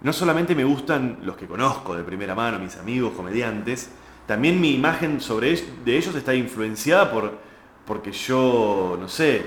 no 0.00 0.12
solamente 0.14 0.54
me 0.54 0.64
gustan 0.64 1.18
los 1.22 1.36
que 1.36 1.46
conozco 1.46 1.94
de 1.94 2.02
primera 2.02 2.34
mano, 2.34 2.58
mis 2.58 2.76
amigos, 2.78 3.12
comediantes, 3.14 3.90
también 4.26 4.58
mi 4.58 4.74
imagen 4.74 5.20
sobre 5.20 5.54
de 5.84 5.96
ellos 5.98 6.14
está 6.14 6.34
influenciada 6.34 7.10
por 7.10 7.38
porque 7.84 8.12
yo, 8.12 8.96
no 8.98 9.08
sé, 9.08 9.42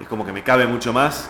es 0.00 0.08
como 0.08 0.24
que 0.26 0.32
me 0.32 0.42
cabe 0.42 0.66
mucho 0.66 0.92
más 0.92 1.28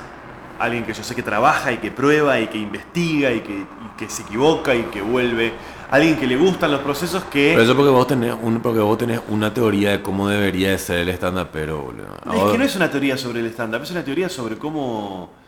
alguien 0.58 0.84
que 0.84 0.92
yo 0.92 1.02
sé 1.02 1.14
que 1.14 1.22
trabaja 1.22 1.72
y 1.72 1.78
que 1.78 1.90
prueba 1.90 2.38
y 2.40 2.46
que 2.46 2.58
investiga 2.58 3.32
y 3.32 3.40
que, 3.40 3.52
y 3.52 3.96
que 3.96 4.08
se 4.08 4.22
equivoca 4.22 4.74
y 4.74 4.84
que 4.84 5.02
vuelve, 5.02 5.52
alguien 5.90 6.16
que 6.16 6.26
le 6.26 6.36
gustan 6.36 6.70
los 6.70 6.80
procesos 6.80 7.24
que... 7.24 7.50
Pero 7.52 7.62
eso 7.62 7.76
porque 7.76 7.90
vos 7.90 8.06
tenés, 8.06 8.34
un, 8.40 8.60
porque 8.60 8.80
vos 8.80 8.96
tenés 8.96 9.20
una 9.28 9.52
teoría 9.52 9.90
de 9.90 10.02
cómo 10.02 10.28
debería 10.28 10.70
de 10.70 10.78
ser 10.78 10.98
el 10.98 11.08
stand-up, 11.10 11.48
pero 11.52 11.82
boludo. 11.82 12.16
Es 12.34 12.52
que 12.52 12.58
no 12.58 12.64
es 12.64 12.76
una 12.76 12.90
teoría 12.90 13.16
sobre 13.16 13.40
el 13.40 13.46
stand-up, 13.46 13.82
es 13.82 13.90
una 13.90 14.04
teoría 14.04 14.28
sobre 14.28 14.56
cómo... 14.56 15.41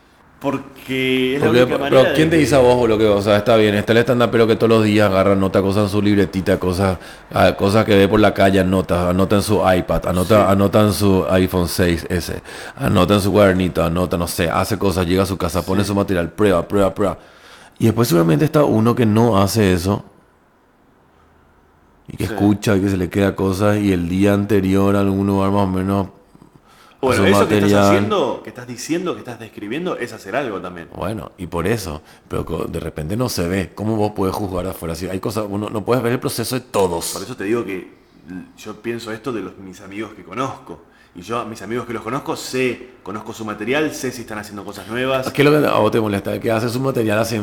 Porque 0.45 1.35
es 1.35 1.41
la 1.41 1.47
Porque- 1.47 1.63
única 1.63 1.77
manera 1.79 2.01
pero 2.03 2.15
¿quién 2.15 2.29
te 2.29 2.35
que- 2.35 2.41
dice 2.41 2.55
a 2.55 2.59
vos 2.59 2.75
o 2.77 2.85
lo 2.87 2.97
que 2.99 3.05
o 3.07 3.19
sea, 3.19 3.37
está 3.37 3.55
bien, 3.57 3.73
está 3.73 3.93
el 3.93 3.97
stand 3.99 4.29
pero 4.29 4.45
que 4.45 4.55
todos 4.55 4.69
los 4.69 4.83
días 4.83 5.09
agarra, 5.09 5.31
anota 5.31 5.59
cosas 5.63 5.85
en 5.85 5.89
su 5.89 6.01
libretita, 6.03 6.59
cosas, 6.59 6.99
ah, 7.33 7.53
cosas 7.57 7.83
que 7.83 7.95
ve 7.95 8.07
por 8.07 8.19
la 8.19 8.31
calle, 8.33 8.59
anota, 8.59 9.09
anota 9.09 9.37
en 9.37 9.41
su 9.41 9.55
iPad, 9.67 10.05
anota, 10.05 10.51
anota 10.51 10.81
en 10.81 10.93
su 10.93 11.25
iPhone 11.31 11.67
6S, 11.67 12.41
anota 12.77 13.15
en 13.15 13.21
su 13.21 13.31
cuadernito, 13.31 13.83
anota, 13.83 14.17
no 14.17 14.27
sé, 14.27 14.47
hace 14.47 14.77
cosas, 14.77 15.07
llega 15.07 15.23
a 15.23 15.25
su 15.25 15.35
casa, 15.37 15.63
pone 15.65 15.83
su 15.83 15.95
material, 15.95 16.29
prueba, 16.31 16.67
prueba, 16.67 16.93
prueba. 16.93 17.17
Y 17.79 17.85
después 17.85 18.07
seguramente 18.07 18.45
está 18.45 18.63
uno 18.63 18.93
que 18.93 19.07
no 19.07 19.41
hace 19.41 19.73
eso. 19.73 20.05
Y 22.07 22.17
que 22.17 22.27
Sí. 22.27 22.33
escucha 22.33 22.75
y 22.77 22.81
que 22.81 22.89
se 22.89 22.97
le 22.97 23.09
queda 23.09 23.35
cosas 23.35 23.77
y 23.79 23.91
el 23.91 24.07
día 24.07 24.33
anterior 24.33 24.95
algún 24.95 25.25
lugar 25.25 25.49
más 25.49 25.63
o 25.63 25.67
menos 25.67 26.07
Bueno, 27.05 27.23
su 27.23 27.27
eso 27.29 27.47
que 27.47 27.55
estás 27.55 27.71
material. 27.71 27.87
haciendo, 27.87 28.41
que 28.43 28.49
estás 28.49 28.67
diciendo, 28.67 29.13
que 29.13 29.19
estás 29.19 29.39
describiendo, 29.39 29.97
es 29.97 30.13
hacer 30.13 30.35
algo 30.35 30.59
también. 30.59 30.89
Bueno, 30.95 31.31
y 31.37 31.47
por 31.47 31.67
eso, 31.67 32.01
pero 32.27 32.43
de 32.67 32.79
repente 32.79 33.15
no 33.17 33.29
se 33.29 33.47
ve. 33.47 33.71
¿Cómo 33.73 33.95
vos 33.95 34.13
puedes 34.15 34.35
juzgar 34.35 34.67
afuera? 34.67 34.95
Si 34.95 35.07
hay 35.07 35.19
cosas, 35.19 35.45
uno 35.49 35.69
no 35.69 35.83
puedes 35.83 36.03
ver 36.03 36.13
el 36.13 36.19
proceso 36.19 36.55
de 36.55 36.61
todos. 36.61 37.11
Por 37.13 37.23
eso 37.23 37.35
te 37.35 37.45
digo 37.45 37.63
que 37.65 37.89
yo 38.57 38.75
pienso 38.81 39.11
esto 39.11 39.31
de 39.31 39.41
los, 39.41 39.57
mis 39.57 39.81
amigos 39.81 40.13
que 40.13 40.23
conozco. 40.23 40.79
Y 41.15 41.21
yo 41.21 41.39
a 41.39 41.45
mis 41.45 41.61
amigos 41.61 41.85
que 41.85 41.93
los 41.93 42.03
conozco, 42.03 42.35
sé, 42.35 42.89
conozco 43.01 43.31
su 43.33 43.45
material, 43.45 43.93
sé 43.93 44.11
si 44.11 44.21
están 44.21 44.37
haciendo 44.37 44.65
cosas 44.65 44.87
nuevas. 44.87 45.31
¿Qué 45.31 45.43
es 45.43 45.49
lo 45.49 45.61
que 45.61 45.65
a 45.65 45.79
vos 45.79 45.91
te 45.91 46.01
molesta? 46.01 46.37
Que 46.41 46.51
hace 46.51 46.67
su 46.67 46.79
material 46.81 47.19
hace 47.19 47.41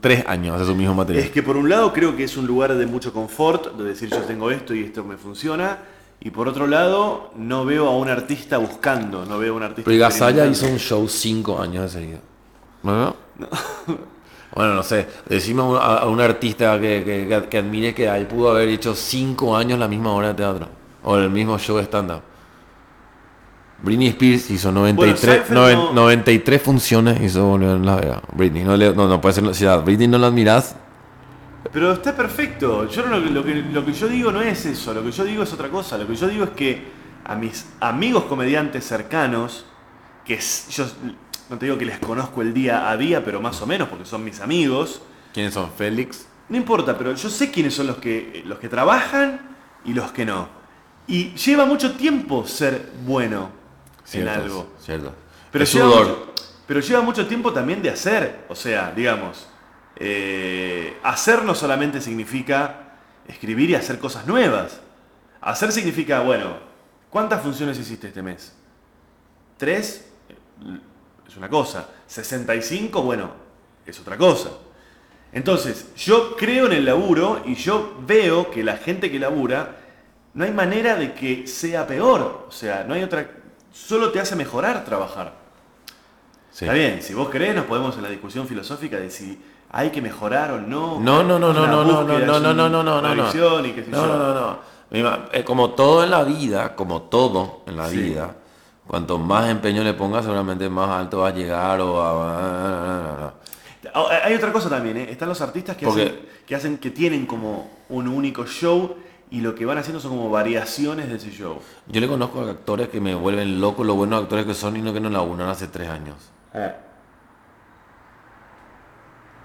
tres 0.00 0.26
años, 0.26 0.56
hace 0.56 0.66
su 0.66 0.74
mismo 0.74 0.94
material. 0.94 1.24
Es 1.24 1.30
que 1.30 1.42
por 1.42 1.56
un 1.56 1.70
lado 1.70 1.92
creo 1.94 2.14
que 2.14 2.24
es 2.24 2.36
un 2.36 2.46
lugar 2.46 2.74
de 2.74 2.86
mucho 2.86 3.12
confort, 3.12 3.76
de 3.76 3.84
decir 3.84 4.10
yo 4.10 4.20
tengo 4.22 4.50
esto 4.50 4.74
y 4.74 4.82
esto 4.84 5.04
me 5.04 5.16
funciona. 5.16 5.78
Y 6.28 6.30
por 6.30 6.46
otro 6.46 6.66
lado, 6.66 7.30
no 7.36 7.64
veo 7.64 7.86
a 7.88 7.96
un 7.96 8.10
artista 8.10 8.58
buscando, 8.58 9.24
no 9.24 9.38
veo 9.38 9.54
a 9.54 9.56
un 9.56 9.62
artista. 9.62 9.88
Pero 9.90 9.98
Gasalla 9.98 10.44
hizo 10.44 10.66
un 10.66 10.76
show 10.78 11.08
cinco 11.08 11.58
años 11.58 11.84
de 11.84 12.00
seguido. 12.00 12.18
¿No? 12.82 13.16
Bueno, 14.54 14.74
no 14.74 14.82
sé. 14.82 15.06
Decimos 15.26 15.78
a 15.80 15.92
un, 15.92 15.98
a 15.98 16.04
un 16.06 16.20
artista 16.20 16.78
que, 16.78 17.46
que, 17.48 17.58
admire 17.58 17.94
que 17.94 18.08
él 18.08 18.26
pudo 18.26 18.50
haber 18.50 18.68
hecho 18.68 18.94
cinco 18.94 19.56
años 19.56 19.78
la 19.78 19.88
misma 19.88 20.10
obra 20.12 20.28
de 20.28 20.34
teatro. 20.34 20.68
O 21.04 21.16
el 21.16 21.30
mismo 21.30 21.58
show 21.58 21.78
stand-up. 21.78 22.20
Britney 23.82 24.08
Spears 24.08 24.50
hizo 24.50 24.70
93, 24.72 25.20
Seinfeld 25.20 25.54
noven- 25.58 25.76
no- 25.76 25.92
93 25.94 26.60
funciones 26.62 27.20
hizo 27.22 27.46
volver 27.46 27.70
en 27.76 27.86
la 27.86 27.96
Vega. 27.96 28.22
Britney, 28.34 28.64
no, 28.64 28.76
le- 28.76 28.94
no, 28.94 29.08
no 29.08 29.18
puede 29.20 29.34
ser. 29.34 29.54
Si 29.54 29.64
a 29.64 29.76
Britney 29.76 30.08
no 30.08 30.18
la 30.18 30.26
admirás, 30.26 30.76
Pero 31.72 31.92
está 31.92 32.16
perfecto. 32.16 32.88
Yo 32.88 33.06
no- 33.06 33.18
lo, 33.18 33.44
que, 33.44 33.54
lo 33.56 33.84
que 33.84 33.92
yo 33.92 34.08
digo 34.08 34.32
no 34.32 34.40
es 34.42 34.64
eso, 34.66 34.94
lo 34.94 35.02
que 35.02 35.10
yo 35.12 35.24
digo 35.24 35.42
es 35.42 35.52
otra 35.52 35.68
cosa. 35.68 35.98
Lo 35.98 36.06
que 36.06 36.14
yo 36.16 36.26
digo 36.28 36.44
es 36.44 36.50
que 36.50 36.82
a 37.24 37.34
mis 37.34 37.66
amigos 37.80 38.24
comediantes 38.24 38.84
cercanos, 38.86 39.66
que 40.24 40.38
yo 40.70 40.86
no 41.50 41.58
te 41.58 41.66
digo 41.66 41.78
que 41.78 41.84
les 41.84 41.98
conozco 41.98 42.42
el 42.42 42.52
día 42.54 42.90
a 42.90 42.96
día, 42.96 43.24
pero 43.24 43.40
más 43.40 43.60
o 43.62 43.66
menos, 43.66 43.88
porque 43.88 44.04
son 44.04 44.24
mis 44.24 44.40
amigos, 44.40 45.02
¿quiénes 45.32 45.54
son? 45.54 45.70
Félix. 45.72 46.26
no 46.48 46.56
importa, 46.56 46.96
pero 46.96 47.14
yo 47.14 47.28
sé 47.30 47.50
quiénes 47.50 47.74
son 47.74 47.86
los 47.86 47.96
que, 47.98 48.42
los 48.46 48.58
que 48.58 48.68
trabajan 48.68 49.56
y 49.84 49.92
los 49.94 50.10
que 50.12 50.24
no. 50.24 50.48
Y 51.06 51.34
lleva 51.34 51.64
mucho 51.66 51.92
tiempo 51.96 52.46
ser 52.46 52.90
bueno 53.06 53.50
en 54.12 54.28
algo. 54.28 54.68
Cierto. 54.80 55.14
Pero 55.50 55.64
lleva, 55.64 55.86
sudor. 55.88 56.06
mucho, 56.06 56.34
pero 56.66 56.80
lleva 56.80 57.00
mucho 57.02 57.26
tiempo 57.26 57.52
también 57.52 57.80
de 57.82 57.90
hacer. 57.90 58.44
O 58.48 58.54
sea, 58.54 58.92
digamos, 58.94 59.48
eh, 59.96 60.57
hacer 61.02 61.44
no 61.44 61.54
solamente 61.54 62.00
significa 62.00 62.88
escribir 63.26 63.70
y 63.70 63.74
hacer 63.74 63.98
cosas 63.98 64.26
nuevas. 64.26 64.80
Hacer 65.40 65.72
significa, 65.72 66.20
bueno, 66.20 66.56
¿cuántas 67.10 67.42
funciones 67.42 67.78
hiciste 67.78 68.08
este 68.08 68.22
mes? 68.22 68.54
¿Tres? 69.56 70.08
Es 71.26 71.36
una 71.36 71.48
cosa. 71.48 71.88
¿65? 72.08 73.02
Bueno, 73.02 73.30
es 73.86 74.00
otra 74.00 74.16
cosa. 74.16 74.50
Entonces, 75.32 75.94
yo 75.96 76.36
creo 76.36 76.66
en 76.66 76.72
el 76.72 76.84
laburo 76.84 77.42
y 77.44 77.54
yo 77.54 77.98
veo 78.06 78.50
que 78.50 78.64
la 78.64 78.78
gente 78.78 79.10
que 79.10 79.18
labura, 79.18 79.76
no 80.34 80.44
hay 80.44 80.52
manera 80.52 80.96
de 80.96 81.12
que 81.12 81.46
sea 81.46 81.86
peor. 81.86 82.46
O 82.48 82.52
sea, 82.52 82.84
no 82.84 82.94
hay 82.94 83.02
otra... 83.02 83.30
Solo 83.72 84.10
te 84.10 84.20
hace 84.20 84.34
mejorar 84.34 84.84
trabajar. 84.84 85.34
Sí. 86.50 86.64
Está 86.64 86.72
bien, 86.72 87.02
si 87.02 87.12
vos 87.14 87.28
querés 87.28 87.54
nos 87.54 87.66
podemos 87.66 87.94
en 87.96 88.02
la 88.02 88.08
discusión 88.08 88.48
filosófica 88.48 88.96
de 88.96 89.10
si 89.10 89.38
hay 89.70 89.90
que 89.90 90.00
mejorar 90.02 90.52
o 90.52 90.60
no. 90.60 90.98
No, 91.00 91.22
no, 91.22 91.38
no, 91.38 91.52
no, 91.52 91.66
no, 91.66 91.84
no, 91.84 92.02
no, 92.04 92.18
no, 92.18 92.40
no, 92.40 92.40
no, 92.40 92.68
no, 92.68 92.68
no, 92.68 92.82
no, 92.82 93.00
no. 93.00 93.14
No, 93.14 94.06
no, 94.06 94.18
no, 94.18 94.34
no. 94.34 95.18
Eh, 95.32 95.44
como 95.44 95.70
todo 95.70 96.02
en 96.04 96.10
la 96.10 96.24
vida, 96.24 96.74
como 96.74 97.02
todo 97.02 97.62
en 97.66 97.76
la 97.76 97.88
Sí. 97.88 97.98
vida, 97.98 98.34
cuanto 98.86 99.18
más 99.18 99.48
empeño 99.50 99.84
le 99.84 99.92
pongas, 99.94 100.24
seguramente 100.24 100.68
más 100.70 100.88
alto 100.88 101.18
va 101.18 101.28
a 101.28 101.34
llegar 101.34 101.80
o 101.80 102.00
Ah, 103.94 104.08
Hay 104.24 104.34
otra 104.34 104.52
cosa 104.52 104.68
también, 104.68 104.96
¿eh? 104.96 105.06
están 105.10 105.28
los 105.28 105.40
artistas 105.40 105.76
que 105.76 105.86
Porque- 105.86 106.02
hacen, 106.02 106.20
que 106.46 106.54
hacen, 106.54 106.78
que 106.78 106.90
tienen 106.90 107.26
como 107.26 107.70
un 107.88 108.08
único 108.08 108.44
show 108.46 108.96
y 109.30 109.40
lo 109.40 109.54
que 109.54 109.64
van 109.66 109.78
haciendo 109.78 110.00
son 110.00 110.10
como 110.12 110.30
variaciones 110.30 111.08
de 111.08 111.16
ese 111.16 111.30
show. 111.30 111.58
Yo 111.86 112.00
le 112.00 112.08
conozco 112.08 112.40
a 112.40 112.50
actores 112.50 112.88
que 112.88 113.00
me 113.00 113.14
vuelven 113.14 113.60
locos 113.60 113.86
los 113.86 113.96
buenos 113.96 114.22
actores 114.22 114.46
que 114.46 114.54
son 114.54 114.76
y 114.76 114.82
no 114.82 114.92
que 114.92 115.00
no 115.00 115.10
laburan 115.10 115.48
hace 115.48 115.68
tres 115.68 115.88
años. 115.88 116.16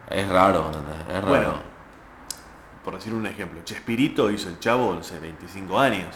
Es 0.09 0.27
raro. 0.29 0.71
Es 1.09 1.13
raro. 1.15 1.27
Bueno, 1.27 1.53
por 2.83 2.95
decir 2.95 3.13
un 3.13 3.25
ejemplo, 3.25 3.61
Chespirito 3.63 4.29
hizo 4.29 4.49
el 4.49 4.59
chavo, 4.59 5.01
sé, 5.03 5.19
25 5.19 5.79
años. 5.79 6.15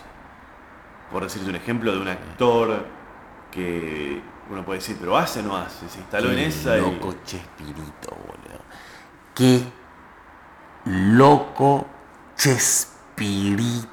Por 1.11 1.23
decirte 1.23 1.49
un 1.49 1.55
ejemplo 1.55 1.93
de 1.93 1.99
un 2.01 2.07
actor 2.09 2.85
que 3.51 4.21
uno 4.49 4.63
puede 4.65 4.79
decir, 4.79 4.97
pero 4.99 5.17
hace 5.17 5.39
o 5.39 5.43
no 5.43 5.55
hace, 5.57 5.88
se 5.89 5.99
instaló 5.99 6.31
en 6.31 6.39
esa 6.39 6.77
y... 6.77 6.81
Loco 6.81 7.15
Chespirito, 7.23 8.09
boludo. 8.09 8.61
Qué 9.33 9.63
loco 10.85 11.85
Chespirito. 12.35 13.88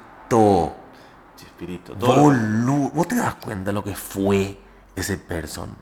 Chespirito, 1.37 1.93
todo 1.95 2.15
lo- 2.15 2.21
Boludo. 2.21 2.89
¿Vos 2.91 3.07
te 3.07 3.15
das 3.15 3.35
cuenta 3.35 3.71
lo 3.71 3.83
que 3.83 3.95
fue 3.95 4.59
ese 4.95 5.17
person? 5.17 5.75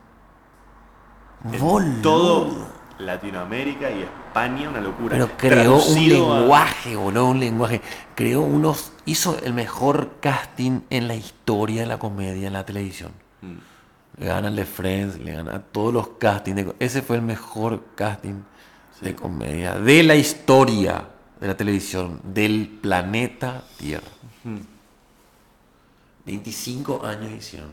Boludo. 1.58 2.00
todo 2.02 2.66
Latinoamérica 2.98 3.90
y 3.90 4.02
España, 4.02 4.68
una 4.68 4.80
locura. 4.80 5.10
Pero 5.10 5.30
creó 5.36 5.74
un 5.76 5.80
Traducido 5.80 6.32
a- 6.34 6.38
lenguaje, 6.40 6.96
boludo, 6.96 7.26
un 7.26 7.40
lenguaje. 7.40 7.80
Creó 8.14 8.40
unos. 8.42 8.92
Hizo 9.04 9.38
el 9.42 9.52
mejor 9.54 10.12
casting 10.20 10.80
en 10.90 11.08
la 11.08 11.14
historia 11.14 11.82
de 11.82 11.86
la 11.86 11.98
comedia 11.98 12.46
en 12.46 12.52
la 12.52 12.64
televisión. 12.64 13.12
Mm. 13.42 13.54
Le 14.20 14.26
gana 14.26 14.50
de 14.50 14.64
Friends, 14.64 15.18
le 15.18 15.32
gana 15.32 15.60
todos 15.60 15.92
los 15.92 16.08
castings. 16.18 16.56
de 16.56 16.74
ese 16.78 17.02
fue 17.02 17.16
el 17.16 17.22
mejor 17.22 17.82
casting 17.96 18.42
de 19.00 19.14
comedia 19.16 19.74
de 19.74 20.02
la 20.04 20.14
historia 20.14 21.08
de 21.40 21.48
la 21.48 21.56
televisión, 21.56 22.20
del 22.22 22.78
planeta 22.80 23.64
Tierra. 23.76 24.06
25 26.24 27.04
años 27.04 27.32
hicieron. 27.32 27.70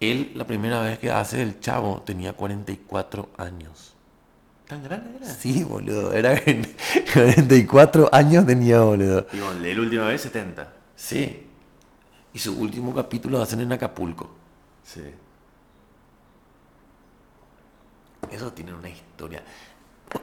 Él, 0.00 0.32
la 0.34 0.46
primera 0.46 0.80
vez 0.80 0.98
que 0.98 1.10
hace 1.10 1.42
el 1.42 1.60
chavo, 1.60 2.02
tenía 2.04 2.32
44 2.32 3.28
años. 3.36 3.93
¿Tan 4.68 4.82
grande 4.82 5.16
era? 5.16 5.26
Sí, 5.26 5.62
boludo. 5.62 6.12
Era 6.12 6.40
44 7.14 8.08
años 8.12 8.46
tenía, 8.46 8.80
boludo. 8.80 9.26
Digo, 9.32 9.54
de 9.54 9.74
la 9.74 9.80
última 9.80 10.06
vez 10.06 10.22
70. 10.22 10.72
Sí. 10.96 11.46
Y 12.32 12.38
su 12.38 12.58
último 12.58 12.94
capítulo 12.94 13.38
lo 13.38 13.44
hacen 13.44 13.60
en 13.60 13.72
Acapulco. 13.72 14.30
Sí. 14.82 15.02
Eso 18.30 18.52
tiene 18.52 18.72
una 18.72 18.88
historia. 18.88 19.42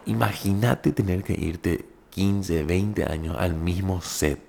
Imagínate 0.05 0.91
tener 0.91 1.23
que 1.23 1.33
irte 1.33 1.85
15, 2.09 2.63
20 2.63 3.05
años 3.05 3.35
al 3.39 3.53
mismo 3.53 4.01
set 4.01 4.39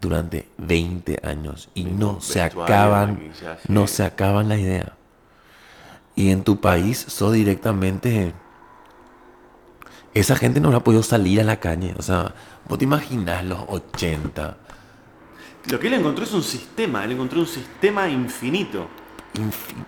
durante 0.00 0.48
20 0.58 1.20
años 1.22 1.68
y 1.74 1.84
no 1.84 2.20
se 2.20 2.40
acaban, 2.40 3.32
no 3.68 3.86
se 3.86 4.02
acaban 4.02 4.48
la 4.48 4.56
idea. 4.56 4.96
Y 6.16 6.30
en 6.30 6.42
tu 6.42 6.60
país 6.60 6.98
sos 6.98 7.32
directamente... 7.32 8.32
Esa 10.14 10.34
gente 10.36 10.60
no 10.60 10.74
ha 10.74 10.82
podido 10.82 11.02
salir 11.02 11.40
a 11.40 11.44
la 11.44 11.58
calle. 11.60 11.94
O 11.98 12.02
sea, 12.02 12.34
vos 12.68 12.78
te 12.78 12.84
imaginas 12.84 13.44
los 13.44 13.60
80. 13.68 14.56
Lo 15.70 15.78
que 15.78 15.86
él 15.88 15.94
encontró 15.94 16.24
es 16.24 16.32
un 16.32 16.42
sistema, 16.42 17.04
él 17.04 17.12
encontró 17.12 17.40
un 17.40 17.46
sistema 17.46 18.08
infinito. 18.08 18.88
infi- 19.34 19.84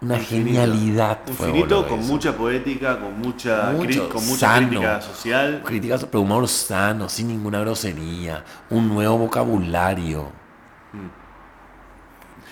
una 0.00 0.16
Infinito. 0.18 0.50
genialidad. 0.60 1.18
Infinito, 1.26 1.88
con 1.88 1.98
eso. 2.00 2.08
mucha 2.12 2.36
poética, 2.36 3.00
con 3.00 3.18
mucha, 3.20 3.72
Mucho, 3.72 4.08
con 4.10 4.24
mucha 4.26 4.38
sano. 4.46 4.68
crítica 4.68 5.00
social. 5.00 5.62
Críticas, 5.64 6.04
pero 6.04 6.20
humor 6.20 6.46
sano, 6.46 7.08
sin 7.08 7.28
ninguna 7.28 7.60
grosería. 7.60 8.44
Un 8.70 8.88
nuevo 8.88 9.18
vocabulario. 9.18 10.30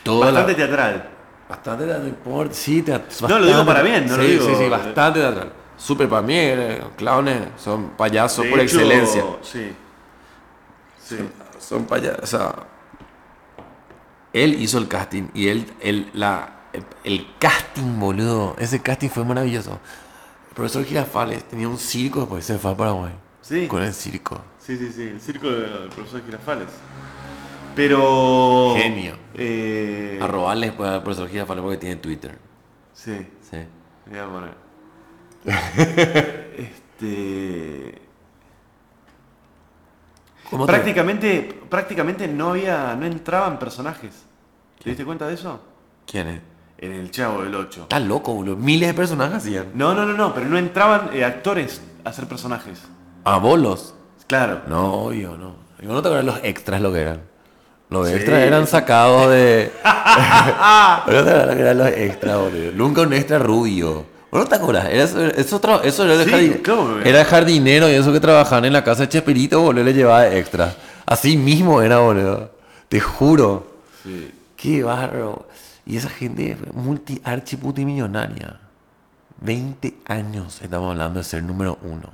La- 0.05 0.13
Bastante 0.27 0.55
teatral. 0.55 1.09
Bastante 1.49 1.85
teatral. 1.85 2.49
Sí, 2.53 2.85
No, 3.29 3.39
lo 3.39 3.47
digo 3.47 3.67
para 3.67 3.83
bien, 3.83 4.07
no 4.07 4.17
lo 4.17 4.23
digo- 4.25 4.47
Sí, 4.47 4.55
sí, 4.57 4.69
bastante 4.69 5.21
teatral. 5.21 5.53
Súper 5.77 6.09
para 6.09 6.23
mí, 6.23 6.35
eh, 6.37 6.83
clownes 6.97 7.49
son 7.59 7.91
payasos 7.91 8.45
De 8.45 8.51
por 8.51 8.61
hecho, 8.61 8.79
excelencia. 8.81 9.25
Sí. 9.43 9.73
Sí. 11.03 11.19
Son 11.59 11.85
payasos. 11.85 12.23
O 12.23 12.27
sea, 12.27 12.55
él 14.33 14.61
hizo 14.61 14.79
el 14.79 14.89
casting 14.89 15.29
y 15.35 15.49
él, 15.49 15.73
él 15.81 16.11
la, 16.15 16.61
el, 16.73 16.85
el 17.05 17.27
casting, 17.39 17.99
boludo. 17.99 18.57
Ese 18.59 18.81
casting 18.81 19.09
fue 19.09 19.25
maravilloso. 19.25 19.79
El 20.51 20.55
profesor 20.55 20.85
Girafales 20.85 21.45
tenía 21.45 21.69
un 21.69 21.79
circo 21.79 22.21
después 22.21 22.45
se 22.45 22.59
fue 22.59 22.71
a 22.73 22.77
Paraguay. 22.77 23.13
Sí. 23.43 23.67
Con 23.69 23.83
el 23.83 23.93
circo. 23.95 24.41
Sí, 24.59 24.77
sí, 24.77 24.91
sí, 24.93 25.03
el 25.03 25.21
circo 25.21 25.49
del 25.49 25.89
profesor 25.91 26.23
Girafales. 26.25 26.69
Pero. 27.75 28.75
Genio. 28.77 29.17
Eh, 29.35 30.19
A 30.23 30.27
robarle 30.27 30.67
después 30.69 30.89
al 30.91 31.03
profesor 31.03 31.29
Girafales 31.29 31.63
porque 31.63 31.77
tiene 31.77 31.97
Twitter. 31.97 32.39
Sí, 32.95 33.27
Sí. 33.49 33.59
voy 34.07 34.19
a 34.19 34.27
poner. 34.27 34.66
este. 36.57 38.01
¿Cómo 40.51 40.67
te- 40.67 40.73
Prácticamente, 40.73 41.61
prácticamente 41.69 42.29
no 42.29 42.51
había, 42.51 42.95
no 42.99 43.07
entraban 43.07 43.59
personajes. 43.59 44.13
¿Te 44.83 44.91
diste 44.91 45.05
cuenta 45.05 45.27
de 45.27 45.35
eso? 45.35 45.61
¿Quién 46.07 46.29
es? 46.29 46.41
En 46.79 46.93
el 46.93 47.11
Chavo 47.11 47.43
del 47.43 47.55
8. 47.55 47.83
Está 47.83 47.99
loco, 47.99 48.35
boludo. 48.35 48.57
Miles 48.57 48.89
de 48.89 48.95
personajes 48.95 49.39
hacían. 49.39 49.67
No, 49.75 49.95
no, 49.95 50.05
no, 50.05 50.13
no, 50.13 50.35
pero 50.35 50.47
no 50.47 50.59
entraban 50.59 51.11
eh, 51.15 51.25
actores 51.25 51.81
a 52.05 52.13
ser 52.13 52.27
personajes. 52.29 52.81
¿A 53.25 53.39
bolos? 53.39 53.95
Claro. 54.29 54.61
No, 54.69 54.93
obvio, 54.93 55.37
no. 55.37 55.57
Yo 55.81 55.89
no 55.93 56.03
te 56.03 56.09
acuerdas 56.09 56.27
los 56.27 56.45
extras 56.45 56.81
lo 56.81 56.93
que 56.93 57.01
eran. 57.01 57.23
Los 57.89 58.09
Sí. 58.09 58.15
extras 58.15 58.41
eran 58.41 58.67
sacados 58.67 59.31
de. 59.31 59.73
Pero 61.07 61.19
no 61.19 61.25
te 61.25 61.31
acuerdas 61.31 61.57
que 61.57 61.63
eran 61.63 61.79
los 61.79 61.89
extras, 61.89 62.39
boludo. 62.39 62.73
Nunca 62.73 63.01
un 63.03 63.13
extra 63.15 63.39
rubio. 63.39 64.05
¿Vos 64.37 64.45
no 64.45 64.49
te 64.49 64.55
acuerdas? 64.57 64.87
Era, 64.87 65.05
eso, 65.05 65.21
era, 66.05 66.23
Sí, 66.25 66.61
claro 66.63 67.01
era 67.05 67.25
jardinero 67.25 67.89
y 67.89 67.95
eso 67.95 68.13
que 68.13 68.21
trabajaban 68.21 68.65
en 68.65 68.73
la 68.73 68.85
casa 68.85 69.03
de 69.03 69.09
Chespirito, 69.09 69.61
boludo, 69.61 69.85
le 69.85 69.93
llevaba 69.95 70.29
extra. 70.35 70.75
Así 71.07 71.37
mismo 71.37 71.81
era, 71.83 71.99
boludo. 71.99 72.51
Te 72.89 73.01
juro. 73.01 73.67
Sí. 74.03 74.33
Qué 74.57 74.83
barro. 74.83 75.47
Y 75.85 75.97
esa 75.97 76.09
gente 76.09 76.57
multi 76.75 77.21
archi 77.25 77.57
multimillonaria. 77.57 78.61
20 79.41 79.99
años 80.09 80.61
estamos 80.63 80.91
hablando 80.93 81.19
de 81.21 81.25
ser 81.25 81.43
número 81.43 81.79
uno. 81.83 82.11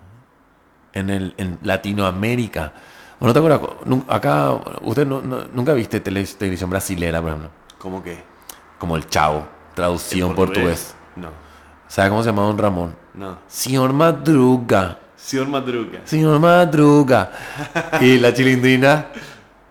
En, 0.92 1.08
el, 1.10 1.34
en 1.38 1.58
Latinoamérica. 1.62 2.72
¿O 3.20 3.26
no 3.26 3.32
te 3.32 3.38
acuerdas? 3.38 3.60
Acá, 4.08 4.52
usted 4.82 5.06
no- 5.06 5.22
no- 5.22 5.44
nunca 5.52 5.72
viste 5.72 6.00
tele- 6.00 6.26
televisión 6.36 6.68
brasilera, 6.68 7.20
por 7.20 7.30
ejemplo. 7.30 7.50
¿Cómo 7.78 8.02
qué? 8.02 8.22
Como 8.78 8.96
el 8.96 9.08
Chavo, 9.08 9.46
traducido 9.74 10.28
en 10.28 10.34
portugués. 10.34 10.94
No, 11.16 11.28
¿Sabe 11.92 12.08
cómo 12.08 12.22
se 12.22 12.30
llamaba 12.30 12.48
Don 12.48 12.56
Ramón? 12.56 12.96
no. 13.12 13.38
Señor 13.46 13.92
Madruga. 13.92 14.98
Señor 15.14 15.48
Madruga. 15.48 16.00
Señor 16.06 16.40
Madruga. 16.40 17.30
y 18.00 18.18
la 18.18 18.32
chilindrina, 18.32 19.08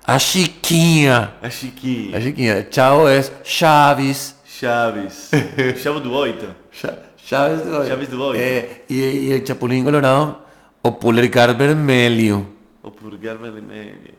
a 0.05 0.17
Chiquinha. 0.19 1.37
A 1.41 1.49
Chiquinha. 1.49 2.15
A 2.17 2.21
Chiquinha. 2.21 2.69
Chavo 2.69 3.09
es 3.09 3.33
Chaves. 3.41 4.35
Chaves. 4.59 5.31
Chavo 5.81 5.99
do 5.99 6.13
Oito. 6.13 6.45
Cha- 6.71 6.95
Chaves 7.25 7.65
de 7.65 7.87
Chaves 7.89 8.09
de 8.11 8.15
Boy. 8.15 8.37
Eh, 8.39 8.85
y, 8.87 8.99
y 8.99 9.31
el 9.31 9.43
Chapulín 9.43 9.83
Colorado, 9.83 10.45
o 10.83 10.99
Pulgar 10.99 11.57
Vermelho. 11.57 12.45
O 12.83 12.91
purgarme 12.91 13.49
de 13.49 13.61
medio. 13.63 14.11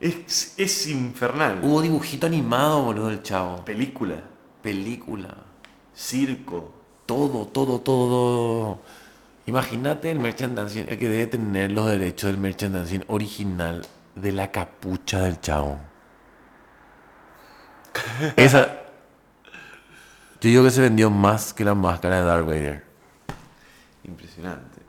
Es, 0.00 0.54
es 0.56 0.86
infernal. 0.86 1.58
Hubo 1.60 1.82
dibujito 1.82 2.26
animado, 2.28 2.82
boludo, 2.84 3.08
del 3.08 3.22
Chavo. 3.22 3.64
Película. 3.64 4.14
Película. 4.62 5.34
Circo. 5.92 6.75
Todo, 7.06 7.46
todo, 7.46 7.80
todo. 7.80 8.78
Imagínate 9.46 10.10
el 10.10 10.18
merchandising, 10.18 10.86
el 10.88 10.98
que 10.98 11.08
debe 11.08 11.26
tener 11.28 11.70
los 11.70 11.86
derechos 11.86 12.30
del 12.30 12.38
merchandising 12.38 13.04
original 13.06 13.86
de 14.16 14.32
la 14.32 14.50
capucha 14.50 15.20
del 15.20 15.40
Chavo. 15.40 15.78
Esa. 18.36 18.82
Yo 20.40 20.50
digo 20.50 20.64
que 20.64 20.70
se 20.70 20.80
vendió 20.80 21.10
más 21.10 21.54
que 21.54 21.64
la 21.64 21.74
máscara 21.74 22.16
de 22.20 22.26
Darth 22.26 22.46
Vader. 22.46 22.84
Impresionante. 24.04 24.80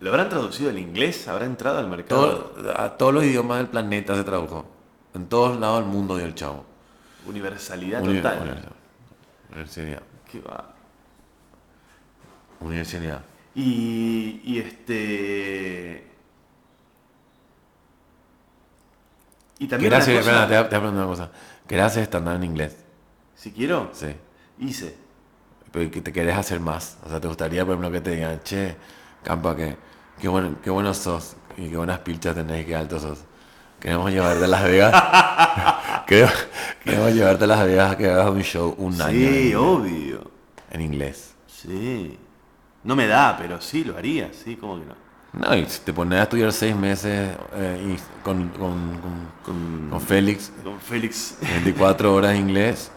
¿Lo 0.00 0.10
habrán 0.10 0.28
traducido 0.28 0.70
al 0.70 0.78
inglés? 0.78 1.26
¿Habrá 1.26 1.46
entrado 1.46 1.78
al 1.78 1.88
mercado? 1.88 2.36
Todo- 2.52 2.78
a 2.80 2.96
todos 2.98 3.14
los 3.14 3.24
idiomas 3.24 3.58
del 3.58 3.68
planeta 3.68 4.14
se 4.14 4.24
tradujo. 4.24 4.66
En 5.14 5.26
todos 5.26 5.58
lados 5.58 5.80
del 5.80 5.88
mundo 5.88 6.16
dio 6.16 6.26
el 6.26 6.34
chavo. 6.34 6.64
Universalidad 7.26 8.02
Uni- 8.02 8.16
total. 8.20 8.68
Qué 10.30 10.40
va. 10.40 10.72
Universidad. 12.60 13.22
Y, 13.54 14.40
y 14.44 14.58
este. 14.58 16.06
Y 19.58 19.66
también. 19.68 19.90
¿Querés 19.90 20.06
una 20.08 20.18
hacer, 20.18 20.18
cosa- 20.24 20.42
espera, 20.44 20.62
te 20.64 20.68
te 20.68 20.76
voy 20.76 20.76
a 20.76 20.80
preguntar 20.80 21.04
una 21.06 21.06
cosa. 21.06 21.30
¿Querés 21.66 21.84
hacer 21.86 22.02
estándar 22.04 22.36
en 22.36 22.44
inglés? 22.44 22.76
Si 23.34 23.52
quiero, 23.52 23.90
Sí. 23.92 24.08
hice. 24.58 24.96
Pero 25.72 25.90
que 25.90 26.00
te 26.00 26.12
querés 26.12 26.36
hacer 26.36 26.60
más. 26.60 26.98
O 27.04 27.08
sea, 27.10 27.20
te 27.20 27.28
gustaría, 27.28 27.64
por 27.64 27.72
ejemplo, 27.74 27.90
que 27.90 28.00
te 28.00 28.10
digan, 28.14 28.40
che, 28.44 28.76
Campa, 29.22 29.56
que, 29.56 29.76
qué, 30.20 30.28
bueno, 30.28 30.56
qué 30.62 30.70
bueno 30.70 30.94
sos 30.94 31.36
y 31.56 31.68
qué 31.68 31.76
buenas 31.76 31.98
pilchas 32.00 32.34
tenés 32.34 32.62
y 32.62 32.66
qué 32.66 32.76
alto 32.76 32.98
sos. 33.00 33.20
Queremos 33.80 34.10
llevarte 34.10 34.44
a 34.44 34.48
Las 34.48 34.64
Vegas. 34.64 36.04
queremos, 36.06 36.32
queremos 36.84 37.12
llevarte 37.14 37.44
a 37.44 37.46
Las 37.46 37.64
Vegas 37.66 37.92
a 37.92 37.96
que 37.96 38.08
hagas 38.10 38.30
un 38.30 38.42
show 38.42 38.74
un 38.78 39.00
año 39.00 39.12
Sí, 39.28 39.54
obvio. 39.54 40.30
en 40.70 40.80
inglés. 40.80 41.34
Sí. 41.46 42.18
No 42.86 42.94
me 42.94 43.08
da, 43.08 43.36
pero 43.36 43.60
sí 43.60 43.82
lo 43.82 43.98
haría, 43.98 44.30
sí, 44.32 44.54
¿cómo 44.54 44.78
que 44.78 44.86
no? 44.86 44.94
No, 45.32 45.56
y 45.56 45.66
si 45.66 45.80
te 45.80 45.92
pones 45.92 46.20
a 46.20 46.22
estudiar 46.22 46.52
seis 46.52 46.74
meses 46.74 47.36
eh, 47.54 47.96
y 47.96 48.22
con, 48.22 48.48
con, 48.50 49.00
con, 49.44 49.90
Con, 49.90 50.00
Félix, 50.00 50.52
con 50.62 50.80
Félix. 50.80 51.36
24 51.40 52.14
horas 52.14 52.30
de 52.30 52.38
inglés, 52.38 52.92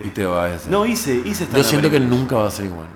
y 0.00 0.08
te 0.08 0.26
vas 0.26 0.50
a 0.50 0.54
hacer. 0.56 0.72
No, 0.72 0.84
hice, 0.84 1.14
hice 1.24 1.44
esta 1.44 1.56
Yo 1.56 1.62
siento 1.62 1.88
que 1.88 2.00
nunca 2.00 2.34
va 2.34 2.48
a 2.48 2.50
ser 2.50 2.66
igual. 2.66 2.88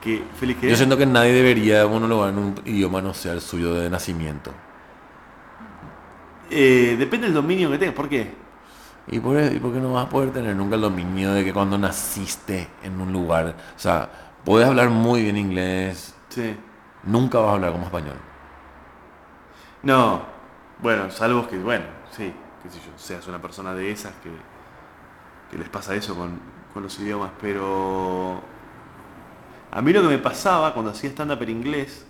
Que 0.00 0.22
Félix, 0.40 0.60
¿qué? 0.62 0.70
Yo 0.70 0.76
siento 0.76 0.96
que 0.96 1.04
nadie 1.04 1.32
debería 1.34 1.86
monologar 1.86 2.30
en 2.30 2.38
un 2.38 2.54
idioma 2.64 3.02
no 3.02 3.12
sea 3.12 3.34
el 3.34 3.42
suyo 3.42 3.74
de 3.74 3.90
nacimiento. 3.90 4.52
Eh, 6.50 6.96
depende 6.98 7.26
del 7.26 7.34
dominio 7.34 7.70
que 7.70 7.76
tengas. 7.76 7.94
¿Por 7.94 8.08
qué? 8.08 8.32
¿Y 9.08 9.20
por, 9.20 9.38
y 9.38 9.58
por 9.58 9.74
qué 9.74 9.80
no 9.80 9.92
vas 9.92 10.06
a 10.06 10.08
poder 10.08 10.32
tener 10.32 10.56
nunca 10.56 10.76
el 10.76 10.80
dominio 10.80 11.34
de 11.34 11.44
que 11.44 11.52
cuando 11.52 11.76
naciste 11.76 12.68
en 12.82 12.98
un 12.98 13.12
lugar, 13.12 13.54
o 13.76 13.78
sea, 13.78 14.29
puedes 14.44 14.68
hablar 14.68 14.90
muy 14.90 15.22
bien 15.22 15.36
inglés, 15.36 16.14
Sí. 16.28 16.56
nunca 17.04 17.38
vas 17.38 17.50
a 17.50 17.54
hablar 17.54 17.72
como 17.72 17.84
español. 17.86 18.16
No. 19.82 20.22
Bueno, 20.82 21.10
salvo 21.10 21.46
que, 21.46 21.58
bueno, 21.58 21.84
sí, 22.10 22.32
qué 22.62 22.70
sé 22.70 22.78
yo, 22.78 22.92
seas 22.96 23.26
una 23.26 23.40
persona 23.40 23.74
de 23.74 23.90
esas 23.90 24.12
que, 24.22 24.30
que 25.50 25.58
les 25.58 25.68
pasa 25.68 25.94
eso 25.94 26.14
con, 26.14 26.40
con 26.72 26.82
los 26.82 26.98
idiomas, 26.98 27.32
pero 27.40 28.40
a 29.70 29.82
mí 29.82 29.92
lo 29.92 30.00
que 30.02 30.08
me 30.08 30.18
pasaba 30.18 30.72
cuando 30.72 30.90
hacía 30.92 31.10
stand-up 31.10 31.42
en 31.42 31.50
inglés 31.50 32.06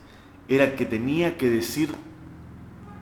era 0.48 0.74
que 0.76 0.86
tenía 0.86 1.36
que 1.36 1.50
decir 1.50 1.94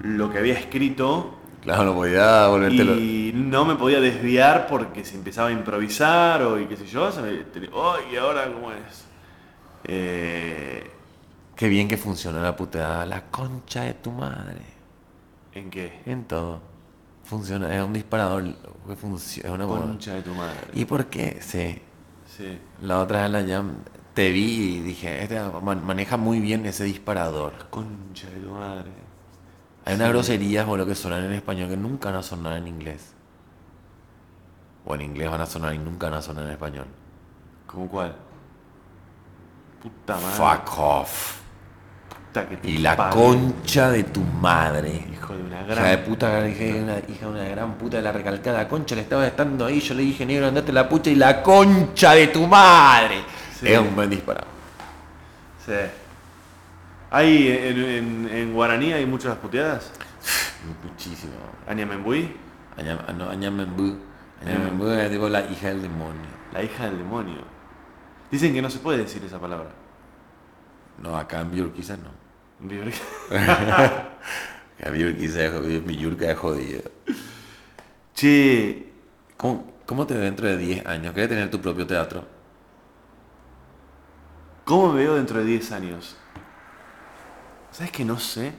lo 0.00 0.30
que 0.30 0.38
había 0.38 0.54
escrito 0.54 1.34
Claro, 1.62 1.84
no 1.84 1.94
podía 1.94 2.46
volvértelo. 2.48 2.94
y 2.94 3.32
no 3.34 3.64
me 3.66 3.74
podía 3.74 4.00
desviar 4.00 4.68
porque 4.68 5.04
se 5.04 5.16
empezaba 5.16 5.48
a 5.48 5.52
improvisar 5.52 6.40
o 6.42 6.58
y 6.58 6.66
qué 6.66 6.76
sé 6.76 6.86
yo, 6.86 7.10
se 7.12 7.20
me, 7.20 7.44
oh, 7.72 7.96
y 8.10 8.16
ahora 8.16 8.50
cómo 8.50 8.70
es. 8.72 9.04
Eh, 9.88 10.90
Qué 11.56 11.68
bien 11.68 11.88
que 11.88 11.96
funciona 11.96 12.40
la 12.40 12.54
puteada, 12.54 13.04
la 13.04 13.30
concha 13.30 13.82
de 13.82 13.94
tu 13.94 14.12
madre. 14.12 14.62
¿En 15.52 15.70
qué? 15.70 16.02
En 16.06 16.24
todo. 16.24 16.60
Funciona, 17.24 17.74
es 17.74 17.82
un 17.82 17.92
disparador. 17.92 18.44
Es 18.88 19.44
una. 19.44 19.66
Concha 19.66 20.14
de 20.14 20.22
tu 20.22 20.34
madre. 20.34 20.54
¿Y 20.74 20.84
por 20.84 21.06
qué? 21.06 21.38
Sí. 21.40 21.82
Sí. 22.26 22.58
La 22.82 23.00
otra 23.00 23.22
vez 23.22 23.30
la 23.32 23.40
llam 23.42 23.72
te 24.14 24.30
vi 24.30 24.76
y 24.76 24.80
dije, 24.80 25.22
este 25.22 25.40
man- 25.62 25.84
maneja 25.84 26.16
muy 26.16 26.38
bien 26.38 26.64
ese 26.66 26.84
disparador. 26.84 27.52
Concha 27.70 28.28
de 28.30 28.40
tu 28.40 28.50
madre. 28.50 28.90
Hay 29.84 29.94
unas 29.96 30.10
groserías, 30.10 30.64
boludo, 30.66 30.86
que 30.86 30.94
suenan 30.94 31.24
en 31.24 31.32
español 31.32 31.70
que 31.70 31.76
nunca 31.76 32.10
van 32.10 32.20
a 32.20 32.22
sonar 32.22 32.56
en 32.58 32.68
inglés. 32.68 33.14
O 34.84 34.94
en 34.94 35.02
inglés 35.02 35.30
van 35.30 35.40
a 35.40 35.46
sonar 35.46 35.74
y 35.74 35.78
nunca 35.78 36.08
van 36.08 36.18
a 36.18 36.22
sonar 36.22 36.44
en 36.44 36.50
español. 36.50 36.86
¿Cómo 37.66 37.88
cuál? 37.88 38.16
Puta 39.82 40.14
madre. 40.16 40.34
Fuck 40.36 40.78
off. 40.78 41.38
Puta 42.26 42.48
que 42.48 42.56
te 42.56 42.68
Y 42.70 42.78
la 42.78 42.96
concha 43.10 43.90
de 43.90 44.04
tu 44.04 44.20
madre. 44.22 45.06
Hijo 45.12 45.34
de 45.34 45.42
una 45.42 45.62
Hija 45.62 45.74
de 45.74 45.74
gran. 45.96 46.04
puta, 46.04 46.48
hija 46.48 46.64
de 46.64 46.82
una, 46.82 46.98
hija 46.98 47.26
de 47.26 47.32
una 47.32 47.44
gran 47.44 47.74
puta 47.74 47.96
de 47.98 48.02
la 48.02 48.12
recalcada 48.12 48.68
concha, 48.68 48.94
le 48.94 49.02
estaba 49.02 49.26
estando 49.26 49.64
ahí, 49.66 49.80
yo 49.80 49.94
le 49.94 50.02
dije, 50.02 50.24
negro, 50.26 50.46
andate 50.48 50.72
la 50.72 50.88
pucha 50.88 51.10
y 51.10 51.14
la 51.14 51.42
concha 51.42 52.12
de 52.14 52.26
tu 52.28 52.46
madre. 52.46 53.22
Sí. 53.58 53.68
Es 53.68 53.78
un 53.78 53.94
buen 53.94 54.10
disparado. 54.10 54.46
Sí. 55.64 55.72
Hay 57.10 57.48
en, 57.48 57.84
en, 57.84 58.28
en 58.32 58.52
guaraní 58.54 58.92
hay 58.92 59.06
muchas 59.06 59.36
puteadas. 59.36 59.90
Muchísimo. 60.84 61.32
Añamembui, 61.66 62.36
Añam- 62.76 63.00
ah, 63.06 63.12
no, 63.12 63.30
Añamembú. 63.30 63.96
Añamembú 64.44 64.86
es 64.88 65.10
tipo 65.10 65.28
la 65.28 65.40
hija 65.42 65.68
del 65.68 65.82
demonio. 65.82 66.28
la 66.52 66.62
hija 66.62 66.84
del 66.86 66.98
demonio. 66.98 67.57
Dicen 68.30 68.52
que 68.52 68.62
no 68.62 68.70
se 68.70 68.78
puede 68.78 68.98
decir 68.98 69.24
esa 69.24 69.38
palabra. 69.38 69.70
No, 71.02 71.16
acá 71.16 71.40
en 71.40 71.50
Björk 71.50 71.74
quizás 71.74 71.98
no. 71.98 72.10
Acá 73.30 74.18
en 74.78 74.92
Björk 74.92 75.16
quizás 75.18 75.36
es 75.36 75.52
jodido, 75.52 75.82
mi 75.82 75.96
Yurka 75.96 76.30
es 76.30 76.38
jodido. 76.38 76.82
Che, 78.14 78.92
¿Cómo, 79.36 79.72
¿Cómo 79.86 80.06
te 80.06 80.14
ves 80.14 80.24
dentro 80.24 80.46
de 80.46 80.56
10 80.56 80.86
años? 80.86 81.12
¿Quieres 81.12 81.30
tener 81.30 81.50
tu 81.50 81.60
propio 81.60 81.86
teatro? 81.86 82.38
¿cómo 84.68 84.92
me 84.92 85.00
veo 85.02 85.14
dentro 85.14 85.38
de 85.38 85.46
10 85.46 85.72
años? 85.72 86.14
¿Sabes 87.72 87.90
que 87.90 88.04
no 88.04 88.18
sé? 88.18 88.52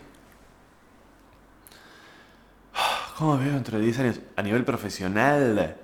¿Cómo 3.17 3.37
me 3.37 3.45
veo 3.45 3.53
dentro 3.53 3.77
de 3.77 3.83
10 3.83 3.99
años? 3.99 4.19
A 4.35 4.41
nivel 4.41 4.65
profesional. 4.65 5.77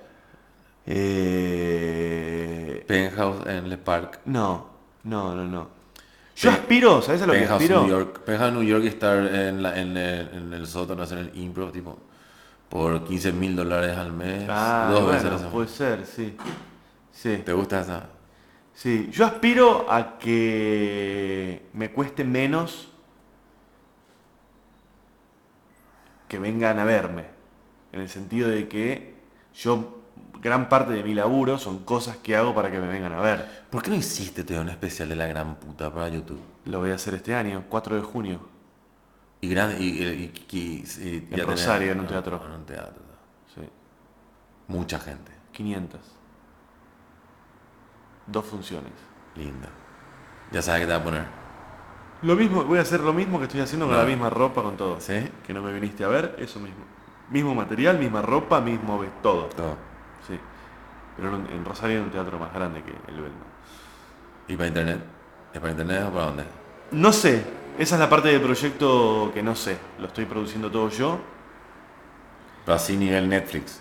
Eh... 0.86 2.84
Penthouse 2.86 3.44
en 3.46 3.68
Le 3.68 3.76
Parc. 3.78 4.20
No, 4.26 4.68
no, 5.04 5.34
no, 5.34 5.44
no. 5.44 5.68
Yo 6.36 6.50
aspiro, 6.50 7.00
¿sabes 7.02 7.22
a 7.22 7.26
lo 7.26 7.32
que 7.32 7.38
Penthouse 7.40 7.62
aspiro? 7.62 7.80
New 7.82 7.90
York. 7.90 8.20
Penthouse 8.20 8.52
New 8.52 8.62
York 8.62 8.84
y 8.84 8.88
estar 8.88 9.18
en, 9.26 9.62
la- 9.62 9.78
en 9.80 9.96
el, 9.96 10.28
en 10.34 10.52
el 10.52 10.66
sótano, 10.66 11.02
hacer 11.02 11.18
el 11.18 11.30
improv, 11.38 11.72
tipo, 11.72 11.98
por 12.68 13.04
15 13.04 13.32
mil 13.32 13.56
dólares 13.56 13.96
al 13.96 14.12
mes. 14.12 14.46
Ah, 14.48 14.88
dos 14.90 15.02
bueno, 15.04 15.30
veces 15.30 15.42
puede 15.50 15.68
ser, 15.68 16.06
sí. 16.06 16.36
Sí. 17.10 17.38
¿Te 17.44 17.52
gusta 17.54 17.80
esa? 17.80 18.06
Sí, 18.74 19.08
yo 19.10 19.24
aspiro 19.24 19.90
a 19.90 20.18
que 20.18 21.62
me 21.72 21.90
cueste 21.90 22.24
menos 22.24 22.90
que 26.28 26.38
vengan 26.38 26.78
a 26.78 26.84
verme. 26.84 27.24
En 27.92 28.00
el 28.02 28.08
sentido 28.10 28.48
de 28.50 28.68
que 28.68 29.14
yo, 29.54 29.95
gran 30.40 30.68
parte 30.68 30.92
de 30.92 31.02
mi 31.02 31.14
laburo 31.14 31.58
son 31.58 31.84
cosas 31.84 32.16
que 32.18 32.36
hago 32.36 32.54
para 32.54 32.70
que 32.70 32.78
me 32.78 32.86
vengan 32.86 33.12
a 33.12 33.20
ver. 33.20 33.66
¿Por 33.70 33.82
qué 33.82 33.90
no 33.90 33.96
hiciste 33.96 34.44
todavía 34.44 34.62
un 34.62 34.68
especial 34.70 35.08
de 35.08 35.16
la 35.16 35.26
gran 35.26 35.56
puta 35.56 35.92
para 35.92 36.08
YouTube? 36.08 36.40
Lo 36.64 36.80
voy 36.80 36.90
a 36.90 36.94
hacer 36.94 37.14
este 37.14 37.34
año, 37.34 37.64
4 37.68 37.96
de 37.96 38.02
junio. 38.02 38.40
Y 39.40 39.48
grande, 39.48 39.76
y, 39.78 39.86
y, 39.88 40.32
y- 40.56 41.28
En 41.30 41.46
Rosario, 41.46 41.92
en 41.92 42.00
un 42.00 42.06
teatro. 42.06 42.40
En 42.44 42.52
un 42.52 42.64
teatro. 42.64 43.02
Sí, 43.54 43.60
Mucha 44.68 44.98
gente. 44.98 45.32
500. 45.52 46.00
Dos 48.26 48.44
funciones. 48.44 48.92
Linda. 49.36 49.68
Ya 50.50 50.62
sabes 50.62 50.80
qué 50.82 50.86
te 50.86 50.92
va 50.92 50.98
a 50.98 51.04
poner. 51.04 51.24
Lo 52.22 52.34
mismo, 52.34 52.64
voy 52.64 52.78
a 52.78 52.82
hacer 52.82 53.00
lo 53.00 53.12
mismo 53.12 53.38
que 53.38 53.44
estoy 53.44 53.60
haciendo 53.60 53.86
con 53.86 53.96
la 53.96 54.04
misma 54.04 54.30
ropa, 54.30 54.62
con 54.62 54.76
todo. 54.76 55.00
¿Sí? 55.00 55.28
Que 55.46 55.52
no 55.52 55.62
me 55.62 55.72
viniste 55.72 56.02
a 56.04 56.08
ver, 56.08 56.34
eso 56.38 56.58
mismo. 56.58 56.84
Mismo 57.30 57.54
material, 57.54 57.98
misma 57.98 58.22
ropa, 58.22 58.60
mismo 58.60 59.04
todo. 59.22 59.44
Todo. 59.46 59.76
Sí. 60.26 60.38
Pero 61.16 61.34
en, 61.34 61.64
Rosario 61.64 61.98
hay 61.98 62.02
un 62.02 62.10
teatro 62.10 62.38
más 62.38 62.52
grande 62.52 62.82
que 62.82 62.92
el 63.10 63.20
Belma. 63.20 63.44
¿Y 64.48 64.56
para 64.56 64.68
internet? 64.68 65.00
¿Es 65.52 65.60
para 65.60 65.70
internet 65.72 66.04
o 66.08 66.12
para 66.12 66.26
dónde? 66.26 66.44
No 66.92 67.12
sé, 67.12 67.44
esa 67.78 67.94
es 67.94 68.00
la 68.00 68.08
parte 68.08 68.28
del 68.28 68.40
proyecto 68.40 69.30
que 69.32 69.42
no 69.42 69.54
sé. 69.54 69.78
Lo 69.98 70.06
estoy 70.06 70.26
produciendo 70.26 70.70
todo 70.70 70.90
yo. 70.90 71.18
Pero 72.64 72.76
así 72.76 72.96
nivel 72.96 73.28
Netflix. 73.28 73.80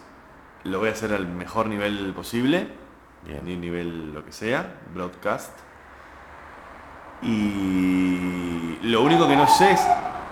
Lo 0.64 0.80
voy 0.80 0.90
a 0.90 0.92
hacer 0.94 1.14
al 1.14 1.28
mejor 1.28 1.68
nivel 1.68 2.14
posible. 2.14 2.68
Bien. 3.26 3.42
Ni 3.44 3.58
nivel 3.58 4.14
lo 4.14 4.24
que 4.24 4.32
sea, 4.32 4.80
broadcast. 4.94 5.52
Y 7.22 8.78
lo 8.84 9.02
único 9.02 9.28
que 9.28 9.36
no 9.36 9.48
sé 9.48 9.72
es. 9.72 9.82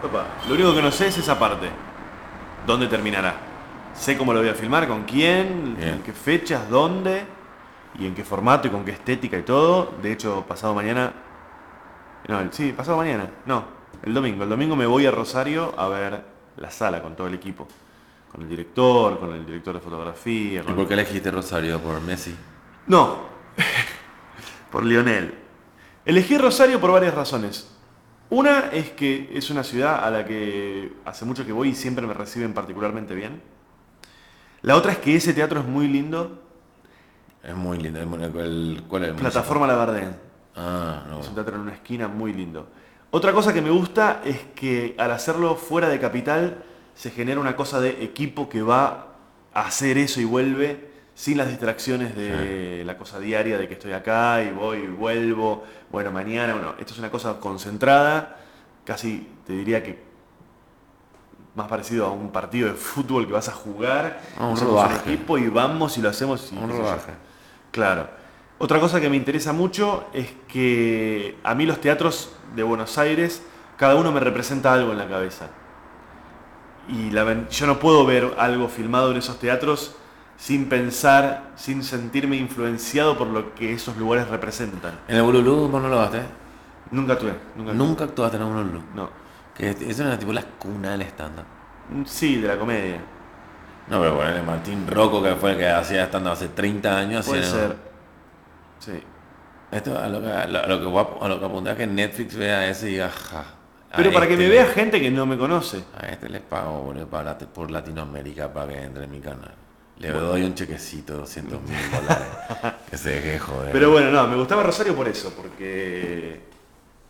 opa, 0.04 0.26
lo 0.48 0.54
único 0.54 0.74
que 0.76 0.82
no 0.82 0.92
sé 0.92 1.08
es 1.08 1.18
esa 1.18 1.38
parte. 1.38 1.70
¿Dónde 2.66 2.88
terminará? 2.88 3.53
Sé 3.94 4.18
cómo 4.18 4.34
lo 4.34 4.40
voy 4.40 4.50
a 4.50 4.54
filmar, 4.56 4.88
con 4.88 5.04
quién, 5.04 5.76
Bien. 5.78 5.90
en 5.90 6.04
qué 6.04 6.12
fechas, 6.14 6.70
dónde, 6.70 7.24
y 8.00 8.06
en 8.08 8.16
qué 8.16 8.24
formato 8.24 8.68
y 8.68 8.72
con 8.72 8.84
qué 8.84 8.92
estética 8.92 9.38
y 9.38 9.44
todo. 9.44 9.94
De 10.02 10.12
hecho, 10.12 10.44
pasado 10.48 10.74
mañana. 10.74 11.14
No, 12.28 12.40
el- 12.40 12.52
sí, 12.52 12.74
pasado 12.76 12.98
mañana. 12.98 13.30
No, 13.46 13.66
el 14.04 14.14
domingo. 14.14 14.44
El 14.44 14.50
domingo 14.50 14.76
me 14.76 14.86
voy 14.86 15.06
a 15.06 15.12
Rosario 15.12 15.74
a 15.78 15.88
ver 15.88 16.24
la 16.58 16.72
sala 16.72 17.02
con 17.02 17.16
todo 17.16 17.28
el 17.28 17.36
equipo. 17.36 17.68
Con 18.32 18.42
el 18.42 18.50
director, 18.50 19.20
con 19.20 19.34
el 19.34 19.46
director 19.46 19.76
de 19.76 19.80
fotografía. 19.80 20.62
¿Y 20.62 20.64
con- 20.66 20.76
por 20.76 20.88
qué 20.88 20.96
elegiste 20.96 21.30
Rosario 21.32 21.80
por 21.80 22.02
Messi? 22.02 22.36
no, 22.88 23.20
por 24.72 24.84
Lionel. 24.84 25.36
Elegí 26.06 26.38
Rosario 26.38 26.82
por 26.82 26.92
varias 26.92 27.14
razones. 27.14 27.70
Una 28.32 28.70
es 28.72 28.90
que 28.92 29.30
es 29.34 29.52
una 29.52 29.64
ciudad 29.64 30.04
a 30.04 30.10
la 30.10 30.26
que 30.26 30.92
hace 31.06 31.24
mucho 31.24 31.46
que 31.46 31.52
voy 31.52 31.70
y 31.70 31.76
siempre 31.76 32.08
me 32.08 32.14
reciben 32.16 32.54
particularmente 32.54 33.14
bien. 33.14 33.42
La 34.64 34.76
otra 34.76 34.94
es 34.94 34.98
que 34.98 35.16
ese 35.16 35.34
teatro 35.34 35.60
es 35.60 35.66
muy 35.66 35.88
lindo. 35.88 36.40
Es 37.44 37.56
muy 37.56 37.78
lindo. 37.78 38.00
es 38.00 38.08
muy- 38.08 38.24
el- 38.24 38.84
¿Cuál 38.88 39.04
es 39.04 39.10
el 39.10 39.16
Plataforma 39.16 39.68
La 39.68 39.76
municipio? 39.76 40.16
Ah, 40.56 41.04
no. 41.10 41.20
Es 41.22 41.28
un 41.28 41.36
teatro 41.36 41.56
en 41.56 41.62
una 41.62 41.74
esquina 41.74 42.08
muy 42.08 42.34
lindo. 42.34 42.68
Otra 43.12 43.32
cosa 43.34 43.54
que 43.54 43.62
me 43.62 43.70
gusta 43.70 44.22
es 44.26 44.38
que 44.56 44.96
al 44.98 45.12
hacerlo 45.12 45.56
fuera 45.56 45.90
de 45.90 46.00
capital 46.00 46.64
se 46.96 47.12
genera 47.12 47.40
una 47.40 47.56
cosa 47.56 47.80
de 47.80 48.04
equipo 48.04 48.50
que 48.50 48.62
va 48.62 49.08
a 49.54 49.62
hacer 49.68 49.98
eso 49.98 50.22
y 50.22 50.26
vuelve 50.26 50.92
sin 51.16 51.38
las 51.38 51.48
distracciones 51.50 52.16
de 52.16 52.84
la 52.86 52.98
cosa 52.98 53.20
diaria 53.20 53.58
de 53.58 53.68
que 53.68 53.74
estoy 53.76 53.92
acá 53.92 54.42
y 54.44 54.52
voy 54.52 54.78
y 54.80 54.88
vuelvo, 54.88 55.64
bueno, 55.92 56.12
mañana, 56.12 56.54
bueno, 56.54 56.74
esto 56.80 56.94
es 56.94 57.00
una 57.00 57.12
cosa 57.12 57.40
concentrada, 57.40 58.38
casi 58.84 59.28
te 59.46 59.54
diría 59.54 59.84
que 59.84 60.02
más 61.56 61.68
parecido 61.68 62.06
a 62.08 62.12
un 62.12 62.32
partido 62.32 62.68
de 62.68 62.74
fútbol 62.74 63.28
que 63.28 63.34
vas 63.34 63.48
a 63.50 63.52
jugar, 63.52 64.22
A 64.40 64.46
un 64.48 64.58
rodaje. 64.60 65.14
equipo 65.14 65.38
y 65.38 65.50
vamos 65.50 65.98
y 65.98 66.02
lo 66.02 66.10
hacemos 66.10 66.52
y 66.52 66.58
Un 66.58 66.70
rodaje. 66.70 67.12
Claro. 67.72 68.08
Otra 68.58 68.80
cosa 68.80 69.02
que 69.02 69.10
me 69.10 69.18
interesa 69.18 69.52
mucho 69.54 70.06
es 70.14 70.30
que 70.48 71.38
a 71.44 71.54
mí 71.56 71.66
los 71.66 71.80
teatros 71.82 72.32
de 72.56 72.64
Buenos 72.64 72.98
Aires, 72.98 73.44
cada 73.78 73.96
uno 73.96 74.12
me 74.12 74.20
representa 74.20 74.74
algo 74.74 74.92
en 74.92 74.98
la 74.98 75.08
cabeza. 75.08 75.48
Y 76.88 77.12
la 77.12 77.48
yo 77.50 77.68
no 77.68 77.80
puedo 77.80 78.06
ver 78.06 78.36
algo 78.38 78.68
filmado 78.68 79.12
en 79.12 79.18
esos 79.18 79.40
teatros 79.40 79.96
sin 80.38 80.68
pensar, 80.68 81.52
sin 81.56 81.84
sentirme 81.84 82.36
influenciado 82.36 83.18
por 83.18 83.28
lo 83.28 83.54
que 83.56 83.74
esos 83.74 83.96
lugares 83.98 84.28
representan. 84.28 85.00
¿En 85.08 85.18
el 85.18 85.24
Bululú 85.24 85.68
vos 85.70 85.82
no 85.82 85.88
lo 85.88 86.00
haste? 86.02 86.22
Nunca 86.92 87.18
tuve, 87.18 87.34
nunca. 87.56 87.74
Nunca 87.74 88.04
actuaste 88.06 88.38
en 88.38 88.44
el 88.44 88.50
Bululú. 88.50 88.82
No. 88.96 89.23
Que 89.56 89.70
es- 89.70 89.82
eso 89.82 90.04
era 90.06 90.18
tipo 90.18 90.34
la 90.34 90.44
cuna 90.44 90.92
del 90.92 91.02
stand-up. 91.04 91.46
Mm, 91.90 92.04
Sí, 92.06 92.38
de 92.42 92.48
la 92.48 92.58
comedia. 92.58 93.00
No, 93.90 94.00
pero 94.00 94.16
bueno, 94.16 94.32
el 94.36 94.44
Martín 94.44 94.88
Rocco, 94.88 95.22
que 95.22 95.36
fue 95.36 95.52
el 95.52 95.58
que 95.58 95.68
hacía 95.70 96.06
stand-up 96.06 96.32
hace 96.34 96.48
30 96.50 96.98
años. 96.98 97.26
Puede 97.26 97.44
ser. 97.44 97.76
Sí. 98.80 99.02
Esto 99.72 99.98
a 99.98 100.08
lo 100.08 100.22
que, 100.22 100.28
a 100.32 100.46
lo, 100.48 100.80
que, 100.80 100.86
voy 100.86 101.04
a- 101.22 101.26
a 101.26 101.28
lo 101.30 101.40
que 101.40 101.46
apunta 101.46 101.72
es 101.72 101.78
que 101.78 101.88
Netflix 101.88 102.36
vea 102.36 102.68
ese 102.70 102.90
y 102.90 102.92
diga, 102.94 103.10
ja. 103.10 103.44
Pero 103.96 104.12
para 104.12 104.26
que 104.28 104.34
este 104.34 104.44
me 104.46 104.50
le- 104.50 104.56
vea 104.64 104.66
gente 104.74 105.00
que 105.02 105.12
no 105.12 105.26
me 105.26 105.38
conoce. 105.38 105.84
A 106.00 106.08
este 106.08 106.30
les 106.30 106.42
pago 106.42 106.82
boludo, 106.84 107.08
para, 107.08 107.38
por 107.38 107.70
Latinoamérica 107.70 108.52
para 108.52 108.68
que 108.72 108.82
entre 108.84 109.04
en 109.06 109.12
mi 109.12 109.20
canal. 109.20 109.54
Le 110.00 110.10
doy 110.12 110.44
un 110.44 110.56
chequecito 110.56 111.14
de 111.14 111.20
200 111.20 111.62
mil 111.62 111.78
dólares. 111.92 112.28
que 112.90 112.98
se 112.98 113.10
deje 113.12 113.32
de 113.34 113.40
joder. 113.40 113.72
Pero 113.72 113.92
bueno, 113.92 114.10
no, 114.12 114.28
me 114.28 114.36
gustaba 114.36 114.64
Rosario 114.64 114.96
por 114.96 115.08
eso, 115.08 115.32
porque 115.36 116.42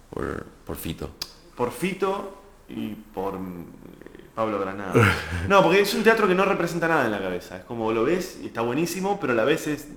Por, 0.10 0.44
por 0.66 0.76
Fito. 0.76 1.12
Por 1.56 1.72
Fito 1.72 2.42
y 2.70 2.90
por 2.96 3.36
eh, 3.36 3.40
Pablo 4.36 4.60
Granada. 4.60 4.94
No, 5.48 5.62
porque 5.62 5.82
es 5.82 5.94
un 5.94 6.04
teatro 6.04 6.28
que 6.28 6.36
no 6.36 6.46
representa 6.46 6.88
nada 6.88 7.06
en 7.06 7.12
la 7.12 7.20
cabeza. 7.20 7.58
Es 7.58 7.64
como 7.66 7.92
lo 7.92 8.04
ves 8.04 8.40
y 8.42 8.48
está 8.48 8.62
buenísimo, 8.62 9.20
pero 9.20 9.34
a 9.34 9.36
la 9.36 9.44
vez 9.44 9.68
es 9.68 9.88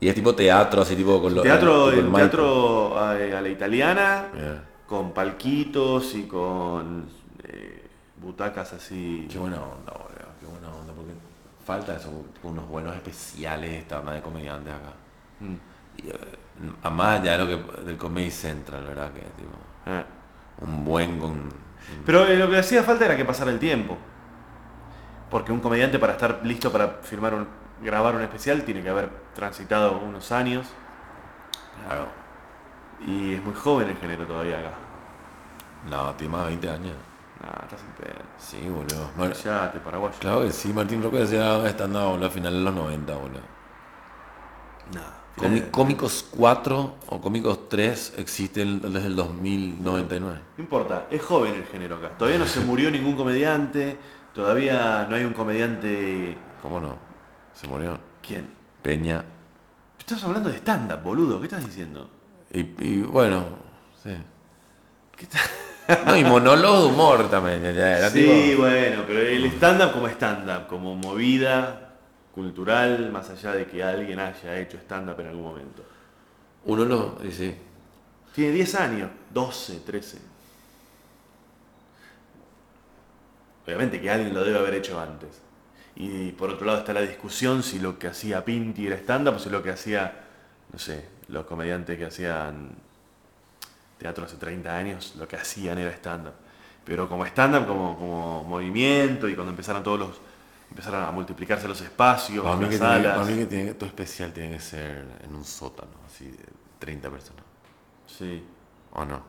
Y 0.00 0.08
es 0.08 0.14
tipo 0.14 0.34
teatro, 0.34 0.82
así 0.82 0.96
tipo 0.96 1.20
con 1.22 1.34
los. 1.34 1.42
teatro, 1.42 1.90
tipo 1.90 2.06
el 2.06 2.12
teatro 2.12 2.98
a, 2.98 3.10
a 3.12 3.40
la 3.40 3.48
italiana, 3.48 4.26
Yeah. 4.34 4.64
con 4.86 5.12
palquitos 5.12 6.14
y 6.14 6.24
con 6.24 7.06
eh, 7.44 7.82
butacas 8.20 8.72
así. 8.74 9.26
Qué 9.30 9.38
buena 9.38 9.56
onda, 9.62 9.92
boludo. 9.92 10.28
Qué 10.40 10.46
buena 10.46 10.68
onda. 10.68 10.92
Porque 10.92 11.12
falta 11.64 11.96
eso, 11.96 12.10
tipo 12.34 12.48
unos 12.48 12.68
buenos 12.68 12.94
especiales 12.94 13.70
esta 13.82 14.00
onda 14.00 14.12
de 14.12 14.20
comediantes 14.22 14.72
acá. 14.74 14.92
Mm. 15.40 15.54
Y, 15.98 16.08
eh, 16.10 16.14
a 16.82 16.90
más 16.90 17.20
allá 17.20 17.38
de 17.38 17.38
lo 17.38 17.46
que 17.46 17.82
del 17.82 17.96
Comedy 17.96 18.30
Central, 18.30 18.84
¿verdad? 18.84 19.12
Que 19.12 19.20
tipo, 19.20 19.56
Ah. 19.86 20.04
Un 20.60 20.84
buen 20.84 21.18
con 21.18 21.48
Pero 22.04 22.26
eh, 22.26 22.36
lo 22.36 22.48
que 22.50 22.58
hacía 22.58 22.82
falta 22.82 23.04
era 23.06 23.16
que 23.16 23.24
pasara 23.24 23.50
el 23.50 23.58
tiempo. 23.58 23.96
Porque 25.30 25.52
un 25.52 25.60
comediante 25.60 25.98
para 25.98 26.12
estar 26.14 26.40
listo 26.44 26.70
para 26.70 26.88
filmar 27.02 27.34
un, 27.34 27.48
grabar 27.82 28.14
un 28.14 28.22
especial 28.22 28.62
tiene 28.62 28.82
que 28.82 28.88
haber 28.88 29.10
transitado 29.34 29.98
unos 29.98 30.30
años. 30.32 30.66
Claro. 31.86 32.06
Y 33.06 33.34
es 33.34 33.42
muy 33.44 33.54
joven 33.54 33.88
el 33.90 33.96
género 33.96 34.26
todavía 34.26 34.58
acá. 34.58 34.70
No, 35.90 36.14
tiene 36.14 36.32
más 36.32 36.42
de 36.44 36.48
20 36.50 36.70
años. 36.70 36.96
Nah, 37.40 37.64
estás 37.64 37.80
en 37.82 38.04
pedo. 38.04 38.22
Sí, 38.38 38.68
boludo. 38.68 39.10
Bueno, 39.16 39.34
Ya, 39.34 39.70
te 39.70 39.78
paraguayo. 39.80 40.16
claro 40.18 40.42
que 40.42 40.52
sí, 40.52 40.72
Martín 40.72 41.02
Roque 41.02 41.18
decía 41.18 41.66
estando 41.66 42.08
boludo, 42.10 42.26
a 42.28 42.30
finales 42.30 42.58
de 42.58 42.64
los 42.64 42.74
90, 42.74 43.14
boludo. 43.14 43.40
Nah, 44.94 45.00
Comi- 45.36 45.48
finales- 45.56 45.70
Cómicos 45.70 46.26
4 46.36 46.94
o 47.08 47.20
Cómicos 47.20 47.68
3 47.68 48.14
existen 48.18 48.80
desde 48.80 49.06
el 49.08 49.16
2099. 49.16 50.38
No 50.56 50.62
importa, 50.64 51.06
es 51.10 51.22
joven 51.22 51.54
el 51.54 51.64
género 51.64 51.96
acá. 51.96 52.10
Todavía 52.16 52.38
no 52.38 52.46
se 52.46 52.60
murió 52.60 52.90
ningún 52.90 53.16
comediante. 53.16 53.96
Todavía 54.34 55.06
no 55.08 55.16
hay 55.16 55.24
un 55.24 55.32
comediante. 55.32 56.36
¿Cómo 56.62 56.80
no? 56.80 56.96
Se 57.54 57.66
murió. 57.68 57.98
¿Quién? 58.26 58.48
Peña. 58.82 59.24
Estás 59.98 60.22
hablando 60.24 60.50
de 60.50 60.56
stand-up, 60.58 61.02
boludo. 61.02 61.38
¿Qué 61.40 61.46
estás 61.46 61.64
diciendo? 61.66 62.08
Y, 62.52 62.60
y 62.60 63.02
bueno, 63.02 63.44
sí. 64.02 64.10
¿Qué 65.16 65.26
No, 66.06 66.16
y 66.16 66.24
monólogos 66.24 66.82
de 66.84 66.88
humor 66.88 67.28
también. 67.30 67.62
ya, 67.74 68.08
Sí, 68.10 68.20
tipo- 68.22 68.62
bueno, 68.62 69.02
pero 69.06 69.20
el 69.20 69.44
stand-up 69.46 69.92
como 69.92 70.06
stand-up, 70.08 70.66
como 70.68 70.94
movida 70.96 71.85
cultural, 72.36 73.10
más 73.10 73.30
allá 73.30 73.52
de 73.52 73.66
que 73.66 73.82
alguien 73.82 74.20
haya 74.20 74.58
hecho 74.60 74.76
stand-up 74.76 75.18
en 75.20 75.28
algún 75.28 75.42
momento. 75.42 75.82
Uno 76.66 76.84
lo. 76.84 77.18
Y 77.24 77.32
sí. 77.32 77.56
Tiene 78.34 78.52
10 78.52 78.74
años, 78.74 79.10
12, 79.32 79.80
13. 79.80 80.18
Obviamente 83.64 83.98
que 83.98 84.10
alguien 84.10 84.34
lo 84.34 84.44
debe 84.44 84.58
haber 84.58 84.74
hecho 84.74 85.00
antes. 85.00 85.40
Y 85.96 86.32
por 86.32 86.50
otro 86.50 86.66
lado 86.66 86.80
está 86.80 86.92
la 86.92 87.00
discusión 87.00 87.62
si 87.62 87.78
lo 87.78 87.98
que 87.98 88.08
hacía 88.08 88.44
Pinti 88.44 88.86
era 88.86 88.96
stand-up 88.96 89.36
o 89.36 89.38
si 89.38 89.48
lo 89.48 89.62
que 89.62 89.70
hacía, 89.70 90.12
no 90.70 90.78
sé, 90.78 91.08
los 91.28 91.46
comediantes 91.46 91.96
que 91.96 92.04
hacían 92.04 92.68
teatro 93.96 94.26
hace 94.26 94.36
30 94.36 94.76
años, 94.76 95.14
lo 95.18 95.26
que 95.26 95.36
hacían 95.36 95.78
era 95.78 95.90
stand-up. 95.92 96.34
Pero 96.84 97.08
como 97.08 97.24
stand-up, 97.24 97.66
como, 97.66 97.96
como 97.96 98.44
movimiento 98.44 99.26
y 99.26 99.34
cuando 99.34 99.52
empezaron 99.52 99.82
todos 99.82 99.98
los... 99.98 100.25
Empezaron 100.70 101.04
a 101.04 101.10
multiplicarse 101.10 101.66
los 101.68 101.80
espacios, 101.80 102.44
Para 102.44 102.56
mí, 102.56 102.62
las 102.62 102.70
que 102.70 102.78
tiene, 102.78 102.94
salas. 102.94 103.16
para 103.18 103.30
mí 103.30 103.36
que 103.38 103.46
tiene, 103.46 103.74
tu 103.74 103.86
especial 103.86 104.32
tiene 104.32 104.56
que 104.56 104.60
ser 104.60 105.06
en 105.24 105.34
un 105.34 105.44
sótano, 105.44 105.92
así 106.06 106.26
de 106.26 106.44
30 106.78 107.08
personas. 107.10 107.44
Sí. 108.06 108.42
¿O 108.92 109.04
no? 109.04 109.20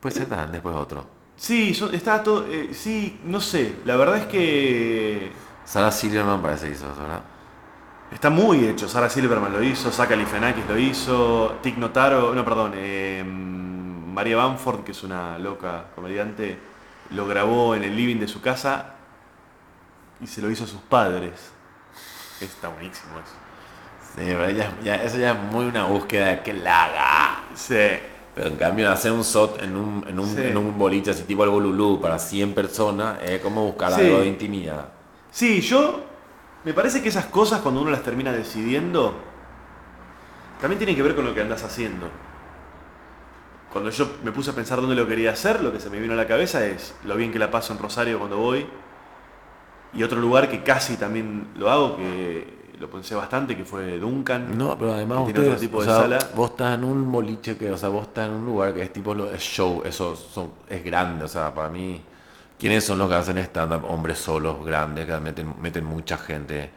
Puede 0.00 0.14
ser 0.16 0.26
tan, 0.26 0.52
después 0.52 0.74
otro. 0.76 1.06
Sí, 1.36 1.74
son- 1.74 1.94
está 1.94 2.22
todo... 2.22 2.46
eh, 2.48 2.70
sí, 2.72 3.18
no 3.24 3.40
sé. 3.40 3.76
La 3.84 3.96
verdad 3.96 4.18
es 4.18 4.26
que... 4.26 5.32
Sara 5.64 5.90
Silverman 5.90 6.42
parece 6.42 6.66
que 6.68 6.72
hizo 6.74 6.90
eso, 6.92 7.00
¿verdad? 7.00 7.22
Está 8.12 8.30
muy 8.30 8.64
hecho. 8.66 8.88
Sara 8.88 9.08
Silverman 9.08 9.52
lo 9.52 9.62
hizo, 9.62 9.90
Saka 9.90 10.14
Lifenakis 10.14 10.66
lo 10.68 10.78
hizo, 10.78 11.56
Tig 11.62 11.78
Notaro, 11.78 12.34
no, 12.34 12.44
perdón, 12.44 12.72
eh, 12.76 13.24
María 13.24 14.36
Bamford, 14.36 14.84
que 14.84 14.92
es 14.92 15.02
una 15.02 15.38
loca 15.38 15.86
comediante, 15.94 16.58
lo 17.10 17.26
grabó 17.26 17.74
en 17.74 17.82
el 17.84 17.96
living 17.96 18.16
de 18.20 18.28
su 18.28 18.40
casa 18.40 18.93
y 20.20 20.26
se 20.26 20.40
lo 20.42 20.50
hizo 20.50 20.64
a 20.64 20.66
sus 20.66 20.80
padres. 20.80 21.32
Está 22.40 22.68
buenísimo 22.68 23.18
eso. 23.18 23.34
Sí, 24.16 24.22
pero 24.26 24.50
ya, 24.50 24.72
ya- 24.82 24.96
eso 25.02 25.18
ya 25.18 25.32
es 25.32 25.38
muy 25.52 25.66
una 25.66 25.84
búsqueda 25.86 26.26
de 26.28 26.42
que 26.42 26.52
la 26.52 26.84
haga. 26.84 27.42
Sí. 27.54 27.74
Pero 28.34 28.48
en 28.48 28.56
cambio, 28.56 28.90
hacer 28.90 29.12
un 29.12 29.22
SOT 29.24 29.62
en 29.62 29.76
un, 29.76 30.04
en 30.08 30.18
un, 30.18 30.26
Sí. 30.34 30.42
en 30.42 30.56
un 30.56 30.76
boliche 30.76 31.10
así 31.12 31.22
tipo 31.22 31.44
el 31.44 31.50
Bolulú 31.50 32.00
para 32.00 32.18
100 32.18 32.52
personas 32.54 33.22
es 33.22 33.40
como 33.40 33.64
buscar 33.64 33.92
Sí. 33.92 34.00
algo 34.02 34.20
de 34.20 34.26
intimidad. 34.26 34.88
Sí, 35.30 35.60
yo. 35.60 36.04
Me 36.64 36.72
parece 36.72 37.02
que 37.02 37.10
esas 37.10 37.26
cosas, 37.26 37.60
cuando 37.60 37.82
uno 37.82 37.90
las 37.90 38.02
termina 38.02 38.32
decidiendo, 38.32 39.14
también 40.60 40.78
tienen 40.78 40.96
que 40.96 41.02
ver 41.02 41.14
con 41.14 41.24
lo 41.26 41.34
que 41.34 41.42
andas 41.42 41.62
haciendo. 41.62 42.08
Cuando 43.72 43.90
yo 43.90 44.08
me 44.22 44.32
puse 44.32 44.50
a 44.50 44.54
pensar 44.54 44.80
dónde 44.80 44.94
lo 44.96 45.06
quería 45.06 45.32
hacer, 45.32 45.60
lo 45.60 45.72
que 45.72 45.80
se 45.80 45.90
me 45.90 45.98
vino 46.00 46.14
a 46.14 46.16
la 46.16 46.26
cabeza 46.26 46.64
es 46.64 46.94
lo 47.04 47.16
bien 47.16 47.32
que 47.32 47.38
la 47.38 47.50
paso 47.50 47.72
en 47.72 47.78
Rosario 47.80 48.18
cuando 48.18 48.38
voy. 48.38 48.66
Y 49.96 50.02
otro 50.02 50.20
lugar 50.20 50.48
que 50.48 50.62
casi 50.62 50.96
también 50.96 51.48
lo 51.56 51.70
hago, 51.70 51.96
que 51.96 52.52
lo 52.80 52.90
pensé 52.90 53.14
bastante, 53.14 53.56
que 53.56 53.64
fue 53.64 53.98
Duncan. 53.98 54.56
No, 54.58 54.76
pero 54.76 54.92
además 54.94 55.26
que 55.26 55.32
tiene 55.32 55.48
ustedes, 55.50 55.54
otro 55.56 55.60
tipo 55.60 55.78
o 55.78 55.80
de 55.80 55.86
sea, 55.86 55.96
sala. 56.00 56.18
vos 56.34 56.50
estás 56.50 56.74
en 56.78 56.84
un 56.84 57.12
boliche 57.12 57.56
que, 57.56 57.70
o 57.70 57.76
sea, 57.76 57.88
vos 57.88 58.08
estás 58.08 58.28
en 58.28 58.34
un 58.34 58.44
lugar 58.44 58.74
que 58.74 58.82
es 58.82 58.92
tipo 58.92 59.14
lo, 59.14 59.30
es 59.32 59.40
show, 59.40 59.82
eso 59.84 60.16
son- 60.16 60.50
es 60.68 60.82
grande, 60.84 61.24
o 61.24 61.28
sea, 61.28 61.54
para 61.54 61.68
mí, 61.70 62.00
¿quiénes 62.58 62.84
son 62.84 62.98
los 62.98 63.08
que 63.08 63.14
hacen 63.14 63.38
stand-up? 63.38 63.84
Hombres 63.88 64.18
solos, 64.18 64.64
grandes, 64.64 65.06
que 65.06 65.16
meten, 65.18 65.54
meten 65.60 65.84
mucha 65.84 66.18
gente. 66.18 66.70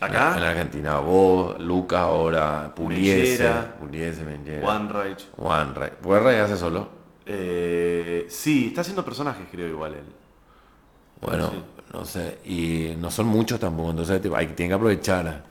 ¿Acá? 0.00 0.32
En, 0.36 0.38
en 0.38 0.44
Argentina, 0.48 0.98
vos, 1.00 1.58
Lucas 1.60 2.00
ahora, 2.00 2.72
Puliese, 2.74 3.42
Mellera. 3.42 3.74
Puliese, 3.78 4.24
Mellera. 4.24 4.66
One 4.66 4.88
Rage. 4.92 5.24
One 5.36 5.74
Ray. 5.74 5.90
¿One 6.04 6.20
Ray 6.20 6.36
hace 6.36 6.56
solo? 6.56 6.88
Eh, 7.26 8.26
sí, 8.30 8.68
está 8.68 8.80
haciendo 8.80 9.04
personajes, 9.04 9.46
creo, 9.50 9.68
igual 9.68 9.94
él. 9.94 10.04
Bueno, 11.20 11.50
Sí. 11.50 11.62
no 11.92 12.04
sé, 12.04 12.38
y 12.44 12.94
no 12.98 13.10
son 13.10 13.26
muchos 13.26 13.60
tampoco, 13.60 13.90
entonces 13.90 14.20
tipo, 14.22 14.36
hay, 14.36 14.46
tienen 14.48 14.70
que 14.70 14.74
aprovechar. 14.74 15.42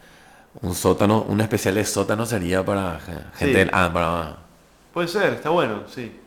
Un 0.61 0.73
sótano, 0.73 1.21
un 1.23 1.39
especial 1.41 1.75
de 1.75 1.85
sótano 1.85 2.25
sería 2.25 2.65
para 2.65 2.99
ge- 2.99 3.13
gente, 3.13 3.45
Sí. 3.45 3.53
del- 3.53 3.69
ah, 3.71 3.89
para, 3.93 4.37
Puede 4.93 5.07
ser, 5.07 5.33
está 5.33 5.49
bueno, 5.51 5.83
sí. 5.87 6.19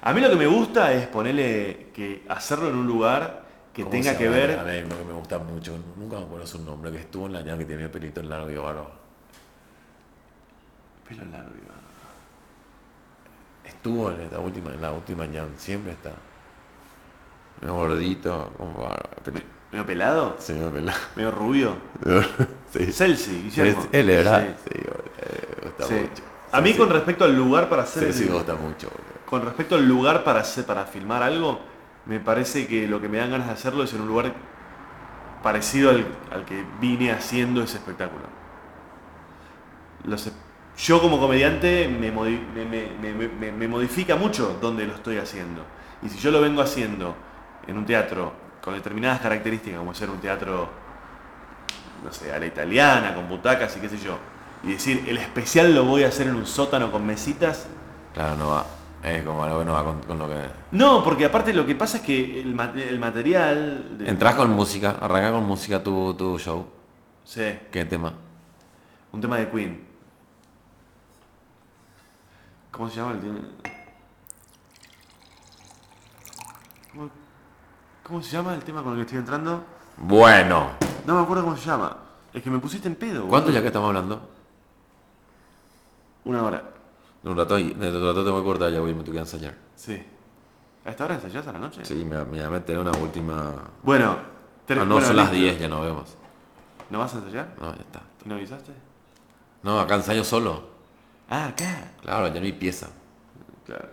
A 0.00 0.12
mí 0.14 0.20
lo 0.20 0.30
que 0.30 0.36
me 0.36 0.46
gusta 0.46 0.92
es 0.92 1.06
ponerle 1.08 1.88
que 1.92 2.24
hacerlo 2.28 2.68
en 2.70 2.76
un 2.76 2.86
lugar 2.86 3.44
que 3.74 3.82
¿cómo 3.82 3.90
tenga 3.92 4.16
que 4.16 4.28
ver. 4.28 4.58
A 4.58 4.62
ver, 4.62 4.86
uno 4.86 4.96
que 4.96 5.04
me 5.04 5.12
gusta 5.12 5.38
mucho, 5.38 5.76
nunca 5.96 6.16
me 6.18 6.24
acuerdo 6.24 6.46
su 6.46 6.62
nombre, 6.64 6.90
que 6.90 6.98
estuvo 6.98 7.26
en 7.26 7.34
la 7.34 7.42
llave 7.42 7.66
que 7.66 7.72
tenía 7.74 7.92
pelito 7.92 8.22
largo 8.22 8.50
y 8.50 8.56
barro. 8.56 8.90
Pelo 11.06 11.24
largo, 11.26 11.50
Iván. 11.50 11.78
Estuvo 13.64 14.10
en 14.10 14.30
la 14.32 14.38
última, 14.40 14.72
en 14.72 14.80
la 14.80 14.92
última 14.92 15.26
jam, 15.26 15.48
siempre 15.58 15.92
está. 15.92 16.12
Medio 17.60 17.74
gordito, 17.74 18.52
peli- 19.24 19.42
¿Medio 19.72 19.84
pelado? 19.86 20.36
Sí, 20.38 20.52
me 20.54 20.68
pelado. 20.70 20.98
¿Medio 21.16 21.30
rubio? 21.30 21.76
sí. 22.72 22.92
Celsi, 22.92 23.42
Guillermo. 23.44 23.82
Es- 23.82 23.88
Él, 23.92 24.06
¿verdad? 24.06 24.46
Sí. 24.64 24.70
Sí, 24.72 24.80
me 24.86 25.68
gusta 25.68 25.84
Sí. 25.86 25.94
mucho. 25.94 26.22
A 26.52 26.60
mí 26.62 26.74
con 26.74 26.88
respecto 26.90 27.24
al 27.24 27.36
lugar 27.36 27.68
para 27.68 27.82
hacer 27.82 28.12
Sí, 28.12 28.18
sí, 28.20 28.24
el- 28.24 28.30
me 28.30 28.36
gusta 28.36 28.54
mucho. 28.54 28.88
boludo. 28.88 29.18
con 29.26 29.42
respecto 29.44 29.74
al 29.74 29.86
lugar 29.86 30.24
para 30.24 30.40
hacer 30.40 30.64
para 30.64 30.86
filmar 30.86 31.22
algo, 31.22 31.60
me 32.06 32.18
parece 32.18 32.66
que 32.66 32.88
lo 32.88 32.98
que 32.98 33.10
me 33.10 33.18
dan 33.18 33.30
ganas 33.30 33.48
de 33.48 33.52
hacerlo 33.52 33.82
es 33.82 33.92
en 33.92 34.00
un 34.00 34.08
lugar 34.08 34.32
parecido 35.42 35.90
al, 35.90 36.06
al 36.32 36.46
que 36.46 36.64
vine 36.80 37.12
haciendo 37.12 37.62
ese 37.62 37.76
espectáculo. 37.76 38.24
Lo 40.04 40.16
sé- 40.16 40.32
yo 40.78 41.00
como 41.02 41.18
comediante 41.20 41.88
me- 41.88 42.10
me- 42.10 43.28
me- 43.28 43.52
me 43.52 43.68
modifica 43.68 44.16
mucho 44.16 44.56
donde 44.62 44.86
lo 44.86 44.94
estoy 44.94 45.18
haciendo. 45.18 45.62
Y 46.02 46.08
si 46.08 46.18
yo 46.18 46.30
lo 46.30 46.40
vengo 46.40 46.62
haciendo 46.62 47.14
en 47.68 47.78
un 47.78 47.86
teatro 47.86 48.32
con 48.64 48.74
determinadas 48.74 49.20
características, 49.20 49.78
como 49.78 49.94
ser 49.94 50.10
un 50.10 50.18
teatro, 50.18 50.68
no 52.04 52.12
sé, 52.12 52.32
a 52.32 52.38
la 52.38 52.46
italiana, 52.46 53.14
con 53.14 53.28
butacas 53.28 53.76
y 53.76 53.80
qué 53.80 53.88
sé 53.88 53.98
yo, 53.98 54.18
y 54.64 54.72
decir, 54.72 55.04
el 55.06 55.18
especial 55.18 55.74
lo 55.74 55.84
voy 55.84 56.02
a 56.04 56.08
hacer 56.08 56.26
en 56.26 56.34
un 56.34 56.46
sótano 56.46 56.90
con 56.90 57.06
mesitas, 57.06 57.66
Claro, 58.14 58.34
no 58.36 58.48
va. 58.48 58.66
Es 59.00 59.22
como 59.22 59.44
algo 59.44 59.60
que 59.60 59.64
no 59.64 59.72
va 59.74 59.84
con, 59.84 60.00
con 60.02 60.18
lo 60.18 60.28
que. 60.28 60.34
No, 60.72 61.04
porque 61.04 61.24
aparte 61.26 61.52
lo 61.52 61.64
que 61.64 61.76
pasa 61.76 61.98
es 61.98 62.02
que 62.02 62.40
el, 62.40 62.58
el 62.80 62.98
material... 62.98 63.96
de- 63.96 64.08
Entras 64.10 64.34
con 64.34 64.50
música, 64.50 64.96
arranca 65.00 65.30
con 65.30 65.44
música 65.44 65.80
tu, 65.84 66.14
tu 66.14 66.36
show. 66.36 66.66
Sí, 67.22 67.58
¿Qué 67.70 67.84
tema? 67.84 68.12
un 69.12 69.20
tema 69.20 69.36
de 69.36 69.48
Queen. 69.50 69.86
¿Cómo 72.72 72.88
se 72.90 72.96
llama 72.96 73.12
el 73.12 73.20
tema? 73.20 73.38
Cómo 78.08 78.22
se 78.22 78.30
llama 78.30 78.54
el 78.54 78.62
tema 78.64 78.82
con 78.82 78.92
el 78.92 78.96
que 78.98 79.02
estoy 79.02 79.18
entrando? 79.18 79.62
Bueno. 79.98 80.70
No 81.06 81.14
me 81.16 81.22
acuerdo 81.22 81.44
cómo 81.44 81.56
se 81.56 81.66
llama. 81.68 81.96
Es 82.32 82.42
que 82.42 82.50
me 82.50 82.58
pusiste 82.58 82.88
en 82.88 82.96
pedo. 82.96 83.20
boludo. 83.20 83.28
¿Cuánto 83.30 83.50
ya 83.50 83.60
que 83.60 83.68
estamos 83.68 83.88
hablando? 83.88 84.28
Una 86.24 86.42
hora. 86.42 86.62
De 87.22 87.30
un 87.30 87.36
rato, 87.36 87.56
de 87.56 87.62
un 87.72 88.06
rato 88.06 88.24
tengo 88.24 88.38
que 88.38 88.44
cortar 88.44 88.70
ya, 88.72 88.80
voy, 88.80 88.94
me 88.94 89.00
tengo 89.02 89.14
que 89.14 89.18
ensayar. 89.20 89.54
Sí. 89.76 90.00
¿A 90.84 90.90
esta 90.90 91.04
hora 91.04 91.14
ensayás 91.16 91.46
a 91.46 91.52
la 91.52 91.58
noche? 91.58 91.84
Sí, 91.84 91.94
me, 91.96 92.16
me 92.18 92.24
voy 92.24 92.40
a 92.40 92.50
meter 92.50 92.78
una 92.78 92.92
última. 92.92 93.54
Bueno. 93.82 94.16
ter- 94.66 94.78
Ah, 94.78 94.84
no, 94.84 94.94
bueno, 94.94 95.06
son 95.06 95.16
las 95.16 95.30
listo. 95.32 95.44
10, 95.46 95.60
ya 95.60 95.68
nos 95.68 95.80
vemos. 95.84 96.16
¿No 96.90 96.98
vas 96.98 97.14
a 97.14 97.18
ensayar? 97.18 97.54
No, 97.60 97.74
ya 97.74 97.80
está. 97.82 98.00
¿Y 98.24 98.28
no 98.28 98.34
avisaste? 98.36 98.72
No, 99.62 99.80
acá 99.80 99.96
ensayo 99.96 100.24
solo. 100.24 100.68
Ah, 101.28 101.46
acá. 101.48 101.92
Claro, 102.02 102.28
ya 102.28 102.40
no 102.40 102.46
hay 102.46 102.52
pieza. 102.52 102.88
Claro. 103.66 103.88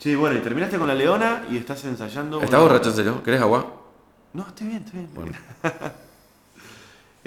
Sí, 0.00 0.14
bueno, 0.14 0.38
y 0.38 0.40
terminaste 0.40 0.78
con 0.78 0.88
la 0.88 0.94
leona 0.94 1.44
y 1.50 1.58
estás 1.58 1.84
ensayando. 1.84 2.40
¿Estás 2.40 2.58
borracho 2.58 2.88
en 2.88 2.96
serio? 2.96 3.22
¿Querés 3.22 3.42
agua? 3.42 3.70
No, 4.32 4.46
estoy 4.48 4.68
bien, 4.68 4.82
estoy 4.84 5.00
bien. 5.00 5.14
Bueno. 5.14 5.32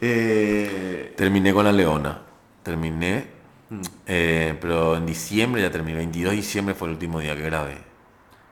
Eh, 0.05 1.13
Terminé 1.15 1.53
con 1.53 1.63
la 1.63 1.71
leona. 1.71 2.19
Terminé. 2.63 3.27
Mm. 3.69 3.81
eh, 4.07 4.57
pero 4.59 4.97
en 4.97 5.05
diciembre 5.05 5.61
ya 5.61 5.71
terminé. 5.71 5.99
22 5.99 6.31
de 6.31 6.35
diciembre 6.35 6.75
fue 6.75 6.87
el 6.87 6.95
último 6.95 7.19
día 7.19 7.35
que 7.35 7.43
grabé. 7.43 7.77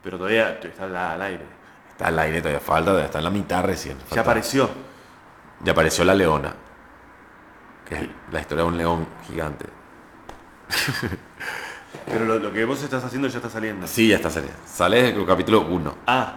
Pero 0.04 0.18
todavía 0.18 0.52
está 0.52 0.86
al, 1.14 1.22
aire. 1.24 1.44
Está 1.90 2.08
al 2.08 2.20
aire, 2.20 2.40
todavía 2.40 2.62
falta, 2.62 3.04
está 3.04 3.18
en 3.18 3.24
la 3.24 3.32
mitad 3.32 3.64
recién. 3.64 3.98
Ya 4.12 4.22
apareció. 4.22 4.70
Ya 5.64 5.72
apareció 5.72 6.06
la 6.06 6.14
leona. 6.14 6.56
Que 7.90 7.96
es 7.96 8.10
la 8.32 8.40
historia 8.40 8.64
de 8.64 8.70
un 8.70 8.78
león 8.78 9.08
gigante. 9.28 9.66
Pero 12.06 12.26
lo, 12.26 12.40
lo 12.40 12.52
que 12.52 12.66
vos 12.66 12.82
estás 12.84 13.04
haciendo 13.04 13.28
ya 13.28 13.38
está 13.38 13.50
saliendo. 13.50 13.88
Sí, 13.88 14.08
ya 14.08 14.16
está 14.18 14.30
saliendo. 14.30 14.58
Sale 14.66 15.10
el 15.10 15.26
capítulo 15.26 15.62
1. 15.62 15.98
Ah, 16.08 16.36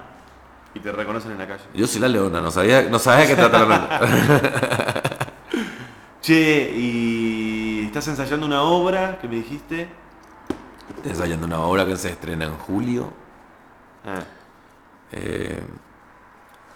y 0.75 0.81
te 0.81 0.91
reconocen 0.91 1.33
en 1.33 1.39
la 1.39 1.47
calle. 1.47 1.63
Yo 1.73 1.87
soy 1.87 2.01
la 2.01 2.09
leona, 2.09 2.41
no 2.41 2.51
sabía, 2.51 2.83
no 2.83 2.99
sabía 2.99 3.23
de 3.23 3.29
qué 3.29 3.37
trata 3.37 3.59
la 3.61 3.67
leona. 3.67 4.93
Che, 6.21 6.73
y 6.75 7.85
estás 7.87 8.09
ensayando 8.09 8.47
una 8.47 8.63
obra 8.63 9.19
que 9.21 9.29
me 9.29 9.37
dijiste. 9.37 9.89
Estoy 10.97 11.13
ensayando 11.13 11.47
una 11.47 11.61
obra 11.61 11.87
que 11.87 11.97
se 11.97 12.11
estrena 12.11 12.47
en 12.47 12.57
julio. 12.57 13.13
Ah, 14.05 14.23
eh, 15.13 15.63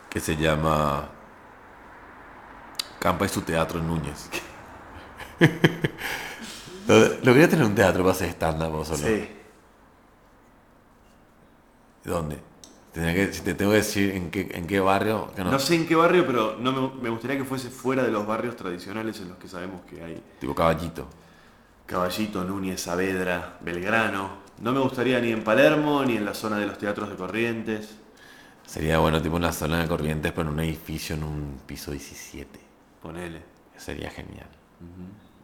que 0.09 0.21
se 0.21 0.37
llama 0.37 1.09
Campa 3.01 3.27
y 3.27 3.29
su 3.29 3.43
teatro 3.43 3.81
en 3.81 3.87
Núñez. 3.89 4.31
lo, 6.89 7.09
lo 7.09 7.33
quería 7.33 7.49
tener 7.49 7.65
un 7.65 7.75
teatro 7.75 8.03
para 8.03 8.13
hacer 8.13 8.31
stand-up 8.31 8.71
vos 8.71 8.89
solo. 8.89 8.99
sí. 8.99 9.29
¿Dónde? 12.05 12.39
Tenía 12.93 13.15
que, 13.15 13.33
si 13.33 13.43
te 13.43 13.55
tengo 13.55 13.73
que 13.73 13.79
decir 13.79 14.11
en 14.11 14.31
qué, 14.31 14.49
en 14.53 14.67
qué 14.67 14.81
barrio. 14.81 15.31
Que 15.37 15.45
no, 15.45 15.51
No 15.51 15.59
sé 15.59 15.75
en 15.77 15.87
qué 15.87 15.95
barrio, 15.95 16.27
pero 16.27 16.57
no 16.59 16.73
me, 16.73 17.03
me 17.03 17.11
gustaría 17.11 17.37
que 17.37 17.45
fuese 17.45 17.69
fuera 17.71 18.03
de 18.03 18.11
los 18.11 18.27
barrios 18.27 18.57
tradicionales 18.57 19.21
en 19.21 19.29
los 19.29 19.39
que 19.39 19.49
sabemos 19.49 19.83
que 19.85 20.03
hay 20.03 20.23
Tipo 20.41 20.55
caballito. 20.55 21.07
Caballito, 21.87 22.45
Núñez, 22.45 22.81
Saavedra, 22.83 23.59
Belgrano. 23.61 24.39
No 24.61 24.73
me 24.73 24.81
gustaría 24.81 25.21
ni 25.21 25.31
en 25.33 25.45
Palermo 25.45 26.05
ni 26.05 26.17
en 26.17 26.25
la 26.25 26.35
zona 26.35 26.59
de 26.59 26.67
los 26.67 26.79
teatros 26.79 27.09
de 27.11 27.17
Corrientes. 27.17 27.97
Sería 28.67 28.99
bueno, 28.99 29.23
tipo 29.23 29.37
una 29.37 29.53
zona 29.53 29.81
de 29.81 29.89
corrientes, 29.89 30.31
pero 30.33 30.49
en 30.49 30.55
un 30.55 30.61
edificio 30.61 31.17
en 31.17 31.23
un 31.25 31.61
piso 31.67 31.91
17. 31.91 32.61
Ponele. 33.03 33.43
Sería 33.77 34.11
genial. 34.11 34.49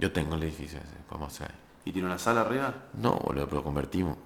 Yo 0.04 0.12
tengo 0.12 0.34
el 0.34 0.42
edificio 0.42 0.78
ese, 0.80 0.96
podemos 1.08 1.32
hacer. 1.32 1.50
¿Y 1.86 1.90
tiene 1.90 2.06
una 2.08 2.18
sala 2.18 2.42
arriba? 2.42 2.74
No, 2.92 3.14
boludo, 3.14 3.48
pero 3.48 3.64
convertimos. 3.64 4.18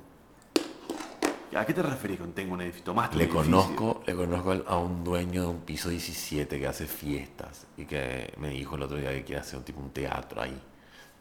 ¿A 1.57 1.65
qué 1.65 1.73
te 1.73 1.83
referís 1.83 2.19
con 2.19 2.33
tengo 2.33 2.55
un 2.55 2.63
edificio? 2.63 2.93
Un 2.93 3.09
Le 3.17 3.29
conozco, 3.29 4.03
le 4.05 4.17
conozco 4.17 4.57
a 4.67 4.77
un 4.77 5.05
dueño 5.05 5.43
de 5.43 5.47
un 5.47 5.61
piso 5.61 5.89
17 5.89 6.59
que 6.59 6.67
hace 6.67 6.89
fiestas 6.89 7.69
y 7.77 7.85
que 7.85 8.35
me 8.39 8.49
dijo 8.49 8.75
el 8.75 8.83
otro 8.83 8.97
día 8.97 9.11
que 9.11 9.23
quiere 9.23 9.41
hacer 9.41 9.57
un 9.57 9.65
tipo 9.65 9.79
un 9.81 9.91
teatro 9.91 10.43
ahí. 10.43 10.61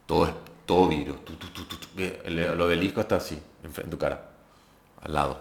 Todo 0.07 0.25
es 0.25 0.33
todo 0.65 0.87
vidrio. 0.87 1.17
tu, 1.17 1.35
tu, 1.35 1.51
El, 1.95 2.39
el 2.39 2.59
obelisco 2.59 2.99
está 3.01 3.17
así, 3.17 3.39
en, 3.63 3.89
tu 3.91 3.97
cara, 3.99 4.27
al 5.03 5.13
lado. 5.13 5.39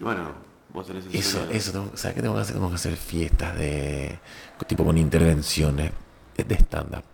Y 0.00 0.02
bueno, 0.02 0.32
vos 0.74 0.84
tenés 0.84 1.06
ese 1.06 1.16
Eso, 1.16 1.48
eso, 1.48 1.70
tengo- 1.70 1.96
¿sabes 1.96 2.16
qué 2.16 2.22
tengo 2.22 2.34
que 2.34 2.40
hacer? 2.40 2.54
Tengo 2.56 2.70
que 2.70 2.74
hacer 2.74 2.96
fiestas 2.96 3.56
de 3.56 4.18
tipo 4.66 4.84
con 4.84 4.98
intervenciones 4.98 5.92
de, 6.42 6.54
de 6.54 6.54
stand-up. 6.56 7.04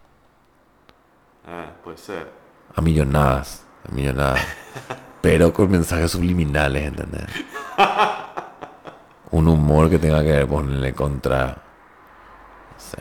Ah, 1.47 1.70
puede 1.83 1.97
ser. 1.97 2.31
A 2.74 2.81
millonadas, 2.81 3.64
a 3.89 3.93
millonadas. 3.93 4.41
pero 5.20 5.53
con 5.53 5.70
mensajes 5.70 6.11
subliminales, 6.11 6.85
¿entendés? 6.85 7.27
Un 9.31 9.49
humor 9.49 9.91
que 9.91 9.99
tenga 9.99 10.22
que 10.22 10.33
ver 10.33 10.47
ponerle 10.47 10.93
contra. 10.93 11.47
no 11.49 12.79
sé, 12.79 12.99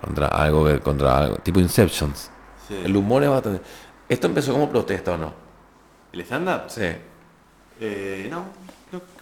contra 0.00 0.26
algo 0.28 0.64
que. 0.66 0.80
contra 0.80 1.18
algo. 1.18 1.36
Tipo 1.36 1.60
Inceptions. 1.60 2.30
Sí. 2.66 2.80
El 2.84 2.96
humor 2.96 3.22
es 3.22 3.30
bastante. 3.30 3.62
¿Esto 4.08 4.26
empezó 4.26 4.52
como 4.52 4.68
protesta 4.68 5.12
o 5.12 5.16
no? 5.16 5.32
¿El 6.12 6.20
stand-up? 6.22 6.62
Sí. 6.68 6.90
Eh, 7.80 8.28
no, 8.30 8.44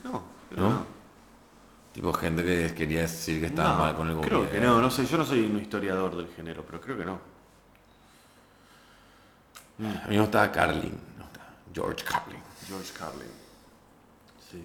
no. 0.04 0.22
no. 0.56 0.97
Tipo 1.98 2.12
gente 2.12 2.44
que 2.44 2.72
quería 2.76 3.00
decir 3.00 3.40
que 3.40 3.46
estaba 3.46 3.70
No, 3.72 3.78
mal 3.80 3.96
con 3.96 4.06
el 4.06 4.14
gobierno. 4.14 4.42
Creo 4.42 4.52
que 4.52 4.60
no, 4.64 4.80
no 4.80 4.88
sé, 4.88 5.04
yo 5.04 5.18
no 5.18 5.24
soy 5.24 5.40
un 5.40 5.58
historiador 5.58 6.16
del 6.16 6.28
género, 6.28 6.64
pero 6.64 6.80
creo 6.80 6.96
que 6.96 7.04
no. 7.04 7.18
A 10.04 10.06
mí 10.06 10.16
no 10.16 10.22
estaba 10.22 10.52
Carlin. 10.52 10.96
No 11.18 11.24
estaba 11.24 11.48
George 11.74 12.04
Carlin. 12.04 12.38
George 12.68 12.92
Carlin. 12.96 13.30
Sí. 14.48 14.64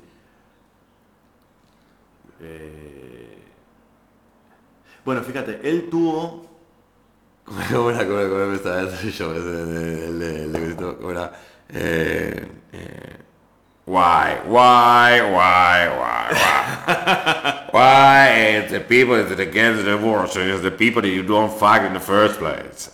Eh, 2.42 3.38
Bueno, 5.04 5.24
fíjate, 5.24 5.60
él 5.68 5.90
tuvo. 5.90 6.48
¿Cómo 7.72 7.90
era? 7.90 8.06
¿Cómo 8.06 8.20
era? 8.20 8.30
¿Cómo 8.30 8.42
empezaba 8.44 8.84
ese 8.84 9.12
show? 9.12 9.32
Ese 9.32 9.42
de, 9.44 9.66
de, 9.66 10.14
de, 10.14 10.48
de- 10.50 10.68
de- 10.68 10.76
¿Cómo 10.98 11.10
era? 11.10 11.34
Eh, 11.70 12.48
eh, 12.74 13.23
why, 13.86 14.40
why, 14.46 15.22
why, 15.22 15.90
why, 15.90 16.30
why? 16.32 17.68
why 17.72 18.28
it's 18.30 18.72
the 18.72 18.80
people 18.80 19.16
that 19.16 19.40
against 19.40 19.84
the 19.84 19.96
abortion 19.96 20.50
is 20.50 20.62
the 20.62 20.72
people 20.72 21.02
that 21.02 21.10
you 21.10 21.24
don't 21.24 21.52
fuck 21.52 21.82
in 21.82 21.94
the 21.94 22.00
first 22.00 22.40
place. 22.40 22.92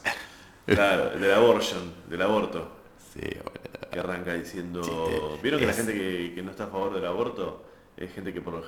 Claro, 0.65 1.17
del 1.17 1.33
abortion, 1.33 1.93
del 2.09 2.21
aborto. 2.21 2.67
Sí, 3.13 3.21
bueno. 3.21 3.59
Que 3.91 3.99
arranca 3.99 4.33
diciendo. 4.33 4.81
Chiste. 4.81 5.41
¿Vieron 5.41 5.59
que 5.59 5.65
la 5.65 5.73
gente 5.73 5.93
que, 5.93 6.33
que 6.35 6.41
no 6.43 6.51
está 6.51 6.65
a 6.65 6.67
favor 6.67 6.93
del 6.93 7.05
aborto 7.05 7.65
es 7.97 8.11
gente 8.13 8.31
que 8.31 8.41
por 8.41 8.53
lo 8.53 8.63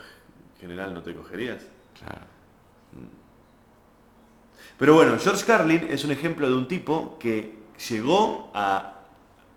general 0.59 0.93
no 0.93 1.01
te 1.01 1.13
cogerías? 1.13 1.61
Claro. 1.99 2.25
Pero 4.77 4.95
bueno, 4.95 5.17
George 5.19 5.45
Carlin 5.45 5.87
es 5.91 6.03
un 6.03 6.11
ejemplo 6.11 6.49
de 6.49 6.55
un 6.55 6.67
tipo 6.67 7.19
que 7.19 7.55
llegó 7.87 8.49
a 8.55 9.01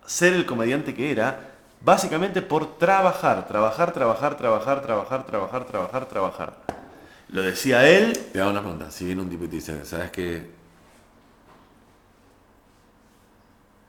ser 0.04 0.34
el 0.34 0.44
comediante 0.44 0.94
que 0.94 1.10
era 1.10 1.53
básicamente 1.84 2.40
por 2.42 2.78
trabajar, 2.78 3.46
trabajar, 3.46 3.92
trabajar, 3.92 4.36
trabajar, 4.36 4.82
trabajar, 4.82 5.24
trabajar, 5.26 5.64
trabajar, 5.66 6.06
trabajar. 6.06 6.54
Lo 7.28 7.42
decía 7.42 7.88
él, 7.88 8.12
Te 8.32 8.40
hago 8.40 8.50
una 8.50 8.60
pregunta. 8.60 8.90
Si 8.90 9.04
viene 9.04 9.22
un 9.22 9.28
tipo 9.28 9.44
y 9.44 9.48
te 9.48 9.56
dice, 9.56 9.84
¿sabes 9.84 10.10
qué? 10.10 10.50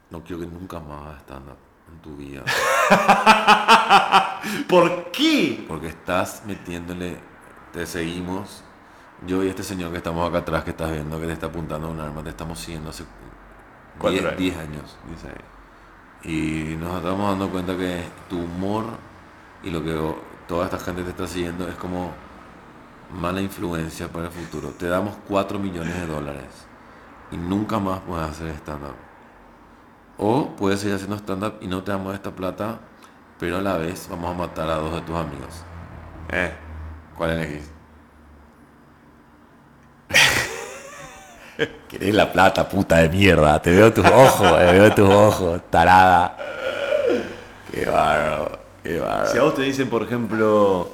No 0.09 0.23
quiero 0.23 0.41
que 0.41 0.47
nunca 0.47 0.79
más 0.79 1.07
hagas 1.07 1.21
stand-up 1.21 1.57
en 1.91 1.99
tu 1.99 2.15
vida. 2.15 2.43
¿por 4.67 5.11
qué? 5.11 5.63
Porque 5.67 5.87
estás 5.87 6.43
metiéndole, 6.45 7.17
te 7.71 7.85
seguimos. 7.85 8.63
Yo 9.25 9.43
y 9.43 9.47
este 9.47 9.63
señor 9.63 9.91
que 9.91 9.97
estamos 9.97 10.27
acá 10.27 10.39
atrás, 10.39 10.63
que 10.63 10.71
estás 10.71 10.91
viendo, 10.91 11.19
que 11.19 11.27
te 11.27 11.33
está 11.33 11.47
apuntando 11.47 11.89
un 11.89 11.99
arma, 11.99 12.23
te 12.23 12.29
estamos 12.29 12.59
siguiendo 12.59 12.89
hace 12.89 13.05
Cuatro 13.97 14.31
10 14.31 14.57
años. 14.57 14.97
10 15.07 15.23
años. 15.25 15.54
Y 16.25 16.75
nos 16.79 16.97
estamos 16.97 17.29
dando 17.29 17.49
cuenta 17.49 17.77
que 17.77 18.03
tu 18.29 18.39
humor 18.39 18.85
y 19.63 19.69
lo 19.69 19.83
que 19.83 20.15
toda 20.47 20.65
esta 20.65 20.79
gente 20.79 21.03
te 21.03 21.11
está 21.11 21.27
siguiendo 21.27 21.67
es 21.67 21.75
como 21.75 22.11
mala 23.13 23.41
influencia 23.41 24.07
para 24.07 24.25
el 24.27 24.31
futuro. 24.31 24.69
Te 24.69 24.87
damos 24.87 25.15
4 25.27 25.59
millones 25.59 25.95
de 25.95 26.07
dólares 26.07 26.67
y 27.31 27.37
nunca 27.37 27.79
más 27.79 27.99
puedes 28.01 28.27
hacer 28.27 28.49
stand-up. 28.55 28.95
O 30.17 30.55
puedes 30.55 30.79
seguir 30.79 30.95
haciendo 30.95 31.17
stand-up 31.17 31.57
y 31.61 31.67
no 31.67 31.83
te 31.83 31.91
damos 31.91 32.13
esta 32.13 32.31
plata, 32.31 32.79
pero 33.39 33.57
a 33.57 33.61
la 33.61 33.77
vez 33.77 34.07
vamos 34.09 34.31
a 34.31 34.37
matar 34.37 34.69
a 34.69 34.75
dos 34.75 34.93
de 34.93 35.01
tus 35.01 35.15
amigos. 35.15 35.63
Eh, 36.29 36.53
¿Cuál 37.15 37.31
elegís? 37.31 37.71
Querés 41.89 42.13
la 42.13 42.31
plata, 42.31 42.67
puta 42.67 42.97
de 42.97 43.09
mierda. 43.09 43.61
Te 43.61 43.71
veo 43.71 43.93
tus 43.93 44.05
ojos, 44.05 44.57
te 44.57 44.71
veo 44.71 44.93
tus 44.93 45.09
ojos, 45.09 45.61
tarada. 45.69 46.37
Qué 47.71 47.85
bárbaro, 47.85 48.59
qué 48.83 48.93
si 48.93 48.97
a 48.97 49.01
bárbaro. 49.05 49.43
vos 49.45 49.55
te 49.55 49.61
dicen, 49.61 49.89
por 49.89 50.03
ejemplo, 50.03 50.91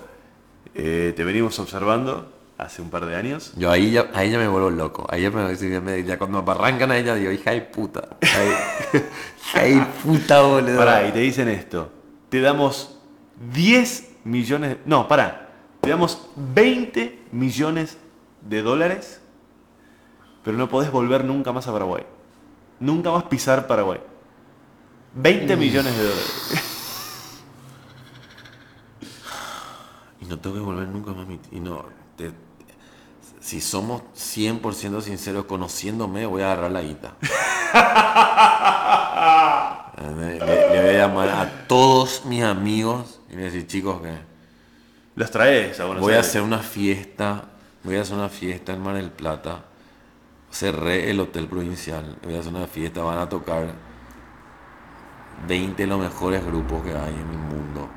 eh, 0.75 1.13
te 1.15 1.23
venimos 1.23 1.57
observando 1.59 2.31
hace 2.61 2.81
un 2.81 2.91
par 2.91 3.07
de 3.07 3.15
años, 3.15 3.53
Yo 3.57 3.71
ahí 3.71 3.91
ya, 3.91 4.11
ahí 4.13 4.29
ya 4.29 4.37
me 4.37 4.47
vuelvo 4.47 4.69
loco. 4.69 5.07
Ahí 5.09 5.23
ya, 5.23 5.31
me, 5.31 6.03
ya 6.03 6.17
cuando 6.19 6.43
me 6.43 6.51
arrancan 6.51 6.91
a 6.91 6.97
ella 6.97 7.15
digo, 7.15 7.31
hija 7.31 7.51
de 7.51 7.61
puta. 7.61 8.09
Hija 8.21 9.63
de 9.63 9.85
puta, 10.03 10.41
boludo. 10.41 10.77
pará, 10.77 11.07
y 11.07 11.11
te 11.11 11.19
dicen 11.19 11.49
esto, 11.49 11.91
te 12.29 12.39
damos 12.39 12.99
10 13.53 14.11
millones, 14.25 14.77
no, 14.85 15.07
pará, 15.07 15.49
te 15.81 15.89
damos 15.89 16.29
20 16.35 17.19
millones 17.31 17.97
de 18.41 18.61
dólares, 18.61 19.20
pero 20.43 20.57
no 20.57 20.69
podés 20.69 20.91
volver 20.91 21.23
nunca 21.25 21.51
más 21.51 21.67
a 21.67 21.73
Paraguay. 21.73 22.03
Nunca 22.79 23.11
más 23.11 23.23
pisar 23.25 23.67
Paraguay. 23.67 23.99
20 25.15 25.55
millones 25.55 25.95
de 25.95 26.03
dólares. 26.03 27.43
Y 30.21 30.25
no 30.25 30.39
tengo 30.39 30.55
que 30.55 30.61
volver 30.61 30.87
nunca 30.87 31.11
más 31.11 31.25
a 31.25 31.29
mi... 31.29 31.39
Y 31.51 31.59
no, 31.59 31.83
te- 32.15 32.31
si 33.39 33.59
somos 33.59 34.03
100% 34.15 35.01
sinceros 35.01 35.45
conociéndome, 35.45 36.27
voy 36.27 36.43
a 36.43 36.51
agarrar 36.53 36.71
la 36.71 36.81
guita. 36.83 37.15
le, 39.97 40.39
le- 40.39 40.81
voy 40.81 40.89
a 40.89 40.93
llamar 41.07 41.29
a 41.29 41.67
todos 41.67 42.23
mis 42.25 42.43
amigos 42.43 43.19
y 43.29 43.31
le 43.31 43.35
voy 43.37 43.43
a 43.43 43.45
decir, 43.51 43.67
chicos, 43.67 44.01
que 44.01 44.13
Los 45.15 45.31
traes 45.31 45.79
a 45.79 45.85
Buenos 45.85 46.01
voy 46.03 46.13
a 46.13 46.19
hacer 46.19 46.41
una 46.43 46.59
fiesta, 46.59 47.45
voy 47.83 47.95
a 47.97 48.01
hacer 48.01 48.15
una 48.15 48.29
fiesta 48.29 48.73
en 48.73 48.81
Mar 48.83 48.95
del 48.95 49.09
Plata. 49.11 49.65
Cerré 50.51 51.09
el 51.09 51.19
hotel 51.19 51.47
provincial, 51.47 52.17
voy 52.23 52.35
a 52.35 52.39
hacer 52.39 52.53
una 52.53 52.67
fiesta, 52.67 53.01
van 53.01 53.17
a 53.19 53.29
tocar 53.29 53.73
20 55.47 55.81
de 55.81 55.87
los 55.87 55.99
mejores 55.99 56.45
grupos 56.45 56.83
que 56.83 56.91
hay 56.91 57.13
en 57.13 57.29
el 57.29 57.37
mundo. 57.37 57.89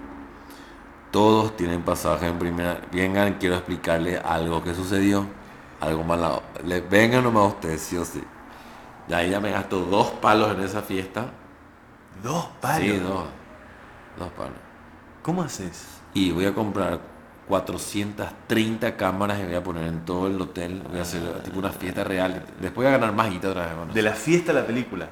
Todos 1.10 1.56
tienen 1.56 1.82
pasaje 1.82 2.26
en 2.26 2.38
primera. 2.38 2.80
Vengan, 2.90 3.34
quiero 3.34 3.54
explicarles 3.54 4.20
algo 4.24 4.62
que 4.62 4.74
sucedió. 4.74 5.26
Algo 5.80 6.02
malo. 6.02 6.42
Le, 6.64 6.80
vengan 6.80 7.22
nomás 7.22 7.54
ustedes, 7.54 7.82
sí 7.82 7.96
o 7.96 8.04
sí. 8.04 8.22
Ya 9.08 9.22
ella 9.22 9.38
me 9.38 9.50
gastó 9.50 9.80
dos 9.80 10.08
palos 10.10 10.52
en 10.52 10.62
esa 10.62 10.82
fiesta. 10.82 11.26
Dos 12.22 12.46
palos. 12.60 12.88
Sí, 12.88 12.98
dos. 12.98 13.24
Dos 14.18 14.28
palos. 14.30 14.58
¿Cómo 15.22 15.42
haces? 15.42 16.00
Y 16.14 16.32
voy 16.32 16.46
a 16.46 16.54
comprar 16.54 17.00
430 17.48 18.96
cámaras 18.96 19.40
y 19.40 19.44
voy 19.44 19.54
a 19.54 19.62
poner 19.62 19.86
en 19.86 20.04
todo 20.04 20.26
el 20.26 20.40
hotel. 20.40 20.82
Voy 20.88 20.98
a 20.98 21.02
hacer 21.02 21.20
tipo 21.42 21.58
una 21.58 21.70
fiesta 21.70 22.04
real. 22.04 22.44
Después 22.60 22.86
voy 22.86 22.86
a 22.86 22.98
ganar 22.98 23.12
más 23.12 23.30
guita 23.30 23.50
otra 23.50 23.66
vez. 23.66 23.94
De 23.94 24.02
la 24.02 24.12
fiesta 24.12 24.52
a 24.52 24.54
la 24.54 24.66
película. 24.66 25.08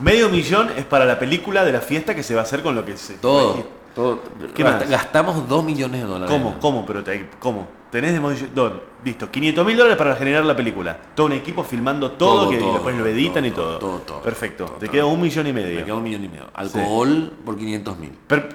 Medio 0.00 0.28
millón 0.28 0.70
es 0.76 0.84
para 0.84 1.04
la 1.04 1.18
película 1.18 1.64
de 1.64 1.72
la 1.72 1.80
fiesta 1.80 2.14
que 2.14 2.22
se 2.22 2.34
va 2.34 2.42
a 2.42 2.44
hacer 2.44 2.62
con 2.62 2.74
lo 2.74 2.84
que 2.84 2.96
se. 2.96 3.14
Todo. 3.14 3.77
Todo. 3.94 4.20
¿Qué 4.54 4.64
más? 4.64 4.88
Gastamos 4.88 5.48
2 5.48 5.64
millones 5.64 6.02
de 6.02 6.06
dólares. 6.06 6.30
¿Cómo? 6.36 6.58
¿Cómo? 6.60 6.86
Pero 6.86 7.02
te- 7.04 7.28
¿cómo? 7.38 7.68
Tenés 7.90 8.12
de 8.12 8.20
modo- 8.20 8.34
don, 8.54 8.82
listo, 9.02 9.30
500 9.30 9.64
mil 9.66 9.74
dólares 9.76 9.96
para 9.96 10.14
generar 10.14 10.44
la 10.44 10.54
película. 10.54 10.98
Todo 11.14 11.26
un 11.28 11.32
equipo 11.32 11.64
filmando 11.64 12.12
todo, 12.12 12.42
Todo, 12.42 12.50
que 12.50 12.58
todo, 12.58 12.72
después 12.74 12.96
lo 12.96 13.06
editan 13.06 13.44
y 13.46 13.50
todo. 13.50 13.78
todo, 13.78 13.98
todo, 14.00 14.20
Perfecto. 14.20 14.66
te 14.78 14.88
queda 14.90 15.06
un 15.06 15.20
millón 15.20 15.46
y 15.46 15.52
Me 15.54 15.62
medio. 15.62 15.84
queda 15.86 15.94
un 15.94 16.02
millón 16.02 16.24
y 16.24 16.28
medio. 16.28 16.48
Alcohol 16.52 17.32
por 17.46 17.56
500 17.56 17.98
mil. 17.98 18.10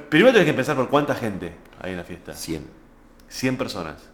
Primero 0.09 0.31
tenés 0.33 0.45
que 0.45 0.51
empezar 0.51 0.75
por 0.75 0.87
cuánta 0.89 1.15
gente 1.15 1.55
hay 1.81 1.91
en 1.91 1.97
la 1.97 2.03
fiesta. 2.03 2.33
100. 2.33 2.67
100 3.27 3.57
personas. 3.57 4.09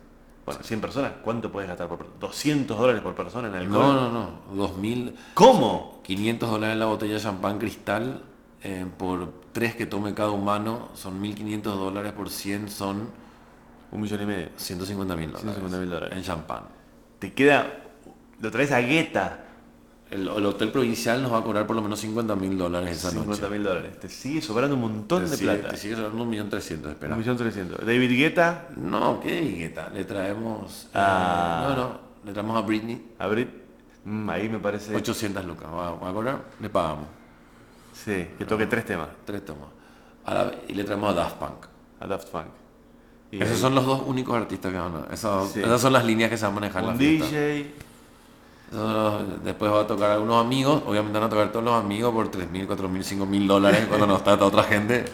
Bueno, 0.45 0.63
100 0.63 0.79
personas, 0.81 1.11
¿cuánto 1.21 1.51
puedes 1.51 1.67
gastar 1.67 1.87
por 1.89 1.97
persona? 1.97 2.17
200 2.21 2.77
dólares 2.79 3.01
por 3.01 3.13
persona 3.13 3.49
en 3.49 3.55
alcohol. 3.55 3.81
No, 3.81 3.93
no, 3.93 4.09
no. 4.09 4.29
2000. 4.55 5.15
¿Cómo? 5.33 5.99
500 6.03 6.49
dólares 6.49 6.77
la 6.77 6.85
botella 6.85 7.15
de 7.15 7.19
champán 7.19 7.59
cristal. 7.59 8.23
Eh, 8.63 8.85
por 8.97 9.33
3 9.53 9.75
que 9.75 9.85
tome 9.85 10.13
cada 10.13 10.31
humano 10.31 10.89
son 10.93 11.19
1500 11.21 11.75
dólares. 11.77 12.11
Por 12.13 12.29
100 12.29 12.69
son 12.69 13.09
Un 13.91 14.01
millón 14.01 14.21
y 14.21 14.25
medio. 14.25 14.49
150 14.55 15.15
mil 15.15 15.31
dólares. 15.31 15.63
150.000 15.63 15.85
dólares. 15.87 16.17
En 16.17 16.23
champán. 16.23 16.63
Te 17.19 17.33
queda. 17.33 17.67
Lo 18.39 18.51
traes 18.51 18.71
a 18.71 18.79
Guetta. 18.81 19.45
El, 20.11 20.27
el 20.27 20.45
hotel 20.45 20.71
provincial 20.71 21.21
nos 21.21 21.31
va 21.31 21.37
a 21.39 21.43
cobrar 21.43 21.67
por 21.67 21.75
lo 21.75 21.81
menos 21.83 21.99
50 21.99 22.35
mil 22.35 22.57
dólares 22.57 22.97
esa 22.97 23.11
50 23.11 23.41
noche. 23.43 23.51
mil 23.53 23.63
dólares. 23.63 23.99
Te 23.99 24.09
sigue 24.09 24.41
sobrando 24.41 24.75
un 24.75 24.81
montón 24.81 25.23
Te 25.25 25.29
de 25.31 25.37
sigue, 25.37 25.51
plata. 25.53 25.69
te 25.69 25.77
sigue 25.77 25.95
sobrando 25.95 26.23
un 26.23 26.29
millón 26.29 26.49
trescientos, 26.49 26.91
espera. 26.91 27.13
Un 27.13 27.19
millón 27.19 27.37
trescientos. 27.37 27.79
David 27.85 28.09
Guetta, 28.17 28.69
No, 28.77 29.19
qué 29.19 29.39
gueta. 29.41 29.89
Le 29.93 30.05
traemos. 30.05 30.85
eh, 30.85 30.89
Ah. 30.95 31.65
no, 31.69 31.75
no. 31.75 31.99
Le 32.25 32.31
traemos 32.33 32.57
a 32.57 32.61
Britney 32.65 33.13
a 33.19 33.27
Brit. 33.27 33.49
Mm, 34.05 34.29
ahí 34.31 34.49
me 34.49 34.57
parece. 34.59 34.95
800 34.95 35.45
lucas. 35.45 35.67
¿Va, 35.71 35.91
va 35.95 36.09
a 36.09 36.13
cobrar? 36.13 36.41
Le 36.59 36.69
pagamos. 36.69 37.05
Sí, 38.05 38.29
que 38.37 38.45
toque 38.45 38.65
tres 38.67 38.85
temas. 38.85 39.09
Tres 39.25 39.43
tomas. 39.45 39.67
A 40.25 40.33
la- 40.33 40.51
y 40.67 40.73
le 40.73 40.83
traemos 40.83 41.09
a 41.11 41.13
Daft 41.13 41.35
Punk. 41.37 41.65
A 41.99 42.07
Daft 42.07 42.29
Punk. 42.29 42.45
Y 43.31 43.37
Esos 43.43 43.55
ahí 43.55 43.61
son 43.61 43.75
los 43.75 43.85
dos 43.85 44.01
únicos 44.07 44.35
artistas 44.35 44.71
que 44.71 44.77
van 44.79 45.05
a. 45.09 45.13
Esas, 45.13 45.49
Sí. 45.51 45.59
esas 45.61 45.79
son 45.81 45.93
las 45.93 46.03
líneas 46.05 46.29
que 46.29 46.37
se 46.37 46.45
van 46.45 46.53
a 46.53 46.55
manejar 46.55 46.83
la 46.83 46.93
fiesta. 46.95 47.25
DJ. 47.27 47.73
Esos 48.71 48.91
los- 48.93 49.43
después 49.43 49.71
va 49.71 49.81
a 49.81 49.87
tocar 49.87 50.11
algunos 50.11 50.43
amigos. 50.43 50.81
Obviamente 50.85 51.17
van 51.19 51.27
a 51.27 51.29
tocar 51.29 51.51
todos 51.51 51.65
los 51.65 51.73
amigos 51.73 52.13
por 52.13 52.29
3 52.29 52.49
mil, 52.49 52.65
4 52.67 52.87
mil, 52.89 53.03
5 53.03 53.25
mil 53.25 53.47
dólares 53.47 53.85
cuando 53.87 54.07
nos 54.07 54.23
trata 54.23 54.45
otra 54.45 54.63
gente. 54.63 55.05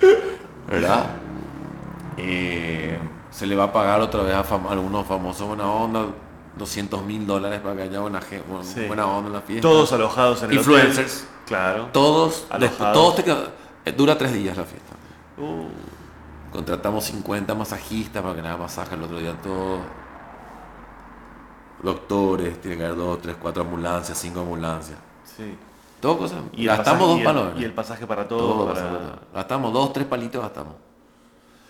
¿Verdad? 0.69 1.07
Eh, 2.17 2.97
se 3.31 3.45
le 3.45 3.55
va 3.55 3.65
a 3.65 3.73
pagar 3.73 3.99
otra 4.01 4.23
vez 4.23 4.33
a 4.35 4.43
fam- 4.43 4.69
algunos 4.69 5.05
famosos 5.05 5.47
buena 5.47 5.69
onda. 5.69 6.05
200 6.57 7.03
mil 7.03 7.25
dólares 7.27 7.59
para 7.61 7.75
que 7.75 7.81
haya 7.83 7.99
buena, 7.99 8.21
Sí. 8.21 8.85
buena 8.87 9.05
onda 9.07 9.27
en 9.27 9.33
la 9.33 9.41
fiesta. 9.41 9.67
Todos 9.67 9.91
alojados 9.93 10.41
en 10.43 10.51
el 10.51 10.57
Influencers. 10.57 11.15
hotel. 11.23 11.29
Claro. 11.45 11.89
Todos, 11.91 12.45
Alojados. 12.49 12.59
después- 12.61 12.93
todos 12.93 13.15
te 13.17 13.23
quedan- 13.23 13.47
eh, 13.85 13.91
dura 13.91 14.17
tres 14.17 14.33
días 14.33 14.55
la 14.57 14.63
fiesta. 14.65 14.93
Uh, 15.37 15.67
Contratamos 16.51 17.03
50 17.03 17.53
masajistas 17.53 18.23
para 18.23 18.33
que 18.33 18.39
hagan 18.39 18.59
masaje 18.61 18.95
el 18.95 19.03
otro 19.03 19.19
día 19.19 19.33
todo. 19.43 19.79
Doctores, 21.83 22.59
tiene 22.61 22.77
que 22.77 22.85
haber 22.85 22.97
dos, 22.97 23.21
tres, 23.21 23.35
cuatro 23.41 23.63
ambulancias, 23.63 24.17
cinco 24.17 24.39
ambulancias. 24.41 24.97
sí. 25.35 25.57
Todo 25.99 26.19
cosas. 26.19 26.39
Y 26.53 26.65
Gastamos 26.65 26.99
pasaje- 26.99 27.07
dos 27.07 27.17
y 27.17 27.19
el- 27.19 27.25
palos. 27.25 27.53
Y 27.57 27.63
el 27.63 27.73
pasaje 27.73 28.05
para 28.07 28.27
todo. 28.27 28.39
todo, 28.39 28.65
para- 28.67 28.79
pasamos 28.79 28.99
todo. 29.01 29.19
Gastamos 29.33 29.73
dos, 29.73 29.93
tres 29.93 30.05
palitos 30.05 30.41
gastamos. 30.41 30.73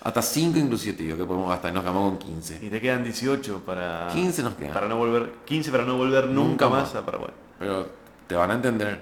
Hasta 0.06 0.22
cinco 0.22 0.60
inclusive, 0.60 0.96
te 0.96 1.04
digo, 1.04 1.18
que 1.18 1.26
podemos 1.26 1.50
gastar 1.50 1.74
nos 1.74 1.82
quedamos 1.82 2.10
con 2.12 2.20
15. 2.20 2.60
Y 2.62 2.70
te 2.70 2.80
quedan 2.80 3.04
18 3.04 3.62
para. 3.66 4.08
15 4.14 4.44
nos 4.44 4.54
quedan. 4.54 4.72
Para 4.74 4.88
no 4.88 4.98
volver. 4.98 5.32
15 5.46 5.72
para 5.72 5.84
no 5.84 5.98
volver 5.98 6.28
nunca, 6.28 6.66
Nunca 6.66 6.70
más 6.70 6.94
más. 6.94 6.96
a 6.96 7.06
Paraguay. 7.06 7.32
Pero 7.58 7.88
te 8.28 8.36
van 8.36 8.52
a 8.52 8.54
entender. 8.54 9.00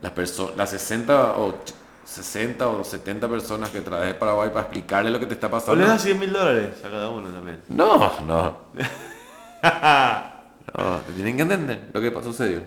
Las, 0.00 0.12
perso- 0.14 0.52
las 0.56 0.70
60 0.70 1.32
o 1.32 1.52
ch- 1.64 1.74
60 2.04 2.68
o 2.68 2.84
70 2.84 3.28
personas 3.28 3.70
que 3.70 3.80
traes 3.80 4.06
de 4.06 4.14
Paraguay 4.14 4.50
para 4.50 4.60
explicarle 4.60 5.10
lo 5.10 5.18
que 5.18 5.26
te 5.26 5.34
está 5.34 5.48
O 5.48 5.50
pasando. 5.50 5.82
le 5.82 5.88
das 5.88 6.00
100 6.02 6.18
mil 6.20 6.32
dólares 6.32 6.76
a 6.84 6.90
cada 6.90 7.08
uno 7.10 7.28
también. 7.30 7.60
No, 7.68 7.98
no. 8.24 8.58
No, 10.76 10.98
te 11.06 11.12
tienen 11.14 11.36
que 11.36 11.42
entender 11.42 11.90
lo 11.92 12.00
que 12.00 12.12
sucedió. 12.22 12.60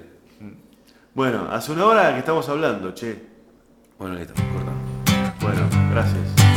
Bueno, 1.14 1.48
hace 1.52 1.72
una 1.72 1.86
hora 1.86 2.12
que 2.14 2.20
estamos 2.20 2.48
hablando, 2.50 2.94
che. 2.94 3.24
Bueno, 3.98 4.16
listo, 4.16 4.34
corta. 4.34 5.36
Bueno, 5.42 5.62
gracias. 5.92 6.49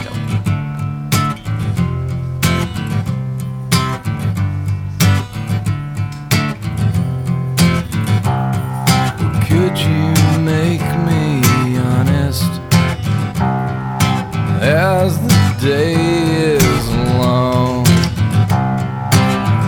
day 15.62 15.94
is 15.94 16.88
long. 17.20 17.84